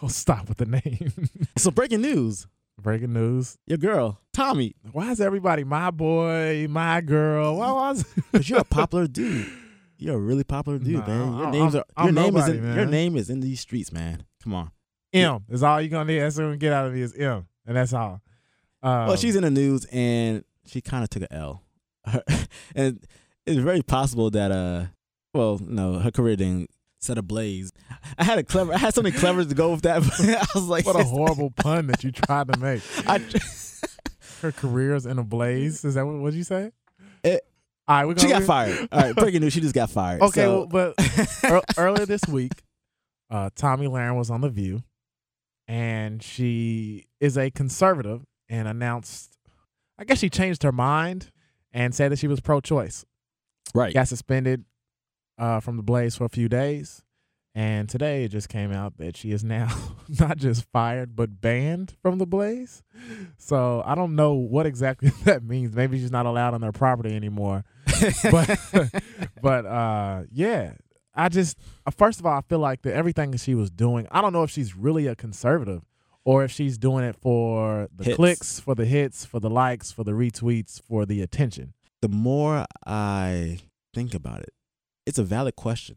oh, 0.03 0.07
stop 0.10 0.47
with 0.47 0.57
the 0.60 0.65
name. 0.65 1.12
so 1.57 1.71
breaking 1.71 2.01
news: 2.01 2.45
Breaking 2.81 3.13
news. 3.13 3.57
your 3.65 3.77
girl 3.79 4.19
Tomi, 4.33 4.75
Why 4.91 5.11
is 5.11 5.19
everybody 5.19 5.63
my 5.63 5.89
boy, 5.91 6.67
my 6.69 7.01
girl? 7.01 7.57
Why 7.57 7.71
was 7.71 8.03
because 8.31 8.49
you're 8.49 8.59
a 8.59 8.63
popular 8.63 9.07
dude. 9.07 9.47
You're 9.97 10.15
a 10.15 10.19
really 10.19 10.43
popular 10.43 10.77
dude, 10.77 10.93
Nah, 10.99 11.07
man. 11.07 11.17
Your 11.33 11.43
I'm- 11.45 11.51
names 11.51 11.75
I'm- 11.75 11.83
are 11.97 12.03
your 12.03 12.09
I'm 12.09 12.15
name 12.15 12.33
nobody, 12.33 12.51
is 12.51 12.57
in, 12.59 12.63
man. 12.63 12.75
your 12.75 12.85
name 12.85 13.15
is 13.17 13.29
in 13.31 13.39
these 13.39 13.59
streets, 13.61 13.91
man. 13.91 14.23
Come 14.43 14.53
on. 14.53 14.71
M 15.13 15.43
is 15.49 15.63
all 15.63 15.81
you're 15.81 15.89
gonna 15.89 16.05
need. 16.05 16.19
That's 16.19 16.37
what 16.37 16.59
get 16.59 16.71
out 16.71 16.85
of 16.87 16.93
me 16.93 17.01
is 17.01 17.13
M, 17.15 17.47
and 17.65 17.75
that's 17.77 17.93
all. 17.93 18.21
Um, 18.83 19.07
well, 19.07 19.15
she's 19.15 19.35
in 19.35 19.41
the 19.43 19.49
news 19.49 19.85
and 19.85 20.43
she 20.67 20.81
kind 20.81 21.03
of 21.03 21.09
took 21.09 21.23
a 21.23 21.33
L, 21.33 21.63
and 22.75 22.99
it's 23.47 23.59
very 23.59 23.81
possible 23.81 24.29
that 24.31 24.51
uh, 24.51 24.85
well, 25.33 25.59
no, 25.63 25.97
her 25.99 26.11
career 26.11 26.35
didn't 26.35 26.69
set 26.99 27.17
ablaze. 27.17 27.71
I 28.17 28.23
had 28.23 28.38
a 28.39 28.43
clever, 28.43 28.73
I 28.73 28.77
had 28.77 28.93
something 28.93 29.13
clever 29.13 29.43
to 29.45 29.55
go 29.55 29.71
with 29.71 29.83
that, 29.83 29.97
I 30.19 30.45
was 30.57 30.67
like, 30.67 30.86
what 30.86 30.95
a 30.99 31.03
horrible 31.03 31.51
pun 31.51 31.88
that 31.88 32.03
you 32.03 32.12
tried 32.12 32.51
to 32.53 32.60
make. 32.60 32.81
I, 33.07 33.19
Her 34.41 34.95
is 34.95 35.05
in 35.07 35.17
a 35.17 35.23
blaze. 35.23 35.83
Is 35.83 35.95
that 35.95 36.05
what 36.05 36.17
what 36.17 36.33
you 36.33 36.43
say? 36.43 36.71
It- 37.23 37.41
all 37.89 37.95
right, 37.95 38.05
we're 38.05 38.17
she 38.19 38.27
got 38.27 38.43
fired. 38.43 38.89
All 38.91 38.99
right, 39.01 39.15
breaking 39.15 39.39
news: 39.41 39.53
she 39.53 39.62
just 39.62 39.73
got 39.73 39.89
fired. 39.89 40.21
Okay, 40.21 40.41
So- 40.41 40.67
well, 40.71 40.93
but 40.97 41.49
ear- 41.49 41.62
earlier 41.77 42.05
this 42.05 42.21
week, 42.27 42.51
uh, 43.31 43.49
Tomi 43.55 43.88
Lahren 43.88 44.17
was 44.17 44.29
on 44.29 44.41
The 44.41 44.49
View, 44.49 44.83
and 45.67 46.21
she 46.21 47.07
is 47.19 47.38
a 47.38 47.49
conservative 47.49 48.25
and 48.49 48.67
announced, 48.67 49.38
I 49.97 50.03
guess 50.03 50.19
she 50.19 50.29
changed 50.29 50.63
her 50.63 50.71
mind 50.73 51.31
and 51.71 51.95
said 51.95 52.12
that 52.12 52.19
she 52.19 52.27
was 52.27 52.39
pro-choice. 52.41 53.05
right. 53.73 53.93
Got 53.93 54.07
suspended 54.07 54.65
uh, 55.38 55.60
from 55.60 55.78
the 55.78 55.84
Blaze 55.84 56.15
for 56.15 56.26
a 56.26 56.30
few 56.30 56.47
days, 56.50 57.04
And 57.56 57.89
today 57.89 58.23
it 58.26 58.30
just 58.30 58.50
came 58.50 58.71
out 58.71 58.97
that 58.97 59.17
she 59.17 59.32
is 59.32 59.43
now 59.43 59.69
not 60.19 60.38
just 60.38 60.65
fired 60.71 61.15
but 61.15 61.41
banned 61.41 61.95
from 62.02 62.17
the 62.19 62.26
Blaze. 62.28 62.84
So 63.38 63.82
I 63.86 63.95
don't 63.95 64.15
know 64.15 64.34
what 64.34 64.65
exactly 64.65 65.10
that 65.26 65.43
means. 65.43 65.76
Maybe 65.76 65.97
she's 66.00 66.12
not 66.12 66.26
allowed 66.26 66.54
on 66.54 66.62
their 66.62 66.71
property 66.71 67.15
anymore. 67.15 67.63
but 68.32 68.60
but 69.41 69.65
uh 69.65 70.23
yeah, 70.32 70.73
I 71.15 71.30
just 71.30 71.58
uh, 71.86 71.91
first 71.91 72.19
of 72.19 72.26
all 72.26 72.38
I 72.38 72.41
feel 72.41 72.60
like 72.60 72.82
that 72.84 72.93
everything 72.93 73.32
that 73.32 73.39
she 73.39 73.56
was 73.56 73.69
doing, 73.71 74.08
I 74.12 74.21
don't 74.21 74.34
know 74.34 74.43
if 74.43 74.52
she's 74.52 74.76
really 74.76 75.08
a 75.08 75.15
conservative 75.15 75.84
or 76.23 76.43
if 76.43 76.52
she's 76.52 76.78
doing 76.78 77.04
it 77.06 77.15
for 77.15 77.88
the 77.95 78.04
Hits. 78.04 78.15
clicks, 78.17 78.60
for 78.60 78.76
the 78.76 78.86
hits, 78.86 79.26
for 79.26 79.39
the 79.39 79.50
likes, 79.50 79.91
for 79.91 80.04
the 80.04 80.12
retweets, 80.12 80.80
for 80.82 81.06
the 81.06 81.21
attention. 81.21 81.73
the 82.02 82.10
more 82.10 82.65
I 82.86 83.60
think 83.95 84.13
about 84.13 84.41
it, 84.41 84.54
it's 85.07 85.17
a 85.17 85.23
valid 85.23 85.55
question 85.55 85.95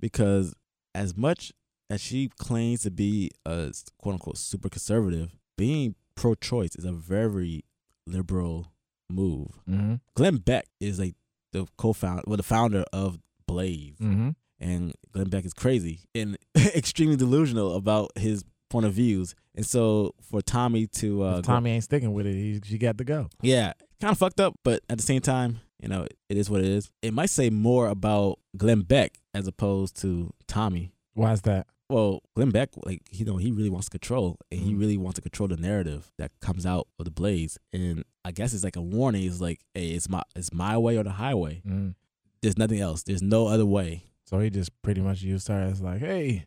because 0.00 0.54
as 0.94 1.16
much 1.16 1.52
as 1.88 2.00
she 2.00 2.28
claims 2.38 2.82
to 2.82 2.90
be 2.90 3.30
a 3.46 3.72
quote 3.98 4.14
unquote 4.14 4.36
super 4.36 4.68
conservative, 4.68 5.30
being 5.56 5.94
pro 6.14 6.34
choice 6.34 6.74
is 6.76 6.84
a 6.84 6.92
very 6.92 7.64
liberal 8.06 8.72
move. 9.08 9.60
Mm-hmm. 9.68 9.94
Glenn 10.14 10.36
Beck 10.38 10.66
is 10.80 10.98
like 10.98 11.14
the 11.52 11.66
co-founder, 11.76 12.22
well, 12.26 12.36
the 12.36 12.42
founder 12.42 12.84
of 12.92 13.18
Blaze, 13.46 13.96
Mm-hmm. 14.00 14.30
and 14.60 14.92
Glenn 15.12 15.28
Beck 15.30 15.44
is 15.46 15.54
crazy 15.54 16.00
and 16.14 16.36
extremely 16.56 17.16
delusional 17.16 17.74
about 17.76 18.10
his 18.18 18.44
point 18.68 18.84
of 18.84 18.92
views. 18.92 19.34
And 19.54 19.64
so 19.64 20.14
for 20.20 20.42
Tomi 20.42 20.86
to 20.88 21.24
uh, 21.24 21.38
if 21.38 21.46
go- 21.46 21.54
Tomi 21.54 21.70
ain't 21.70 21.84
sticking 21.84 22.12
with 22.12 22.26
it, 22.26 22.34
he, 22.34 22.60
she 22.64 22.76
got 22.78 22.98
to 22.98 23.04
go. 23.04 23.28
yeah, 23.40 23.72
kind 24.00 24.12
of 24.12 24.18
fucked 24.18 24.40
up, 24.40 24.54
but 24.64 24.82
at 24.90 24.98
the 24.98 25.02
same 25.04 25.20
time, 25.22 25.60
you 25.80 25.88
know, 25.88 26.06
it 26.28 26.36
is 26.36 26.50
what 26.50 26.60
it 26.60 26.66
is. 26.66 26.90
It 27.02 27.12
might 27.14 27.30
say 27.30 27.50
more 27.50 27.88
about 27.88 28.38
Glenn 28.56 28.82
Beck 28.82 29.18
as 29.34 29.46
opposed 29.46 30.00
to 30.02 30.32
Tomi. 30.46 30.92
Why 31.14 31.32
is 31.32 31.42
that? 31.42 31.66
Well, 31.90 32.20
Glenn 32.36 32.50
Beck, 32.50 32.70
like 32.84 33.00
you 33.10 33.24
know, 33.24 33.36
he 33.38 33.50
really 33.50 33.70
wants 33.70 33.88
control, 33.88 34.36
and 34.50 34.60
he 34.60 34.72
Mhm. 34.74 34.78
really 34.80 34.96
wants 34.98 35.14
to 35.16 35.22
control 35.22 35.48
the 35.48 35.56
narrative 35.56 36.12
that 36.18 36.32
comes 36.40 36.66
out 36.66 36.86
of 36.98 37.04
the 37.06 37.10
Blaze. 37.10 37.58
And 37.72 38.04
I 38.24 38.30
guess 38.32 38.52
it's 38.52 38.62
like 38.64 38.76
a 38.76 38.82
warning. 38.82 39.24
It's 39.24 39.40
like, 39.40 39.60
hey, 39.74 39.90
it's 39.90 40.08
my 40.08 40.22
it's 40.36 40.52
my 40.52 40.76
way 40.76 40.96
or 40.98 41.04
the 41.04 41.12
highway. 41.12 41.62
Mm. 41.66 41.94
There's 42.42 42.58
nothing 42.58 42.80
else. 42.80 43.02
There's 43.04 43.22
no 43.22 43.46
other 43.48 43.64
way. 43.66 44.04
So 44.26 44.38
he 44.40 44.50
just 44.50 44.70
pretty 44.82 45.00
much 45.00 45.22
used 45.22 45.48
her 45.48 45.60
as 45.62 45.80
like, 45.80 46.00
hey, 46.00 46.44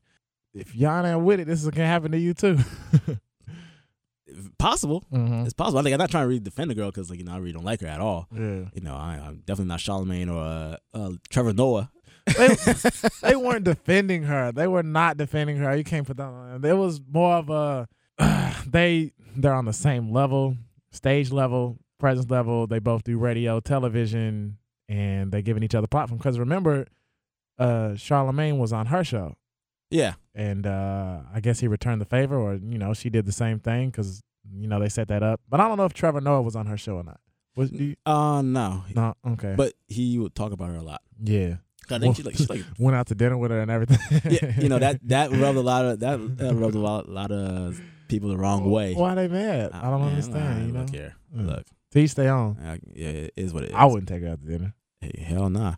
if 0.53 0.75
y'all 0.75 1.03
ain't 1.05 1.21
with 1.21 1.39
it, 1.39 1.47
this 1.47 1.63
is 1.63 1.69
gonna 1.71 1.87
happen 1.87 2.11
to 2.11 2.19
you 2.19 2.33
too. 2.35 2.59
Possible. 4.57 5.03
mm-hmm. 5.11 5.43
It's 5.43 5.53
possible. 5.53 5.79
I 5.79 5.83
think 5.83 5.93
I'm 5.93 5.99
not 5.99 6.11
trying 6.11 6.23
to 6.23 6.27
really 6.27 6.39
defend 6.39 6.71
the 6.71 6.75
girl 6.75 6.89
because 6.89 7.09
like 7.09 7.19
you 7.19 7.25
know 7.25 7.33
I 7.33 7.37
really 7.37 7.53
don't 7.53 7.65
like 7.65 7.81
her 7.81 7.87
at 7.87 7.99
all. 7.99 8.27
Yeah. 8.33 8.65
You 8.73 8.81
know, 8.81 8.95
I, 8.95 9.21
I'm 9.23 9.37
definitely 9.45 9.69
not 9.69 9.79
Charlemagne 9.79 10.29
or 10.29 10.41
uh, 10.41 10.77
uh, 10.93 11.11
Trevor 11.29 11.53
Noah. 11.53 11.91
They, 12.37 12.55
they 13.21 13.35
weren't 13.35 13.63
defending 13.63 14.23
her. 14.23 14.51
They 14.51 14.67
were 14.67 14.83
not 14.83 15.17
defending 15.17 15.57
her. 15.57 15.75
You 15.75 15.83
can't 15.83 16.05
put 16.05 16.17
that 16.17 16.23
on. 16.23 16.61
There 16.61 16.75
was 16.75 17.01
more 17.11 17.35
of 17.35 17.49
a 17.49 17.87
they 18.67 19.11
they're 19.35 19.53
on 19.53 19.65
the 19.65 19.73
same 19.73 20.11
level, 20.11 20.55
stage 20.91 21.31
level, 21.31 21.77
presence 21.99 22.29
level. 22.29 22.67
They 22.67 22.79
both 22.79 23.03
do 23.03 23.17
radio, 23.17 23.59
television, 23.59 24.57
and 24.89 25.31
they're 25.31 25.41
giving 25.41 25.63
each 25.63 25.75
other 25.75 25.87
platform. 25.87 26.17
Because 26.17 26.37
remember, 26.37 26.87
uh, 27.57 27.95
Charlemagne 27.95 28.57
was 28.57 28.73
on 28.73 28.87
her 28.87 29.03
show. 29.03 29.35
Yeah, 29.91 30.13
and 30.33 30.65
uh, 30.65 31.19
I 31.33 31.39
guess 31.41 31.59
he 31.59 31.67
returned 31.67 32.01
the 32.01 32.05
favor, 32.05 32.37
or 32.37 32.55
you 32.55 32.77
know, 32.79 32.93
she 32.93 33.09
did 33.09 33.25
the 33.25 33.31
same 33.31 33.59
thing 33.59 33.89
because 33.89 34.21
you 34.53 34.67
know 34.67 34.79
they 34.79 34.89
set 34.89 35.09
that 35.09 35.21
up. 35.21 35.39
But 35.49 35.59
I 35.59 35.67
don't 35.67 35.77
know 35.77 35.85
if 35.85 35.93
Trevor 35.93 36.21
Noah 36.21 36.41
was 36.41 36.55
on 36.55 36.65
her 36.67 36.77
show 36.77 36.95
or 36.95 37.03
not. 37.03 37.19
Was 37.55 37.69
do 37.69 37.83
you, 37.83 37.95
uh, 38.05 38.41
no, 38.41 38.83
no? 38.95 39.13
Okay, 39.27 39.53
but 39.57 39.73
he 39.87 40.17
would 40.17 40.33
talk 40.33 40.51
about 40.53 40.69
her 40.69 40.75
a 40.77 40.81
lot. 40.81 41.01
yeah, 41.21 41.55
I 41.89 41.99
think 41.99 42.15
she 42.15 42.23
like 42.23 42.37
she's 42.37 42.49
like 42.49 42.63
went 42.79 42.95
out 42.95 43.07
to 43.07 43.15
dinner 43.15 43.37
with 43.37 43.51
her 43.51 43.59
and 43.59 43.69
everything. 43.69 43.99
yeah, 44.31 44.57
you 44.59 44.69
know 44.69 44.79
that 44.79 44.99
that 45.09 45.31
rubbed 45.43 45.57
a 45.57 45.61
lot 45.61 45.83
of 45.85 45.99
that 45.99 46.19
uh, 46.19 46.55
rubbed 46.55 46.75
a 46.75 46.79
lot, 46.79 47.09
lot 47.09 47.31
of 47.31 47.79
people 48.07 48.29
the 48.29 48.37
wrong 48.37 48.69
way. 48.71 48.93
Why 48.93 49.11
are 49.11 49.15
they 49.15 49.27
mad? 49.27 49.71
I 49.73 49.89
don't 49.89 49.99
Man, 49.99 50.09
understand. 50.11 50.67
You 50.67 50.71
know, 50.73 50.79
Look 50.81 50.89
here, 50.91 51.15
Mm. 51.35 51.47
look. 51.47 51.63
Teach 51.91 52.11
stay 52.11 52.29
on. 52.29 52.57
I, 52.63 52.79
yeah, 52.93 53.07
it 53.09 53.33
is 53.35 53.53
what 53.53 53.63
it 53.63 53.69
is. 53.71 53.75
I 53.75 53.83
wouldn't 53.83 54.07
take 54.07 54.21
her 54.23 54.29
out 54.29 54.39
to 54.41 54.47
dinner. 54.47 54.73
Hey, 55.01 55.21
hell 55.21 55.49
nah. 55.49 55.75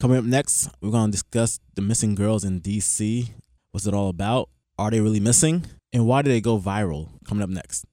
Coming 0.00 0.18
up 0.18 0.24
next, 0.24 0.68
we're 0.80 0.90
gonna 0.90 1.12
discuss 1.12 1.60
the 1.76 1.82
missing 1.82 2.16
girls 2.16 2.42
in 2.42 2.60
DC. 2.60 3.30
What's 3.74 3.88
it 3.88 3.92
all 3.92 4.08
about? 4.08 4.50
Are 4.78 4.88
they 4.88 5.00
really 5.00 5.18
missing? 5.18 5.66
And 5.92 6.06
why 6.06 6.22
did 6.22 6.30
they 6.30 6.40
go 6.40 6.60
viral? 6.60 7.08
Coming 7.26 7.42
up 7.42 7.50
next. 7.50 7.84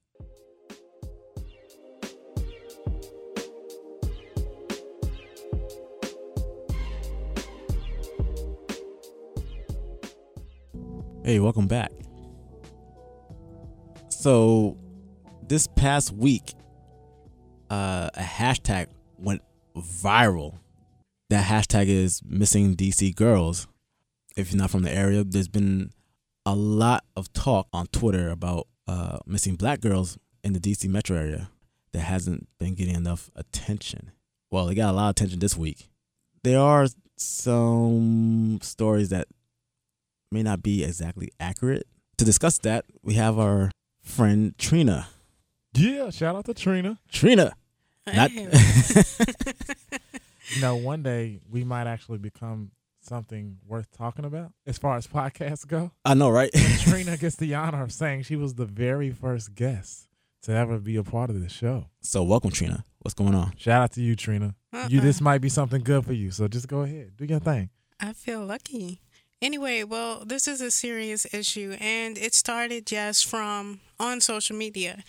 Hey, 11.24 11.40
welcome 11.40 11.66
back. 11.66 11.92
So, 14.10 14.78
this 15.48 15.66
past 15.66 16.12
week, 16.12 16.54
uh, 17.72 18.12
a 18.14 18.22
hashtag 18.22 18.86
went 19.18 19.42
viral. 19.76 20.60
That 21.32 21.44
hashtag 21.44 21.88
is 21.88 22.22
missing 22.24 22.76
DC 22.76 23.16
girls. 23.16 23.68
If 24.42 24.52
you're 24.52 24.60
not 24.60 24.72
from 24.72 24.84
the 24.84 24.92
area, 24.92 25.24
there's 25.24 25.48
been 25.48 25.92
a 26.46 26.56
lot 26.56 27.04
of 27.16 27.32
talk 27.34 27.68
on 27.72 27.88
Twitter 27.88 28.30
about 28.30 28.68
uh, 28.88 29.20
missing 29.26 29.56
black 29.56 29.82
girls 29.82 30.18
in 30.44 30.54
the 30.54 30.60
DC 30.60 30.90
metro 30.90 31.16
area 31.16 31.50
that 31.94 32.00
hasn't 32.00 32.48
been 32.58 32.74
getting 32.74 32.96
enough 32.96 33.30
attention. 33.36 34.12
Well, 34.50 34.66
they 34.66 34.76
got 34.76 34.90
a 34.90 34.94
lot 34.94 35.10
of 35.10 35.12
attention 35.12 35.40
this 35.40 35.56
week. 35.56 35.90
There 36.44 36.60
are 36.60 36.88
some 37.18 38.60
stories 38.64 39.10
that 39.10 39.28
may 40.32 40.42
not 40.42 40.64
be 40.64 40.84
exactly 40.84 41.30
accurate. 41.40 41.86
To 42.18 42.26
discuss 42.26 42.58
that, 42.60 42.86
we 43.04 43.14
have 43.14 43.38
our 43.38 43.70
friend 44.02 44.58
Trina. 44.58 45.08
Yeah, 45.74 46.10
shout 46.10 46.36
out 46.36 46.46
to 46.46 46.54
Trina. 46.54 47.00
Trina. 47.12 47.54
Not 48.08 48.32
Hey. 48.32 48.50
You 50.56 50.62
know, 50.62 50.76
one 50.76 51.02
day 51.02 51.40
we 51.50 51.64
might 51.64 51.88
actually 51.88 52.18
become 52.18 52.72
something 53.02 53.58
worth 53.68 53.92
talking 53.92 54.26
about 54.26 54.52
as 54.66 54.78
far 54.78 54.96
as 54.98 55.08
podcasts 55.20 55.68
go. 55.68 55.92
I 56.06 56.14
know, 56.14 56.30
right? 56.30 56.52
Trina 56.80 57.18
gets 57.18 57.36
the 57.36 57.54
honor 57.56 57.84
of 57.84 57.92
saying 57.92 58.24
she 58.24 58.36
was 58.36 58.56
the 58.56 58.66
very 58.66 59.12
first 59.12 59.56
guest 59.56 60.08
to 60.44 60.52
ever 60.54 60.80
be 60.80 60.96
a 60.96 61.04
part 61.04 61.30
of 61.30 61.40
the 61.42 61.50
show. 61.50 61.86
so 62.02 62.24
welcome, 62.24 62.52
Trina. 62.52 62.84
What's 63.00 63.14
going 63.16 63.36
on? 63.36 63.54
Shout 63.58 63.82
out 63.84 63.92
to 63.94 64.02
you, 64.02 64.16
Trina. 64.16 64.56
You 64.88 65.00
Uh-uh. 65.00 65.04
this 65.06 65.22
might 65.22 65.40
be 65.42 65.50
something 65.50 65.82
good 65.84 66.06
for 66.06 66.14
you. 66.14 66.32
So 66.32 66.48
just 66.48 66.68
go 66.68 66.82
ahead. 66.82 67.14
Do 67.18 67.26
your 67.26 67.40
thing. 67.40 67.70
I 68.00 68.14
feel 68.14 68.44
lucky. 68.46 69.02
Anyway, 69.42 69.84
well, 69.84 70.24
this 70.24 70.48
is 70.48 70.62
a 70.62 70.70
serious 70.70 71.26
issue, 71.34 71.76
and 71.80 72.16
it 72.16 72.36
started 72.36 72.86
just 72.86 73.26
from 73.26 73.80
on 74.00 74.22
social 74.22 74.56
media. 74.56 75.04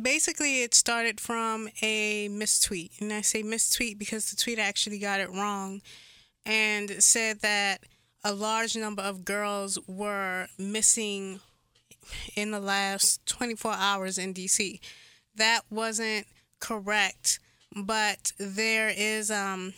Basically, 0.00 0.62
it 0.62 0.74
started 0.74 1.20
from 1.20 1.68
a 1.80 2.28
mistweet, 2.28 3.00
and 3.00 3.12
I 3.12 3.20
say 3.20 3.42
mistweet 3.42 3.98
because 3.98 4.30
the 4.30 4.36
tweet 4.36 4.58
actually 4.58 4.98
got 4.98 5.20
it 5.20 5.30
wrong, 5.30 5.80
and 6.44 7.02
said 7.02 7.40
that 7.40 7.80
a 8.24 8.32
large 8.32 8.76
number 8.76 9.02
of 9.02 9.24
girls 9.24 9.78
were 9.86 10.46
missing 10.58 11.40
in 12.36 12.50
the 12.50 12.60
last 12.60 13.24
24 13.26 13.72
hours 13.74 14.18
in 14.18 14.34
DC. 14.34 14.80
That 15.34 15.62
wasn't 15.70 16.26
correct, 16.60 17.40
but 17.74 18.32
there 18.38 18.92
is 18.94 19.30
um 19.30 19.74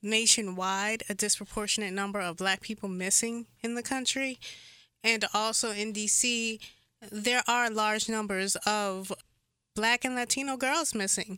nationwide 0.00 1.02
a 1.08 1.14
disproportionate 1.14 1.92
number 1.92 2.20
of 2.20 2.36
black 2.36 2.60
people 2.60 2.88
missing 2.88 3.46
in 3.62 3.74
the 3.74 3.82
country 3.82 4.38
and 5.02 5.24
also 5.34 5.72
in 5.72 5.92
DC 5.92 6.60
there 7.10 7.42
are 7.48 7.68
large 7.68 8.08
numbers 8.08 8.56
of 8.64 9.12
black 9.74 10.04
and 10.04 10.14
latino 10.14 10.56
girls 10.56 10.94
missing 10.94 11.36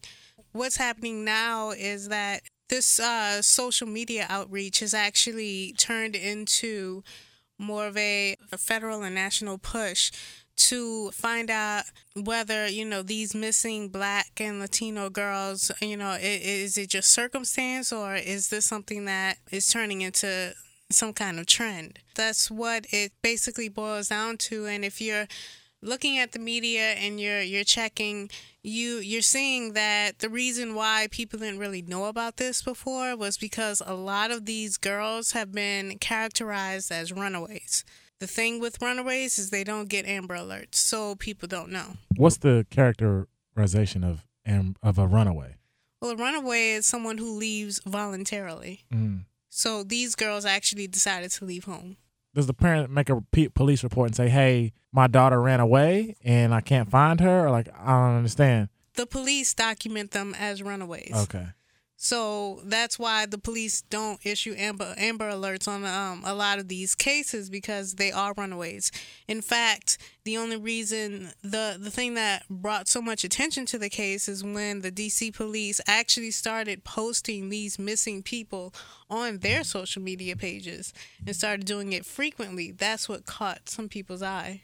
what's 0.53 0.77
happening 0.77 1.25
now 1.25 1.71
is 1.71 2.09
that 2.09 2.43
this 2.71 2.99
uh, 3.01 3.43
social 3.43 3.87
media 3.87 4.27
outreach 4.31 4.81
has 4.81 4.95
actually 4.95 5.75
turned 5.79 6.17
into 6.17 7.03
more 7.59 7.87
of 7.87 7.97
a, 7.97 8.37
a 8.53 8.59
federal 8.59 9.03
and 9.03 9.15
national 9.15 9.59
push 9.59 10.11
to 10.57 11.11
find 11.13 11.51
out 11.51 11.85
whether 12.15 12.67
you 12.69 12.85
know 12.85 13.03
these 13.03 13.35
missing 13.35 13.89
black 13.89 14.33
and 14.41 14.61
latino 14.61 15.09
girls 15.09 15.71
you 15.81 15.97
know 15.97 16.11
i- 16.11 16.21
is 16.21 16.77
it 16.77 16.91
just 16.91 17.11
circumstance 17.11 17.93
or 17.93 18.15
is 18.17 18.49
this 18.51 18.67
something 18.67 19.07
that 19.07 19.39
is 19.51 19.69
turning 19.69 20.03
into 20.03 20.55
some 20.93 21.13
kind 21.13 21.39
of 21.39 21.47
trend? 21.47 22.01
That's 22.17 22.51
what 22.51 22.87
it 22.91 23.13
basically 23.23 23.69
boils 23.69 24.09
down 24.09 24.37
to 24.39 24.67
and 24.67 24.85
if 24.85 25.01
you're 25.01 25.29
looking 25.83 26.19
at 26.19 26.33
the 26.33 26.39
media 26.39 26.93
and 26.93 27.21
you're 27.21 27.41
you're 27.41 27.65
checking 27.65 28.31
you 28.63 28.99
you're 28.99 29.23
seeing 29.23 29.73
that 29.73 30.19
the 30.19 30.29
reason 30.29 30.75
why 30.75 31.09
people 31.11 31.39
didn't 31.39 31.59
really 31.59 31.83
know 31.83 32.05
about 32.05 32.37
this 32.37 32.63
before 32.63 33.17
was 33.17 33.39
because 33.39 33.81
a 33.85 33.95
lot 33.95 34.31
of 34.31 34.45
these 34.45 34.77
girls 34.77 35.33
have 35.33 35.53
been 35.53 35.99
characterized 35.99 36.93
as 36.93 37.13
runaways 37.13 37.85
the 38.21 38.27
thing 38.27 38.61
with 38.61 38.81
runaways 38.83 39.39
is 39.39 39.49
they 39.49 39.65
don't 39.65 39.89
get 39.89 40.07
Amber 40.07 40.37
Alerts, 40.37 40.75
so 40.75 41.17
people 41.17 41.49
don't 41.49 41.71
know. 41.71 41.97
What's 42.17 42.37
the 42.37 42.67
characterization 42.71 44.05
of 44.05 44.25
of 44.83 44.99
a 44.99 45.07
runaway? 45.07 45.57
Well, 46.01 46.13
a 46.13 46.17
runaway 46.17 46.73
is 46.73 46.87
someone 46.87 47.19
who 47.19 47.37
leaves 47.37 47.81
voluntarily. 47.87 48.85
Mm. 48.93 49.25
So 49.49 49.83
these 49.83 50.15
girls 50.15 50.45
actually 50.45 50.87
decided 50.87 51.31
to 51.33 51.45
leave 51.45 51.65
home. 51.65 51.97
Does 52.35 52.47
the 52.47 52.55
parent 52.55 52.91
make 52.91 53.11
a 53.11 53.21
police 53.55 53.83
report 53.83 54.09
and 54.09 54.17
say, 54.17 54.29
"Hey, 54.29 54.73
my 54.93 55.07
daughter 55.07 55.41
ran 55.41 55.61
away 55.61 56.17
and 56.25 56.55
I 56.55 56.61
can't 56.61 56.91
find 56.91 57.21
her"? 57.21 57.47
Or 57.47 57.51
like, 57.51 57.69
I 57.77 57.87
don't 57.87 58.17
understand. 58.17 58.69
The 58.95 59.07
police 59.07 59.55
document 59.55 60.11
them 60.11 60.35
as 60.39 60.63
runaways. 60.63 61.13
Okay. 61.15 61.47
So 62.03 62.63
that's 62.65 62.99
why 62.99 63.27
the 63.27 63.37
police 63.37 63.83
don't 63.83 64.25
issue 64.25 64.55
amber 64.57 64.95
amber 64.97 65.31
alerts 65.31 65.69
on 65.69 65.85
um, 65.85 66.23
a 66.25 66.35
lot 66.35 66.59
of 66.59 66.67
these 66.69 66.95
cases 66.95 67.51
because 67.51 67.97
they 67.97 68.11
are 68.11 68.33
runaways. 68.39 68.91
In 69.29 69.43
fact, 69.43 69.99
the 70.25 70.39
only 70.39 70.57
reason 70.57 71.33
the 71.43 71.77
the 71.79 71.91
thing 71.91 72.15
that 72.15 72.49
brought 72.49 72.89
so 72.89 73.03
much 73.03 73.23
attention 73.23 73.67
to 73.67 73.79
the 73.79 73.91
case 73.91 74.31
is 74.31 74.43
when 74.43 74.81
the 74.81 74.91
DC 74.91 75.35
police 75.37 75.79
actually 75.87 76.31
started 76.31 76.85
posting 76.85 77.51
these 77.51 77.79
missing 77.79 78.23
people 78.23 78.73
on 79.11 79.41
their 79.41 79.63
social 79.63 80.01
media 80.01 80.37
pages 80.37 80.95
and 81.27 81.37
started 81.37 81.67
doing 81.67 81.93
it 81.93 82.07
frequently. 82.07 82.71
That's 82.71 83.11
what 83.11 83.27
caught 83.27 83.69
some 83.69 83.91
people's 83.91 84.23
eye. 84.23 84.63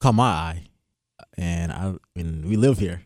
Caught 0.00 0.16
my 0.16 0.24
eye, 0.24 0.62
and 1.38 1.70
I, 1.70 1.94
mean, 2.16 2.48
we 2.48 2.56
live 2.56 2.78
here, 2.80 3.02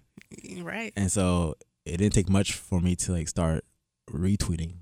Right. 0.63 0.95
and 0.97 1.13
so 1.13 1.57
it 1.89 1.99
didn't 1.99 2.15
take 2.15 2.29
much 2.29 2.53
for 2.53 2.81
me 2.81 2.97
to 2.97 3.13
like 3.13 3.29
start 3.29 3.65
retweeting, 4.11 4.75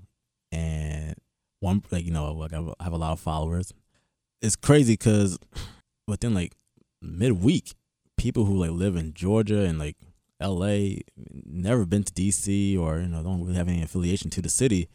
and 0.51 1.15
one 1.59 1.83
like 1.91 2.05
you 2.05 2.11
know 2.11 2.33
like 2.33 2.53
I 2.53 2.57
have- 2.57 2.93
a 2.93 2.97
lot 2.97 3.13
of 3.13 3.19
followers. 3.19 3.73
It's 4.41 4.55
crazy 4.55 4.93
because 4.93 5.39
within 6.07 6.33
like 6.33 6.53
midweek, 7.01 7.73
people 8.17 8.45
who 8.45 8.55
like 8.57 8.71
live 8.71 8.95
in 8.95 9.13
Georgia 9.13 9.61
and 9.63 9.79
like 9.79 9.97
L.A. 10.39 11.01
never 11.45 11.85
been 11.85 12.03
to 12.03 12.13
D.C. 12.13 12.77
or 12.77 12.99
you 12.99 13.07
know 13.07 13.23
don't 13.23 13.41
really 13.43 13.55
have 13.55 13.67
any 13.67 13.81
affiliation 13.81 14.29
to 14.31 14.41
the 14.41 14.49
city, 14.49 14.87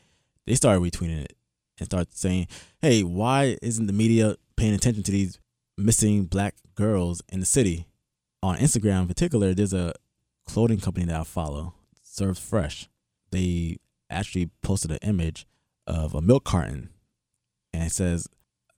they 0.46 0.54
started 0.54 0.80
retweeting 0.80 1.24
it 1.24 1.36
and 1.78 1.86
start 1.86 2.14
saying, 2.14 2.46
"Hey, 2.80 3.02
why 3.02 3.58
isn't 3.62 3.86
the 3.86 3.92
media 3.92 4.36
paying 4.56 4.74
attention 4.74 5.02
to 5.02 5.10
these 5.10 5.38
missing 5.76 6.24
black 6.26 6.54
girls 6.74 7.22
in 7.28 7.40
the 7.40 7.46
city?" 7.46 7.86
On 8.42 8.56
Instagram 8.56 9.02
in 9.02 9.08
particular, 9.08 9.54
there's 9.54 9.72
a 9.72 9.94
clothing 10.46 10.80
company 10.80 11.06
that 11.06 11.20
I 11.20 11.24
follow, 11.24 11.74
Serves 12.12 12.38
Fresh. 12.38 12.90
They 13.30 13.78
actually 14.10 14.50
posted 14.62 14.90
an 14.90 14.98
image 15.00 15.46
of 15.86 16.14
a 16.14 16.20
milk 16.20 16.44
carton, 16.44 16.90
and 17.72 17.84
it 17.84 17.92
says 17.92 18.28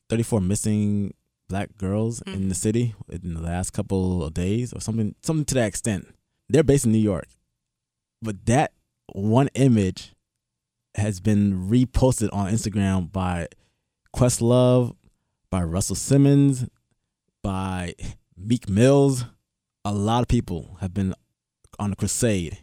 34 0.09 0.41
missing 0.41 1.15
black 1.49 1.77
girls 1.77 2.23
in 2.23 2.33
the 2.33 2.39
mm-hmm. 2.39 2.53
city 2.53 2.95
in 3.11 3.35
the 3.35 3.41
last 3.41 3.73
couple 3.73 4.23
of 4.23 4.35
days, 4.35 4.73
or 4.73 4.81
something, 4.81 5.17
something 5.23 5.45
to 5.47 5.55
that 5.55 5.67
extent. 5.67 6.15
They're 6.49 6.63
based 6.63 6.85
in 6.85 6.93
New 6.93 6.99
York, 6.99 7.27
but 8.23 8.47
that 8.47 8.73
one 9.13 9.49
image 9.55 10.15
has 10.95 11.19
been 11.19 11.69
reposted 11.69 12.29
on 12.33 12.53
Instagram 12.53 13.11
by 13.11 13.49
Questlove, 14.15 14.95
by 15.51 15.65
Russell 15.65 15.97
Simmons, 15.97 16.69
by 17.43 17.95
Meek 18.37 18.69
Mills. 18.69 19.25
A 19.85 19.93
lot 19.93 20.23
of 20.23 20.29
people 20.29 20.77
have 20.81 20.95
been 20.95 21.15
on 21.81 21.93
a 21.93 21.97
crusade. 21.97 22.59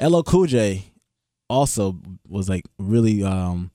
LL 0.00 0.22
Cool 0.22 0.46
J 0.46 0.92
also 1.48 1.96
was 2.28 2.48
like 2.48 2.64
really 2.78 3.22
um, 3.22 3.70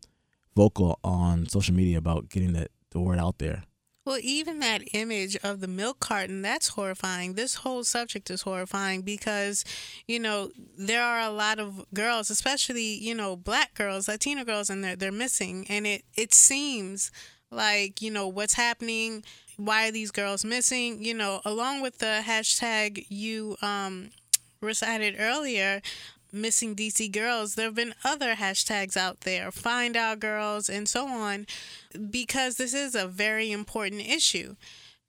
vocal 0.55 0.99
on 1.03 1.47
social 1.47 1.73
media 1.73 1.97
about 1.97 2.29
getting 2.29 2.53
that 2.53 2.69
the 2.91 2.99
word 2.99 3.19
out 3.19 3.39
there. 3.39 3.63
Well, 4.03 4.17
even 4.23 4.59
that 4.59 4.81
image 4.93 5.37
of 5.43 5.59
the 5.59 5.67
milk 5.67 5.99
carton, 5.99 6.41
that's 6.41 6.69
horrifying. 6.69 7.35
This 7.35 7.55
whole 7.55 7.83
subject 7.83 8.31
is 8.31 8.41
horrifying 8.41 9.03
because, 9.03 9.63
you 10.07 10.19
know, 10.19 10.49
there 10.75 11.03
are 11.03 11.21
a 11.21 11.29
lot 11.29 11.59
of 11.59 11.85
girls, 11.93 12.31
especially, 12.31 12.95
you 12.95 13.13
know, 13.13 13.35
black 13.35 13.75
girls, 13.75 14.07
Latina 14.07 14.43
girls, 14.43 14.71
and 14.71 14.83
they're, 14.83 14.95
they're 14.95 15.11
missing. 15.11 15.67
And 15.69 15.85
it, 15.85 16.03
it 16.17 16.33
seems 16.33 17.11
like, 17.51 18.01
you 18.01 18.09
know, 18.09 18.27
what's 18.27 18.55
happening, 18.55 19.23
why 19.57 19.87
are 19.87 19.91
these 19.91 20.09
girls 20.09 20.43
missing, 20.43 21.03
you 21.03 21.13
know, 21.13 21.39
along 21.45 21.81
with 21.81 21.99
the 21.99 22.21
hashtag 22.25 23.05
you 23.07 23.55
um, 23.61 24.09
recited 24.61 25.15
earlier, 25.19 25.81
missing 26.31 26.75
DC 26.75 27.11
girls, 27.11 27.55
there 27.55 27.65
have 27.65 27.75
been 27.75 27.95
other 28.03 28.35
hashtags 28.35 28.95
out 28.95 29.21
there, 29.21 29.51
find 29.51 29.97
our 29.97 30.15
girls, 30.15 30.69
and 30.69 30.87
so 30.87 31.07
on, 31.07 31.45
because 32.09 32.55
this 32.55 32.73
is 32.73 32.95
a 32.95 33.07
very 33.07 33.51
important 33.51 34.01
issue. 34.01 34.55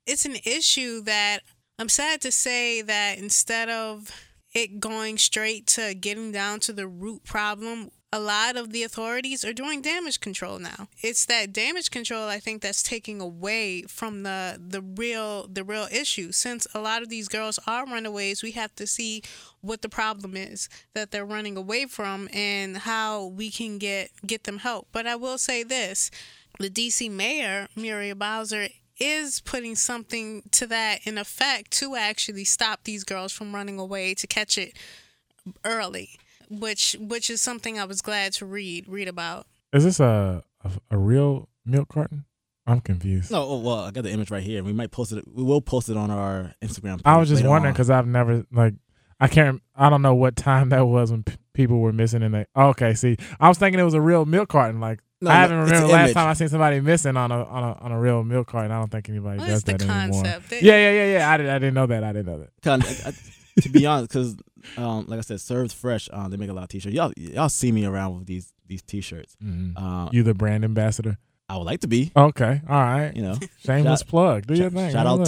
It's 0.05 0.25
an 0.25 0.37
issue 0.45 1.01
that 1.01 1.39
I'm 1.79 1.89
sad 1.89 2.21
to 2.21 2.31
say 2.31 2.81
that 2.81 3.17
instead 3.17 3.69
of 3.69 4.11
it 4.53 4.79
going 4.79 5.17
straight 5.17 5.65
to 5.67 5.93
getting 5.93 6.31
down 6.31 6.59
to 6.61 6.73
the 6.73 6.87
root 6.87 7.23
problem, 7.23 7.89
a 8.13 8.19
lot 8.19 8.55
of 8.55 8.71
the 8.71 8.83
authorities 8.83 9.43
are 9.43 9.53
doing 9.53 9.81
damage 9.81 10.19
control 10.19 10.59
now. 10.59 10.87
It's 11.01 11.25
that 11.25 11.51
damage 11.51 11.89
control 11.89 12.27
I 12.27 12.39
think 12.39 12.61
that's 12.61 12.83
taking 12.83 13.19
away 13.19 13.81
from 13.87 14.21
the 14.21 14.61
the 14.63 14.81
real 14.81 15.47
the 15.47 15.63
real 15.63 15.87
issue. 15.91 16.31
Since 16.31 16.67
a 16.75 16.79
lot 16.79 17.01
of 17.01 17.09
these 17.09 17.27
girls 17.27 17.59
are 17.65 17.87
runaways, 17.87 18.43
we 18.43 18.51
have 18.51 18.75
to 18.75 18.85
see 18.85 19.23
what 19.61 19.81
the 19.81 19.89
problem 19.89 20.37
is 20.37 20.69
that 20.93 21.09
they're 21.09 21.25
running 21.25 21.57
away 21.57 21.87
from 21.87 22.29
and 22.31 22.77
how 22.77 23.25
we 23.25 23.49
can 23.49 23.79
get 23.79 24.11
get 24.27 24.43
them 24.43 24.59
help. 24.59 24.89
But 24.91 25.07
I 25.07 25.15
will 25.15 25.39
say 25.39 25.63
this, 25.63 26.11
the 26.59 26.69
DC 26.69 27.09
mayor, 27.09 27.67
Muriel 27.75 28.15
Bowser, 28.15 28.67
is 28.99 29.41
putting 29.41 29.73
something 29.73 30.43
to 30.51 30.67
that 30.67 30.99
in 31.03 31.17
effect 31.17 31.71
to 31.79 31.95
actually 31.95 32.43
stop 32.43 32.83
these 32.83 33.03
girls 33.03 33.31
from 33.31 33.55
running 33.55 33.79
away 33.79 34.13
to 34.13 34.27
catch 34.27 34.55
it 34.55 34.77
early 35.65 36.19
which 36.49 36.95
which 36.99 37.29
is 37.29 37.41
something 37.41 37.79
I 37.79 37.85
was 37.85 38.01
glad 38.01 38.33
to 38.33 38.45
read 38.45 38.87
read 38.87 39.07
about. 39.07 39.47
Is 39.73 39.83
this 39.83 39.99
a 39.99 40.43
a, 40.63 40.71
a 40.91 40.97
real 40.97 41.49
milk 41.65 41.89
carton? 41.89 42.25
I'm 42.65 42.79
confused. 42.79 43.29
No, 43.29 43.43
oh, 43.43 43.57
well, 43.59 43.79
I 43.79 43.91
got 43.91 44.05
the 44.05 44.11
image 44.11 44.31
right 44.31 44.41
here. 44.43 44.63
We 44.63 44.71
might 44.71 44.89
post 44.91 45.11
it. 45.11 45.25
We 45.27 45.43
will 45.43 45.59
post 45.59 45.89
it 45.89 45.97
on 45.97 46.09
our 46.09 46.53
Instagram. 46.63 46.95
Page 46.97 47.01
I 47.05 47.17
was 47.17 47.27
just 47.27 47.41
later 47.41 47.49
wondering 47.49 47.73
because 47.73 47.89
I've 47.89 48.07
never 48.07 48.45
like 48.51 48.73
I 49.19 49.27
can't. 49.27 49.61
I 49.75 49.89
don't 49.89 50.01
know 50.01 50.15
what 50.15 50.35
time 50.37 50.69
that 50.69 50.87
was 50.87 51.11
when 51.11 51.23
p- 51.23 51.35
people 51.53 51.79
were 51.79 51.91
missing. 51.93 52.23
And 52.23 52.33
they 52.33 52.45
okay, 52.55 52.93
see, 52.93 53.17
I 53.39 53.49
was 53.49 53.57
thinking 53.57 53.79
it 53.79 53.83
was 53.83 53.93
a 53.93 54.01
real 54.01 54.25
milk 54.25 54.47
carton. 54.49 54.79
Like 54.79 54.99
No, 55.21 55.29
I 55.29 55.33
no, 55.33 55.39
haven't 55.41 55.59
it's 55.59 55.71
remember 55.71 55.87
the 55.87 55.93
last 55.93 56.03
image. 56.05 56.13
time 56.13 56.27
I 56.29 56.33
seen 56.33 56.49
somebody 56.49 56.79
missing 56.79 57.17
on 57.17 57.31
a 57.31 57.43
on 57.43 57.63
a 57.63 57.73
on 57.81 57.91
a 57.91 57.99
real 57.99 58.23
milk 58.23 58.47
carton. 58.47 58.71
I 58.71 58.79
don't 58.79 58.89
think 58.91 59.09
anybody 59.09 59.39
Well, 59.39 59.47
does 59.47 59.55
it's 59.63 59.63
the 59.65 59.73
that 59.73 59.81
anymore. 59.99 60.23
concept. 60.23 60.51
Yeah, 60.63 60.75
yeah, 60.77 60.91
yeah, 60.91 61.13
yeah. 61.17 61.29
I 61.31 61.37
didn't. 61.37 61.51
I 61.51 61.59
didn't 61.59 61.73
know 61.73 61.85
that. 61.87 62.03
I 62.03 62.13
didn't 62.13 62.25
know 62.27 62.47
that. 62.61 63.13
Kinda, 63.55 63.59
I- 63.59 63.59
I- 63.59 63.61
to 63.61 63.69
be 63.69 63.85
honest, 63.85 64.09
because 64.09 64.35
um, 64.77 65.05
like 65.07 65.19
I 65.19 65.21
said, 65.21 65.41
serves 65.41 65.73
fresh. 65.73 66.09
Um, 66.13 66.31
they 66.31 66.37
make 66.37 66.49
a 66.49 66.53
lot 66.53 66.63
of 66.63 66.69
t-shirts. 66.69 66.95
Y'all, 66.95 67.11
y'all 67.17 67.49
see 67.49 67.71
me 67.71 67.85
around 67.85 68.17
with 68.17 68.25
these 68.27 68.53
these 68.67 68.81
t-shirts. 68.81 69.35
Mhm. 69.43 69.73
Uh, 69.75 70.09
You 70.11 70.23
the 70.23 70.33
brand 70.33 70.63
ambassador? 70.63 71.17
I 71.49 71.57
would 71.57 71.65
like 71.65 71.81
to 71.81 71.87
be. 71.87 72.09
Okay, 72.15 72.61
all 72.69 72.81
right. 72.81 73.11
You 73.15 73.21
know, 73.21 73.37
Shameless 73.65 73.99
Shout- 73.99 74.07
plug. 74.07 74.47
Do 74.47 74.53
your 74.53 74.69
thing. 74.69 74.91
shout 74.93 75.05
out 75.05 75.19
look. 75.19 75.27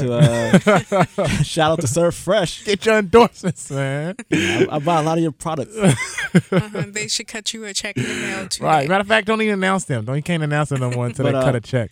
to, 0.63 1.07
shout 1.43 1.71
out 1.71 1.81
to 1.81 1.87
Serve 1.87 2.15
Fresh. 2.15 2.63
Get 2.63 2.85
your 2.85 2.97
endorsements, 2.99 3.69
man. 3.69 4.15
I, 4.31 4.65
I 4.71 4.79
buy 4.79 5.01
a 5.01 5.03
lot 5.03 5.17
of 5.17 5.21
your 5.23 5.33
products. 5.33 5.75
uh-huh, 5.77 6.83
they 6.87 7.09
should 7.09 7.27
cut 7.27 7.53
you 7.53 7.65
a 7.65 7.73
check 7.73 7.97
in 7.97 8.03
the 8.03 8.09
mail 8.15 8.47
too. 8.47 8.63
right. 8.63 8.87
Matter 8.87 9.01
of 9.01 9.07
fact, 9.07 9.27
don't 9.27 9.41
even 9.41 9.55
announce 9.55 9.85
them. 9.85 10.05
Don't 10.05 10.15
you 10.15 10.23
can't 10.23 10.41
announce 10.41 10.69
them 10.69 10.79
no 10.79 10.89
more 10.89 11.05
until 11.05 11.25
But, 11.25 11.33
they 11.33 11.37
uh, 11.37 11.43
cut 11.43 11.55
a 11.55 11.61
check. 11.61 11.91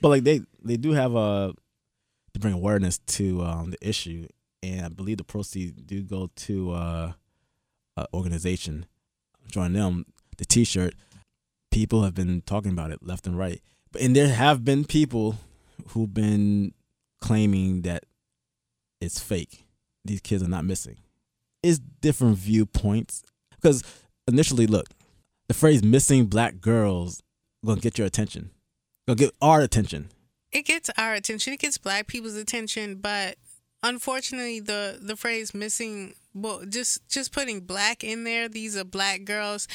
but 0.00 0.08
like 0.08 0.22
they 0.24 0.42
they 0.62 0.76
do 0.76 0.92
have 0.92 1.14
a 1.16 1.52
to 2.34 2.40
bring 2.40 2.54
awareness 2.54 2.98
to 2.98 3.42
um, 3.42 3.70
the 3.72 3.88
issue, 3.88 4.26
and 4.62 4.86
I 4.86 4.88
believe 4.88 5.18
the 5.18 5.24
proceeds 5.24 5.80
do 5.82 6.02
go 6.02 6.30
to 6.34 6.72
uh, 6.72 7.12
a 7.96 8.06
organization. 8.14 8.86
Join 9.50 9.72
them. 9.72 10.06
The 10.36 10.44
T-shirt. 10.44 10.94
People 11.70 12.02
have 12.02 12.14
been 12.14 12.42
talking 12.42 12.72
about 12.72 12.90
it 12.90 13.02
left 13.02 13.26
and 13.26 13.38
right, 13.38 13.60
but 13.92 14.00
and 14.00 14.16
there 14.16 14.28
have 14.28 14.64
been 14.64 14.84
people 14.84 15.36
who've 15.88 16.12
been 16.12 16.72
claiming 17.20 17.82
that 17.82 18.04
it's 19.00 19.20
fake. 19.20 19.66
These 20.04 20.22
kids 20.22 20.42
are 20.42 20.48
not 20.48 20.64
missing. 20.64 20.96
It's 21.62 21.78
different 21.78 22.38
viewpoints 22.38 23.22
because 23.50 23.82
initially, 24.26 24.66
look, 24.66 24.86
the 25.48 25.54
phrase 25.54 25.84
"missing 25.84 26.26
black 26.26 26.60
girls" 26.60 27.22
gonna 27.64 27.80
get 27.80 27.98
your 27.98 28.06
attention, 28.06 28.50
gonna 29.06 29.16
get 29.16 29.34
our 29.42 29.60
attention. 29.60 30.08
It 30.50 30.64
gets 30.64 30.88
our 30.96 31.14
attention. 31.14 31.52
It 31.52 31.60
gets 31.60 31.76
black 31.76 32.06
people's 32.06 32.36
attention, 32.36 32.96
but 32.96 33.36
unfortunately, 33.82 34.60
the 34.60 34.98
the 35.00 35.16
phrase 35.16 35.54
"missing," 35.54 36.14
well, 36.34 36.62
just 36.68 37.08
just 37.08 37.32
putting 37.32 37.60
black 37.60 38.04
in 38.04 38.24
there. 38.24 38.48
These 38.48 38.76
are 38.76 38.84
black 38.84 39.24
girls. 39.24 39.68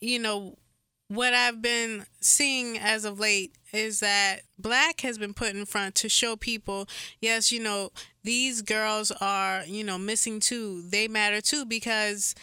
You 0.00 0.18
know, 0.18 0.56
what 1.08 1.34
I've 1.34 1.60
been 1.60 2.06
seeing 2.20 2.78
as 2.78 3.04
of 3.04 3.18
late 3.18 3.56
is 3.72 4.00
that 4.00 4.42
black 4.58 5.00
has 5.00 5.18
been 5.18 5.34
put 5.34 5.54
in 5.54 5.66
front 5.66 5.96
to 5.96 6.08
show 6.08 6.36
people, 6.36 6.88
yes, 7.20 7.50
you 7.50 7.60
know, 7.60 7.90
these 8.22 8.62
girls 8.62 9.10
are, 9.20 9.64
you 9.66 9.82
know, 9.84 9.98
missing 9.98 10.40
too. 10.40 10.82
They 10.82 11.08
matter 11.08 11.40
too 11.40 11.64
because 11.64 12.34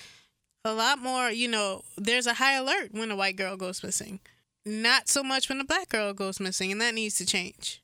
a 0.66 0.74
lot 0.74 1.00
more, 1.00 1.32
you 1.32 1.48
know, 1.48 1.84
there's 1.98 2.28
a 2.28 2.34
high 2.34 2.56
alert 2.56 2.90
when 2.92 3.10
a 3.10 3.16
white 3.16 3.38
girl 3.38 3.56
goes 3.56 3.82
missing. 3.84 4.20
Not 4.66 5.08
so 5.08 5.24
much 5.24 5.48
when 5.48 5.62
a 5.62 5.66
black 5.66 5.88
girl 5.88 6.14
goes 6.14 6.42
missing, 6.42 6.72
and 6.74 6.82
that 6.82 6.94
needs 6.94 7.16
to 7.20 7.26
change. 7.26 7.82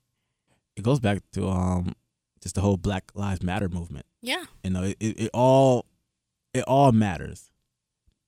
It 0.76 0.84
goes 0.84 1.00
back 1.00 1.20
to 1.32 1.48
um 1.48 1.96
just 2.44 2.56
the 2.56 2.62
whole 2.62 2.78
Black 2.78 3.12
Lives 3.16 3.42
Matter 3.42 3.70
movement. 3.70 4.06
Yeah. 4.22 4.44
You 4.64 4.70
know, 4.70 4.84
it, 4.84 4.98
it, 5.00 5.20
it 5.20 5.32
all 5.34 5.86
it 6.54 6.64
all 6.66 6.92
matters, 6.92 7.50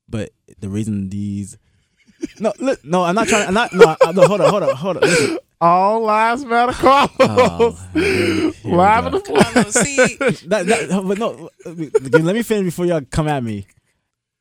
but 0.10 0.32
the 0.60 0.70
reason 0.70 1.10
these 1.10 1.58
no 2.40 2.54
li- 2.60 2.78
no 2.84 3.04
I'm 3.04 3.14
not 3.14 3.28
trying 3.28 3.48
I'm 3.48 3.54
not 3.54 3.74
no, 3.74 3.96
I, 4.02 4.12
no 4.14 4.26
hold 4.28 4.42
on 4.42 4.50
hold 4.50 4.64
on 4.64 4.76
hold 4.76 4.98
on 4.98 5.04
listen 5.04 5.38
All 5.62 6.02
lives 6.02 6.44
matter, 6.46 6.74
oh, 6.84 7.10
Carlos. 7.18 7.80
Oh, 7.80 7.90
here 7.94 8.52
here 8.52 8.76
Live 8.76 9.06
in 9.06 9.12
the 9.14 9.20
flesh. 9.22 9.54
Carlos, 9.54 9.74
see, 9.74 9.96
that, 10.48 10.66
that, 10.68 11.04
but 11.08 11.18
no, 11.18 11.50
let 11.66 12.36
me 12.36 12.44
finish 12.44 12.66
before 12.66 12.86
y'all 12.86 13.02
come 13.10 13.28
at 13.28 13.44
me. 13.44 13.66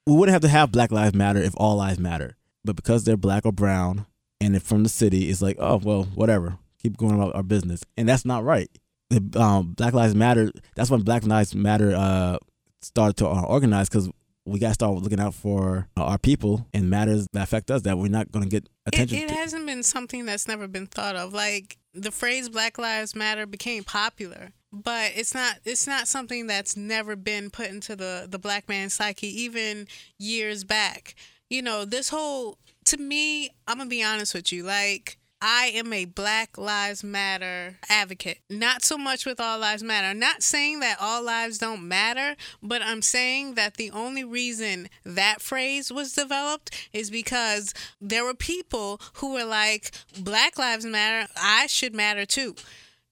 We 0.07 0.14
wouldn't 0.14 0.33
have 0.35 0.43
to 0.43 0.49
have 0.49 0.72
Black 0.72 0.91
Lives 0.91 1.14
Matter 1.14 1.41
if 1.41 1.55
all 1.57 1.77
lives 1.77 1.99
matter, 1.99 2.37
but 2.64 2.77
because 2.77 3.05
they're 3.05 3.16
black 3.16 3.47
or 3.47 3.53
brown 3.53 4.07
and 4.41 4.55
they're 4.55 4.61
from 4.61 4.83
the 4.83 4.89
city, 4.89 5.31
it's 5.31 5.41
like, 5.41 5.57
oh 5.61 5.81
well, 5.83 6.05
whatever, 6.14 6.59
keep 6.83 6.97
going 6.97 7.14
about 7.14 7.35
our 7.35 7.43
business, 7.45 7.83
and 7.97 8.09
that's 8.09 8.25
not 8.25 8.45
right. 8.45 8.70
The 9.15 9.41
um, 9.41 9.73
Black 9.73 9.95
Lives 9.95 10.15
Matter. 10.15 10.51
That's 10.75 10.91
when 10.91 11.03
Black 11.03 11.25
Lives 11.25 11.55
Matter 11.55 11.95
uh, 11.95 12.39
started 12.83 13.17
to 13.19 13.29
uh, 13.29 13.43
organize 13.43 13.89
because 13.89 14.11
we 14.47 14.59
got 14.59 14.69
to 14.69 14.75
start 14.75 14.95
looking 14.95 15.21
out 15.21 15.35
for 15.35 15.89
uh, 15.97 16.05
our 16.05 16.19
people 16.19 16.67
and 16.75 16.91
matters 16.91 17.27
that 17.33 17.43
affect 17.43 17.71
us 17.71 17.83
that 17.83 17.97
we're 17.97 18.09
not 18.09 18.31
going 18.31 18.45
to 18.45 18.51
get 18.51 18.65
it, 18.65 18.71
attention. 18.95 19.19
it 19.19 19.29
to. 19.29 19.35
hasn't 19.35 19.67
been 19.67 19.83
something 19.83 20.27
that's 20.27 20.47
never 20.47 20.69
been 20.69 20.87
thought 20.87 21.17
of. 21.17 21.33
Like 21.33 21.79
the 21.95 22.11
phrase 22.11 22.49
"Black 22.49 22.79
Lives 22.79 23.15
Matter" 23.15 23.47
became 23.47 23.85
popular, 23.85 24.53
but 24.73 25.12
it's 25.15 25.35
not. 25.35 25.57
It's 25.65 25.87
not 25.87 26.09
something 26.09 26.47
that's 26.47 26.77
never 26.77 27.17
been 27.17 27.51
put 27.51 27.69
into 27.69 27.97
the 27.97 28.27
the 28.29 28.39
black 28.39 28.69
man's 28.69 28.95
psyche, 28.95 29.29
even 29.43 29.89
years 30.19 30.65
back. 30.65 31.15
You 31.49 31.62
know, 31.62 31.85
this 31.85 32.09
whole. 32.09 32.59
To 32.87 32.99
me, 32.99 33.49
I'm 33.67 33.79
gonna 33.79 33.89
be 33.89 34.03
honest 34.03 34.35
with 34.35 34.53
you. 34.53 34.62
Like, 34.62 35.17
I 35.47 35.73
am 35.75 35.93
a 35.93 36.07
Black 36.07 36.57
Lives 36.57 37.05
Matter 37.05 37.77
advocate. 37.91 38.39
Not 38.49 38.83
so 38.83 38.97
much 38.97 39.27
with 39.27 39.39
All 39.39 39.59
Lives 39.59 39.83
Matter. 39.83 40.07
I'm 40.07 40.19
not 40.19 40.43
saying 40.43 40.81
that 40.81 40.97
all 40.99 41.23
lives 41.23 41.59
don't 41.59 41.87
matter, 41.87 42.35
but 42.63 42.81
I'm 42.81 43.03
saying 43.03 43.53
that 43.57 43.75
the 43.75 43.91
only 43.91 44.25
reason 44.25 44.89
that 45.05 45.43
phrase 45.43 45.93
was 45.93 46.15
developed 46.15 46.89
is 46.95 47.11
because 47.11 47.75
there 48.01 48.25
were 48.25 48.33
people 48.33 49.03
who 49.17 49.35
were 49.35 49.45
like, 49.45 49.91
Black 50.19 50.59
Lives 50.59 50.87
Matter, 50.87 51.31
I 51.37 51.67
should 51.67 51.95
matter 51.95 52.25
too. 52.25 52.55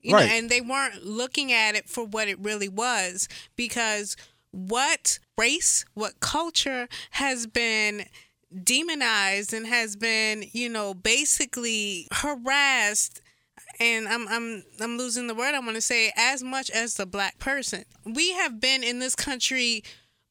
You 0.00 0.14
Right. 0.14 0.26
know, 0.26 0.34
and 0.34 0.48
they 0.48 0.62
weren't 0.62 1.04
looking 1.04 1.52
at 1.52 1.74
it 1.74 1.86
for 1.86 2.02
what 2.02 2.28
it 2.28 2.38
really 2.38 2.68
was 2.68 3.28
because 3.56 4.16
what 4.52 5.18
race, 5.36 5.84
what 5.92 6.20
culture 6.20 6.88
has 7.10 7.46
been 7.46 8.06
demonized 8.64 9.52
and 9.52 9.66
has 9.66 9.96
been, 9.96 10.44
you 10.52 10.68
know, 10.68 10.94
basically 10.94 12.08
harassed 12.12 13.20
and 13.80 14.08
I'm 14.08 14.28
I'm 14.28 14.62
I'm 14.80 14.98
losing 14.98 15.26
the 15.26 15.34
word 15.34 15.54
I 15.54 15.60
want 15.60 15.74
to 15.74 15.80
say 15.80 16.12
as 16.16 16.42
much 16.42 16.70
as 16.70 16.94
the 16.94 17.06
black 17.06 17.38
person. 17.38 17.84
We 18.04 18.32
have 18.32 18.60
been 18.60 18.82
in 18.82 18.98
this 18.98 19.14
country 19.14 19.82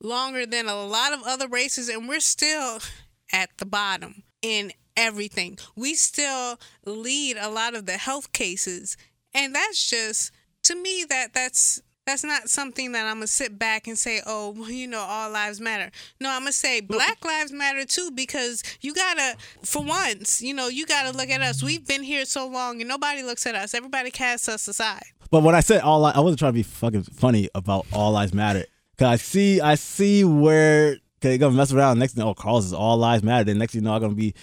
longer 0.02 0.46
than 0.46 0.68
a 0.68 0.86
lot 0.86 1.14
of 1.14 1.22
other 1.26 1.48
races 1.48 1.90
and 1.90 2.08
we're 2.08 2.20
still 2.20 2.80
at 3.32 3.50
the 3.58 3.66
bottom 3.66 4.24
in 4.42 4.72
everything. 4.96 5.58
We 5.76 5.96
still 5.96 6.60
lead 6.86 7.38
a 7.38 7.50
lot 7.50 7.76
of 7.76 7.86
the 7.86 7.98
health 7.98 8.32
cases 8.32 8.98
and 9.34 9.56
that's 9.56 9.90
just 9.90 10.32
to 10.64 10.76
me 10.76 11.06
that 11.10 11.34
that's 11.34 11.82
that's 12.06 12.24
not 12.24 12.50
something 12.50 12.92
that 12.94 13.06
I'm 13.06 13.18
gonna 13.18 13.28
sit 13.28 13.60
back 13.60 13.88
and 13.88 13.98
say, 13.98 14.22
oh, 14.26 14.52
well, 14.58 14.70
you 14.70 14.88
know, 14.88 15.00
all 15.00 15.30
lives 15.30 15.62
matter. 15.62 15.92
No, 16.20 16.30
I'm 16.30 16.42
gonna 16.42 16.52
say 16.52 16.82
Black 16.82 17.24
lives 17.24 17.52
matter 17.52 17.86
too 17.86 18.12
because 18.14 18.64
you 18.82 18.94
gotta, 18.94 19.38
for 19.64 19.84
once, 19.84 20.42
you 20.42 20.54
know, 20.54 20.68
you 20.68 20.86
gotta 20.86 21.16
look 21.16 21.30
at 21.30 21.42
us. 21.42 21.62
We've 21.62 21.86
been 21.86 22.04
here 22.04 22.26
so 22.26 22.48
long 22.48 22.82
and 22.82 22.88
nobody 22.88 23.22
looks 23.24 23.46
at 23.46 23.56
us. 23.56 23.74
Everybody 23.74 24.12
casts 24.12 24.50
us 24.50 24.68
aside. 24.68 25.04
But 25.30 25.44
when 25.44 25.56
I 25.56 25.62
said 25.62 25.82
all, 25.82 26.04
I 26.06 26.20
wasn't 26.20 26.40
trying 26.40 26.52
to 26.54 26.60
be 26.60 26.64
fucking 26.64 27.04
funny 27.04 27.50
about 27.56 27.86
all 27.94 28.12
lives 28.12 28.34
matter. 28.34 28.66
Cause 28.98 29.08
I 29.08 29.16
see, 29.16 29.62
I 29.62 29.76
see 29.76 30.24
where 30.24 30.96
cause 30.96 31.02
they're 31.22 31.38
gonna 31.38 31.56
mess 31.56 31.72
around. 31.72 32.00
Next 32.00 32.14
thing, 32.14 32.24
oh, 32.24 32.34
Carlos 32.34 32.66
is 32.66 32.74
all 32.74 32.98
lives 32.98 33.24
matter. 33.24 33.46
Then 33.46 33.60
next 33.60 33.74
thing 33.74 33.82
you 33.82 33.88
know, 33.88 33.94
I'm 33.94 34.02
gonna 34.02 34.16
be 34.16 34.34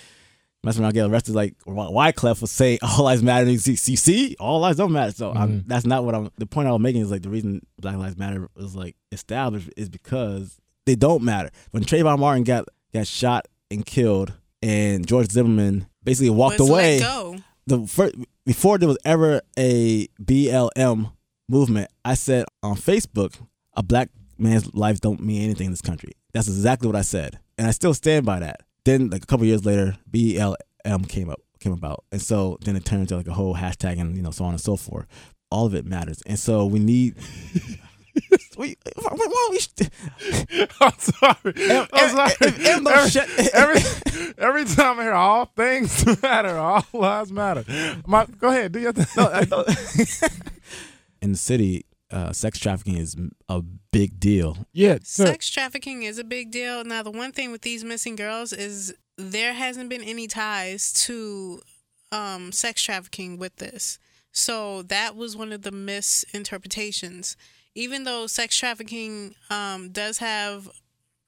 messing 0.64 0.82
around, 0.82 0.94
get 0.94 1.08
arrested. 1.08 1.34
Like 1.34 1.54
why 1.64 2.12
Wyclef 2.12 2.40
will 2.40 2.48
say 2.48 2.78
all 2.82 3.04
lives 3.04 3.22
matter. 3.22 3.50
You 3.50 3.58
see, 3.58 3.76
see, 3.76 3.96
see, 3.96 4.36
all 4.38 4.60
lives 4.60 4.78
don't 4.78 4.92
matter. 4.92 5.12
So 5.12 5.32
I'm, 5.32 5.48
mm-hmm. 5.48 5.68
that's 5.68 5.86
not 5.86 6.04
what 6.04 6.14
I'm. 6.14 6.30
The 6.38 6.46
point 6.46 6.68
I 6.68 6.72
was 6.72 6.80
making 6.80 7.02
is 7.02 7.10
like 7.10 7.22
the 7.22 7.30
reason 7.30 7.66
Black 7.80 7.96
Lives 7.96 8.16
Matter 8.16 8.48
was 8.54 8.74
like 8.74 8.96
established 9.12 9.70
is 9.76 9.88
because 9.88 10.60
they 10.86 10.94
don't 10.94 11.22
matter. 11.22 11.50
When 11.70 11.84
Trayvon 11.84 12.18
Martin 12.18 12.44
got 12.44 12.66
got 12.92 13.06
shot 13.06 13.46
and 13.70 13.84
killed, 13.84 14.32
and 14.62 15.06
George 15.06 15.30
Zimmerman 15.30 15.86
basically 16.04 16.30
walked 16.30 16.60
Was 16.60 16.70
away 16.70 17.00
let 17.00 17.06
go. 17.06 17.36
the 17.66 17.86
first 17.86 18.14
before 18.44 18.78
there 18.78 18.88
was 18.88 18.98
ever 19.04 19.42
a 19.58 20.08
BLM 20.22 21.12
movement, 21.48 21.90
I 22.04 22.14
said 22.14 22.46
on 22.62 22.76
Facebook, 22.76 23.36
a 23.74 23.82
black 23.82 24.10
man's 24.38 24.74
life 24.74 25.00
don't 25.00 25.20
mean 25.20 25.42
anything 25.42 25.66
in 25.66 25.72
this 25.72 25.82
country. 25.82 26.12
That's 26.32 26.48
exactly 26.48 26.86
what 26.86 26.96
I 26.96 27.02
said, 27.02 27.38
and 27.56 27.66
I 27.66 27.70
still 27.70 27.94
stand 27.94 28.26
by 28.26 28.40
that. 28.40 28.62
Then, 28.88 29.10
like 29.10 29.22
a 29.22 29.26
couple 29.26 29.44
years 29.44 29.66
later, 29.66 29.98
BLM 30.10 31.06
came 31.10 31.28
up, 31.28 31.40
came 31.60 31.74
about, 31.74 32.04
and 32.10 32.22
so 32.22 32.56
then 32.62 32.74
it 32.74 32.86
turned 32.86 33.02
into 33.02 33.18
like 33.18 33.28
a 33.28 33.34
whole 33.34 33.54
hashtag 33.54 34.00
and 34.00 34.16
you 34.16 34.22
know 34.22 34.30
so 34.30 34.46
on 34.46 34.52
and 34.52 34.60
so 34.62 34.76
forth. 34.76 35.06
All 35.50 35.66
of 35.66 35.74
it 35.74 35.84
matters, 35.84 36.22
and 36.24 36.38
so 36.38 36.64
we 36.64 36.78
need. 36.78 37.14
we, 38.56 38.78
why, 38.96 39.14
don't 39.14 39.50
we 39.50 39.58
st- 39.58 39.90
I'm 40.80 40.98
sorry. 40.98 41.54
Em- 41.70 41.86
I'm 41.92 42.08
sorry. 42.08 42.32
if 42.40 42.64
don't 42.64 42.88
every, 42.88 43.10
shut- 43.10 43.28
every, 43.52 44.32
every 44.38 44.64
time 44.64 44.98
I 44.98 45.02
hear 45.02 45.12
all 45.12 45.44
things 45.54 46.22
matter, 46.22 46.56
all 46.56 46.86
lives 46.94 47.30
matter. 47.30 47.66
My, 48.06 48.24
go 48.24 48.48
ahead, 48.48 48.72
do 48.72 48.80
your 48.80 48.94
thing. 48.94 49.04
No, 49.18 49.64
in 51.20 51.32
the 51.32 51.38
city, 51.38 51.84
uh, 52.10 52.32
sex 52.32 52.58
trafficking 52.58 52.96
is 52.96 53.16
a 53.48 53.60
big 53.92 54.18
deal. 54.18 54.66
yeah, 54.72 54.98
so- 55.02 55.24
Sex 55.26 55.50
trafficking 55.50 56.02
is 56.02 56.18
a 56.18 56.24
big 56.24 56.50
deal. 56.50 56.84
Now, 56.84 57.02
the 57.02 57.10
one 57.10 57.32
thing 57.32 57.52
with 57.52 57.62
these 57.62 57.84
missing 57.84 58.16
girls 58.16 58.52
is 58.52 58.94
there 59.16 59.52
hasn't 59.52 59.88
been 59.90 60.02
any 60.02 60.26
ties 60.26 60.92
to 61.04 61.60
um, 62.12 62.52
sex 62.52 62.82
trafficking 62.82 63.36
with 63.38 63.56
this. 63.56 63.98
So 64.32 64.82
that 64.82 65.16
was 65.16 65.36
one 65.36 65.52
of 65.52 65.62
the 65.62 65.72
misinterpretations. 65.72 67.36
Even 67.74 68.04
though 68.04 68.26
sex 68.26 68.56
trafficking 68.56 69.34
um, 69.50 69.90
does 69.90 70.18
have 70.18 70.68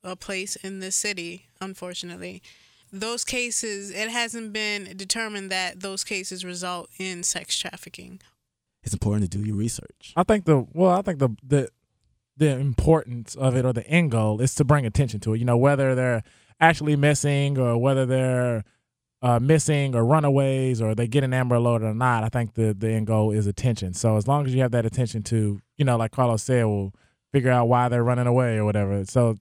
a 0.03 0.17
place 0.17 0.57
in 0.57 0.81
this 0.81 0.97
city, 0.97 1.47
unfortunately, 1.61 2.43
those 2.93 3.25
cases, 3.25 3.91
it 3.91 4.09
hasn't 4.11 4.53
been 4.53 4.97
determined 4.97 5.51
that 5.51 5.81
those 5.81 6.03
cases 6.05 6.45
result 6.45 6.89
in 6.99 7.23
sex 7.23 7.57
trafficking. 7.59 8.21
It's 8.83 8.95
important 8.95 9.31
to 9.31 9.39
do 9.39 9.45
your 9.45 9.57
research. 9.57 10.13
I 10.17 10.23
think 10.23 10.45
the 10.45 10.67
well, 10.73 10.93
I 10.93 11.03
think 11.03 11.19
the 11.19 11.31
the 11.43 11.69
the 12.37 12.59
importance 12.59 13.35
of 13.35 13.55
it 13.55 13.65
or 13.65 13.73
the 13.73 13.87
end 13.87 14.11
goal 14.11 14.41
is 14.41 14.55
to 14.55 14.65
bring 14.65 14.87
attention 14.87 15.21
to 15.21 15.35
it. 15.35 15.39
You 15.39 15.45
know, 15.45 15.59
whether 15.59 15.95
they're 15.95 16.23
actually 16.61 16.97
missing 16.97 17.59
or 17.59 17.77
whether 17.79 18.07
they're 18.07 18.65
uh, 19.23 19.39
missing 19.39 19.95
or 19.95 20.05
runaways 20.05 20.81
or 20.81 20.95
they 20.95 21.07
get 21.07 21.25
an 21.25 21.35
Amber 21.35 21.57
Alert 21.57 21.83
or 21.83 21.95
not. 21.95 22.25
I 22.25 22.29
think 22.29 22.55
the 22.55 22.75
the 22.75 22.91
end 22.91 23.07
goal 23.07 23.31
is 23.31 23.47
attention. 23.47 23.93
So 23.95 24.17
as 24.17 24.27
long 24.27 24.47
as 24.47 24.55
you 24.55 24.63
have 24.63 24.71
that 24.73 24.87
attention 24.87 25.23
to, 25.25 25.61
you 25.77 25.85
know, 25.85 25.97
like 25.97 26.13
Carlos 26.13 26.43
said, 26.43 26.65
we'll 26.65 26.95
figure 27.33 27.51
out 27.51 27.69
why 27.69 27.89
they're 27.89 28.05
running 28.05 28.27
away 28.27 28.57
or 28.57 28.65
whatever. 28.65 29.05
So 29.05 29.37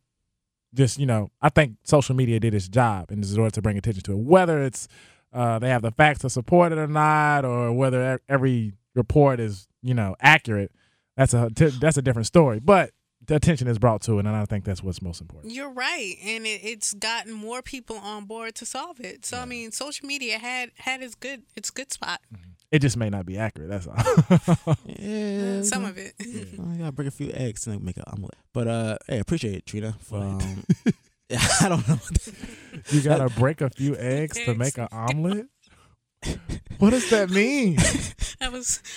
just 0.73 0.99
you 0.99 1.05
know, 1.05 1.31
I 1.41 1.49
think 1.49 1.77
social 1.83 2.15
media 2.15 2.39
did 2.39 2.53
its 2.53 2.67
job 2.67 3.11
in 3.11 3.23
order 3.37 3.51
to 3.51 3.61
bring 3.61 3.77
attention 3.77 4.03
to 4.03 4.11
it. 4.13 4.19
Whether 4.19 4.63
it's 4.63 4.87
uh, 5.31 5.59
they 5.59 5.69
have 5.69 5.81
the 5.81 5.91
facts 5.91 6.19
to 6.19 6.29
support 6.29 6.71
it 6.71 6.77
or 6.77 6.87
not, 6.87 7.45
or 7.45 7.71
whether 7.71 8.19
every 8.27 8.73
report 8.95 9.39
is 9.39 9.67
you 9.81 9.93
know 9.93 10.15
accurate, 10.19 10.71
that's 11.17 11.33
a 11.33 11.49
t- 11.49 11.67
that's 11.79 11.97
a 11.97 12.01
different 12.01 12.27
story. 12.27 12.59
But 12.59 12.91
the 13.25 13.35
attention 13.35 13.67
is 13.67 13.77
brought 13.77 14.01
to 14.03 14.17
it, 14.17 14.25
and 14.25 14.29
I 14.29 14.45
think 14.45 14.65
that's 14.65 14.81
what's 14.81 15.01
most 15.01 15.21
important. 15.21 15.53
You're 15.53 15.71
right, 15.71 16.15
and 16.23 16.45
it, 16.45 16.61
it's 16.63 16.93
gotten 16.93 17.33
more 17.33 17.61
people 17.61 17.97
on 17.97 18.25
board 18.25 18.55
to 18.55 18.65
solve 18.65 18.99
it. 18.99 19.25
So 19.25 19.37
I 19.37 19.45
mean, 19.45 19.71
social 19.71 20.07
media 20.07 20.37
had 20.37 20.71
had 20.75 21.01
its 21.01 21.15
good 21.15 21.43
its 21.55 21.69
good 21.69 21.91
spot. 21.91 22.21
It 22.71 22.79
just 22.79 22.97
may 22.97 23.09
not 23.09 23.25
be 23.25 23.37
accurate. 23.37 23.69
That's 23.69 23.87
all. 23.87 24.75
Yeah, 24.85 25.61
Some 25.63 25.85
of 25.85 25.97
it. 25.97 26.13
I 26.19 26.77
gotta 26.77 26.91
break 26.91 27.07
a 27.07 27.11
few 27.11 27.31
eggs 27.33 27.65
and 27.65 27.83
make 27.83 27.97
an 27.97 28.03
omelet. 28.07 28.35
But 28.53 28.67
uh, 28.67 28.97
hey, 29.07 29.15
I 29.17 29.19
appreciate 29.19 29.55
it, 29.55 29.65
Trina. 29.65 29.95
For, 30.01 30.17
um, 30.17 30.63
I 31.61 31.69
don't 31.69 31.87
know. 31.87 31.99
you 32.91 33.01
gotta 33.01 33.29
break 33.29 33.61
a 33.61 33.69
few 33.69 33.95
eggs 33.95 34.37
to 34.45 34.53
make 34.55 34.77
an 34.77 34.87
omelet. 34.91 35.47
What 36.79 36.91
does 36.91 37.09
that 37.09 37.29
mean? 37.29 37.77
I 38.41 38.49
was. 38.49 38.81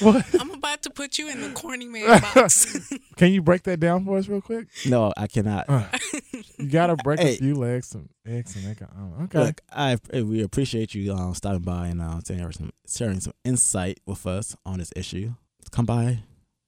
What? 0.00 0.24
I'm 0.40 0.52
about 0.52 0.82
to 0.84 0.90
put 0.90 1.18
you 1.18 1.28
in 1.28 1.40
the 1.42 1.50
corny 1.50 1.86
man 1.86 2.20
box. 2.34 2.88
Can 3.16 3.32
you 3.32 3.42
break 3.42 3.64
that 3.64 3.78
down 3.80 4.04
for 4.04 4.16
us 4.16 4.28
real 4.28 4.40
quick? 4.40 4.68
No, 4.86 5.12
I 5.16 5.26
cannot. 5.26 5.68
Uh, 5.68 5.86
You 6.58 6.68
gotta 6.68 6.94
break 6.96 7.18
Hey. 7.20 7.34
a 7.34 7.38
few 7.38 7.54
legs, 7.56 7.88
some 7.88 8.08
eggs, 8.24 8.54
and 8.56 8.64
make 8.64 8.80
an 8.80 8.88
omelet. 8.96 9.22
Okay. 9.24 9.38
Look, 9.46 9.60
I 9.72 9.98
we 10.22 10.40
appreciate 10.42 10.94
you 10.94 11.12
um, 11.12 11.34
stopping 11.34 11.62
by 11.62 11.88
and 11.88 12.00
uh, 12.00 12.20
sharing 12.26 12.52
some 12.52 12.70
sharing 12.88 13.20
some 13.20 13.34
insight 13.44 13.98
with 14.06 14.24
us 14.26 14.56
on 14.64 14.78
this 14.78 14.92
issue. 14.96 15.34
Come 15.72 15.84
by 15.84 16.20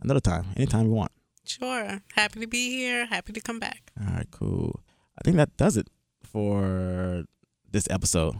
another 0.02 0.20
time, 0.20 0.46
anytime 0.56 0.86
you 0.86 0.92
want. 0.92 1.12
sure. 1.46 2.00
Happy 2.14 2.40
to 2.40 2.46
be 2.48 2.70
here. 2.76 3.06
Happy 3.06 3.32
to 3.32 3.40
come 3.40 3.60
back. 3.60 3.92
All 4.00 4.12
right, 4.12 4.26
cool. 4.32 4.80
I 5.18 5.20
think 5.24 5.36
that 5.36 5.56
does 5.56 5.76
it 5.76 5.88
for 6.24 7.24
this 7.70 7.86
episode. 7.90 8.34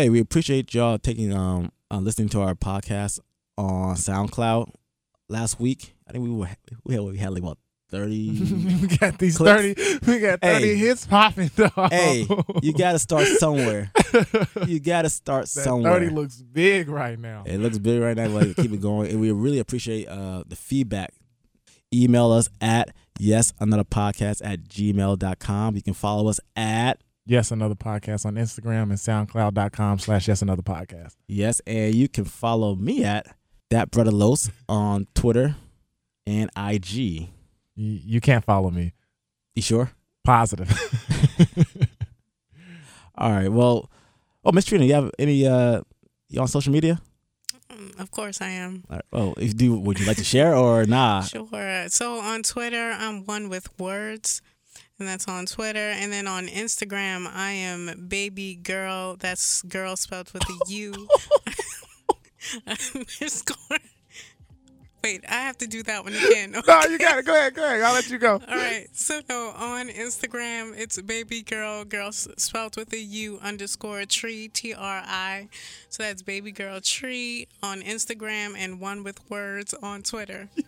Hey, 0.00 0.08
we 0.08 0.18
appreciate 0.20 0.72
y'all 0.72 0.96
taking 0.96 1.30
um 1.30 1.72
uh, 1.90 1.98
listening 1.98 2.30
to 2.30 2.40
our 2.40 2.54
podcast 2.54 3.20
on 3.58 3.96
SoundCloud 3.96 4.72
last 5.28 5.60
week. 5.60 5.94
I 6.08 6.12
think 6.12 6.24
we 6.24 6.30
were 6.30 6.48
we 6.84 6.94
had, 6.94 7.02
we 7.04 7.18
had 7.18 7.34
like 7.34 7.42
about 7.42 7.58
thirty. 7.90 8.30
we 8.80 8.96
got 8.96 9.18
these 9.18 9.36
Clips. 9.36 9.60
thirty. 9.60 9.98
We 10.10 10.20
got 10.20 10.40
thirty 10.40 10.68
Hey. 10.68 10.76
hits 10.76 11.06
popping. 11.06 11.48
Dog. 11.54 11.92
hey, 11.92 12.26
you 12.62 12.72
got 12.72 12.92
to 12.92 12.98
start 12.98 13.26
somewhere. 13.26 13.92
You 14.66 14.80
got 14.80 15.02
to 15.02 15.10
start 15.10 15.42
that 15.42 15.48
somewhere. 15.48 15.92
thirty 15.92 16.08
looks 16.08 16.40
big 16.40 16.88
right 16.88 17.18
now. 17.18 17.42
It 17.44 17.58
looks 17.58 17.76
big 17.76 18.00
right 18.00 18.16
now. 18.16 18.28
Like 18.28 18.56
keep 18.56 18.72
it 18.72 18.80
going, 18.80 19.10
and 19.10 19.20
we 19.20 19.30
really 19.32 19.58
appreciate 19.58 20.08
uh, 20.08 20.44
the 20.46 20.56
feedback. 20.56 21.12
Email 21.92 22.32
us 22.32 22.48
at 22.62 22.94
yes 23.18 23.52
another 23.60 23.84
podcast 23.84 24.40
at 24.42 24.64
gmail.com. 24.64 25.76
You 25.76 25.82
can 25.82 25.92
follow 25.92 26.28
us 26.30 26.40
at 26.56 27.02
Yes, 27.30 27.52
another 27.52 27.76
podcast 27.76 28.26
on 28.26 28.34
Instagram 28.34 28.90
and 28.90 28.94
SoundCloud.com 28.94 30.00
slash 30.00 30.26
Yes 30.26 30.42
Another 30.42 30.62
Podcast. 30.62 31.14
yes, 31.28 31.60
and 31.64 31.94
you 31.94 32.08
can 32.08 32.24
follow 32.24 32.74
me 32.74 33.04
at 33.04 33.24
that 33.70 33.92
brother 33.92 34.10
Los 34.10 34.50
on 34.68 35.06
Twitter 35.14 35.54
and 36.26 36.50
IG. 36.56 36.92
You, 36.96 37.28
you 37.76 38.20
can't 38.20 38.44
follow 38.44 38.68
me. 38.70 38.94
You 39.54 39.62
sure? 39.62 39.92
Positive. 40.24 40.68
All 43.16 43.30
right. 43.30 43.48
Well, 43.48 43.88
oh 44.44 44.50
Miss 44.50 44.64
Trina, 44.64 44.84
you 44.84 44.94
have 44.94 45.12
any 45.16 45.46
uh, 45.46 45.82
you 46.30 46.40
on 46.40 46.48
social 46.48 46.72
media? 46.72 47.00
Mm, 47.70 48.00
Of 48.00 48.10
course 48.10 48.40
I 48.40 48.48
am. 48.48 48.82
All 48.90 48.96
right. 48.96 49.04
Oh, 49.12 49.34
if 49.38 49.56
do, 49.56 49.78
would 49.78 50.00
you 50.00 50.06
like 50.06 50.16
to 50.16 50.24
share 50.24 50.56
or 50.56 50.84
nah? 50.96 51.20
Sure. 51.22 51.84
So 51.90 52.18
on 52.18 52.42
Twitter, 52.42 52.90
I'm 52.98 53.24
one 53.24 53.48
with 53.48 53.68
words, 53.78 54.42
and 55.00 55.08
that's 55.08 55.26
on 55.26 55.46
Twitter. 55.46 55.78
And 55.78 56.12
then 56.12 56.26
on 56.26 56.46
Instagram, 56.46 57.26
I 57.26 57.52
am 57.52 58.06
baby 58.08 58.54
girl. 58.54 59.16
That's 59.18 59.62
girl 59.62 59.96
spelled 59.96 60.32
with 60.32 60.42
a 60.42 60.70
U. 60.70 61.08
Underscore. 62.66 63.78
Wait, 65.02 65.24
I 65.28 65.34
have 65.34 65.56
to 65.58 65.66
do 65.66 65.82
that 65.84 66.04
one 66.04 66.12
again. 66.12 66.52
no, 66.66 66.82
you 66.88 66.98
got 66.98 67.18
it. 67.18 67.24
Go 67.24 67.34
ahead. 67.34 67.54
Go 67.54 67.64
ahead. 67.64 67.80
I'll 67.80 67.94
let 67.94 68.10
you 68.10 68.18
go. 68.18 68.34
All 68.34 68.56
right. 68.56 68.86
So 68.92 69.20
on 69.30 69.88
Instagram, 69.88 70.74
it's 70.76 71.00
baby 71.00 71.42
girl, 71.42 71.84
girl 71.84 72.12
spelled 72.12 72.76
with 72.76 72.92
a 72.92 72.98
U 72.98 73.38
underscore 73.42 74.04
tree, 74.04 74.48
T 74.48 74.74
R 74.74 75.02
I. 75.06 75.48
So 75.88 76.02
that's 76.02 76.22
baby 76.22 76.52
girl 76.52 76.80
tree 76.80 77.48
on 77.62 77.80
Instagram 77.80 78.54
and 78.56 78.78
one 78.78 79.02
with 79.02 79.18
words 79.30 79.74
on 79.82 80.02
Twitter. 80.02 80.48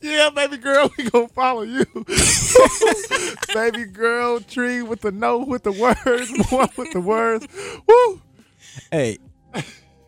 Yeah, 0.00 0.28
baby 0.30 0.58
girl, 0.58 0.90
we 0.98 1.08
gonna 1.08 1.28
follow 1.28 1.62
you. 1.62 1.86
baby 3.54 3.84
girl, 3.86 4.40
tree 4.40 4.82
with 4.82 5.00
the 5.00 5.10
no 5.10 5.38
with 5.38 5.62
the 5.62 5.72
words, 5.72 6.30
one 6.50 6.68
with 6.76 6.92
the 6.92 7.00
words. 7.00 7.46
Woo! 7.86 8.20
Hey, 8.90 9.18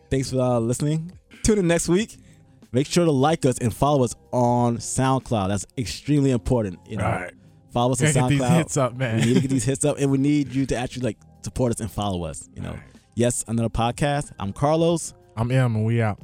thanks 0.09 0.29
for 0.31 0.39
uh, 0.39 0.59
listening. 0.59 1.17
Tune 1.43 1.57
in 1.57 1.67
next 1.67 1.89
week. 1.89 2.17
Make 2.71 2.87
sure 2.87 3.05
to 3.05 3.11
like 3.11 3.45
us 3.45 3.57
and 3.59 3.73
follow 3.73 4.03
us 4.03 4.15
on 4.31 4.77
SoundCloud. 4.77 5.47
That's 5.49 5.65
extremely 5.77 6.31
important. 6.31 6.79
You 6.87 6.97
know, 6.97 7.05
right. 7.05 7.33
follow 7.71 7.93
us 7.93 8.01
on 8.01 8.13
Gotta 8.13 8.19
get 8.19 8.29
these 8.29 8.41
SoundCloud. 8.41 8.57
hits 8.57 8.77
up, 8.77 8.95
man. 8.95 9.19
We 9.19 9.25
need 9.25 9.33
to 9.35 9.41
get 9.41 9.49
these 9.49 9.63
hits 9.63 9.85
up, 9.85 9.97
and 9.99 10.11
we 10.11 10.17
need 10.17 10.53
you 10.53 10.65
to 10.67 10.75
actually 10.75 11.03
like 11.03 11.17
support 11.43 11.71
us 11.71 11.79
and 11.79 11.89
follow 11.89 12.23
us. 12.25 12.49
You 12.55 12.61
know, 12.61 12.71
right. 12.71 12.79
yes, 13.15 13.43
another 13.47 13.69
podcast. 13.69 14.31
I'm 14.39 14.53
Carlos. 14.53 15.13
I'm 15.35 15.51
M 15.51 15.75
and 15.75 15.85
we 15.85 16.01
out. 16.01 16.19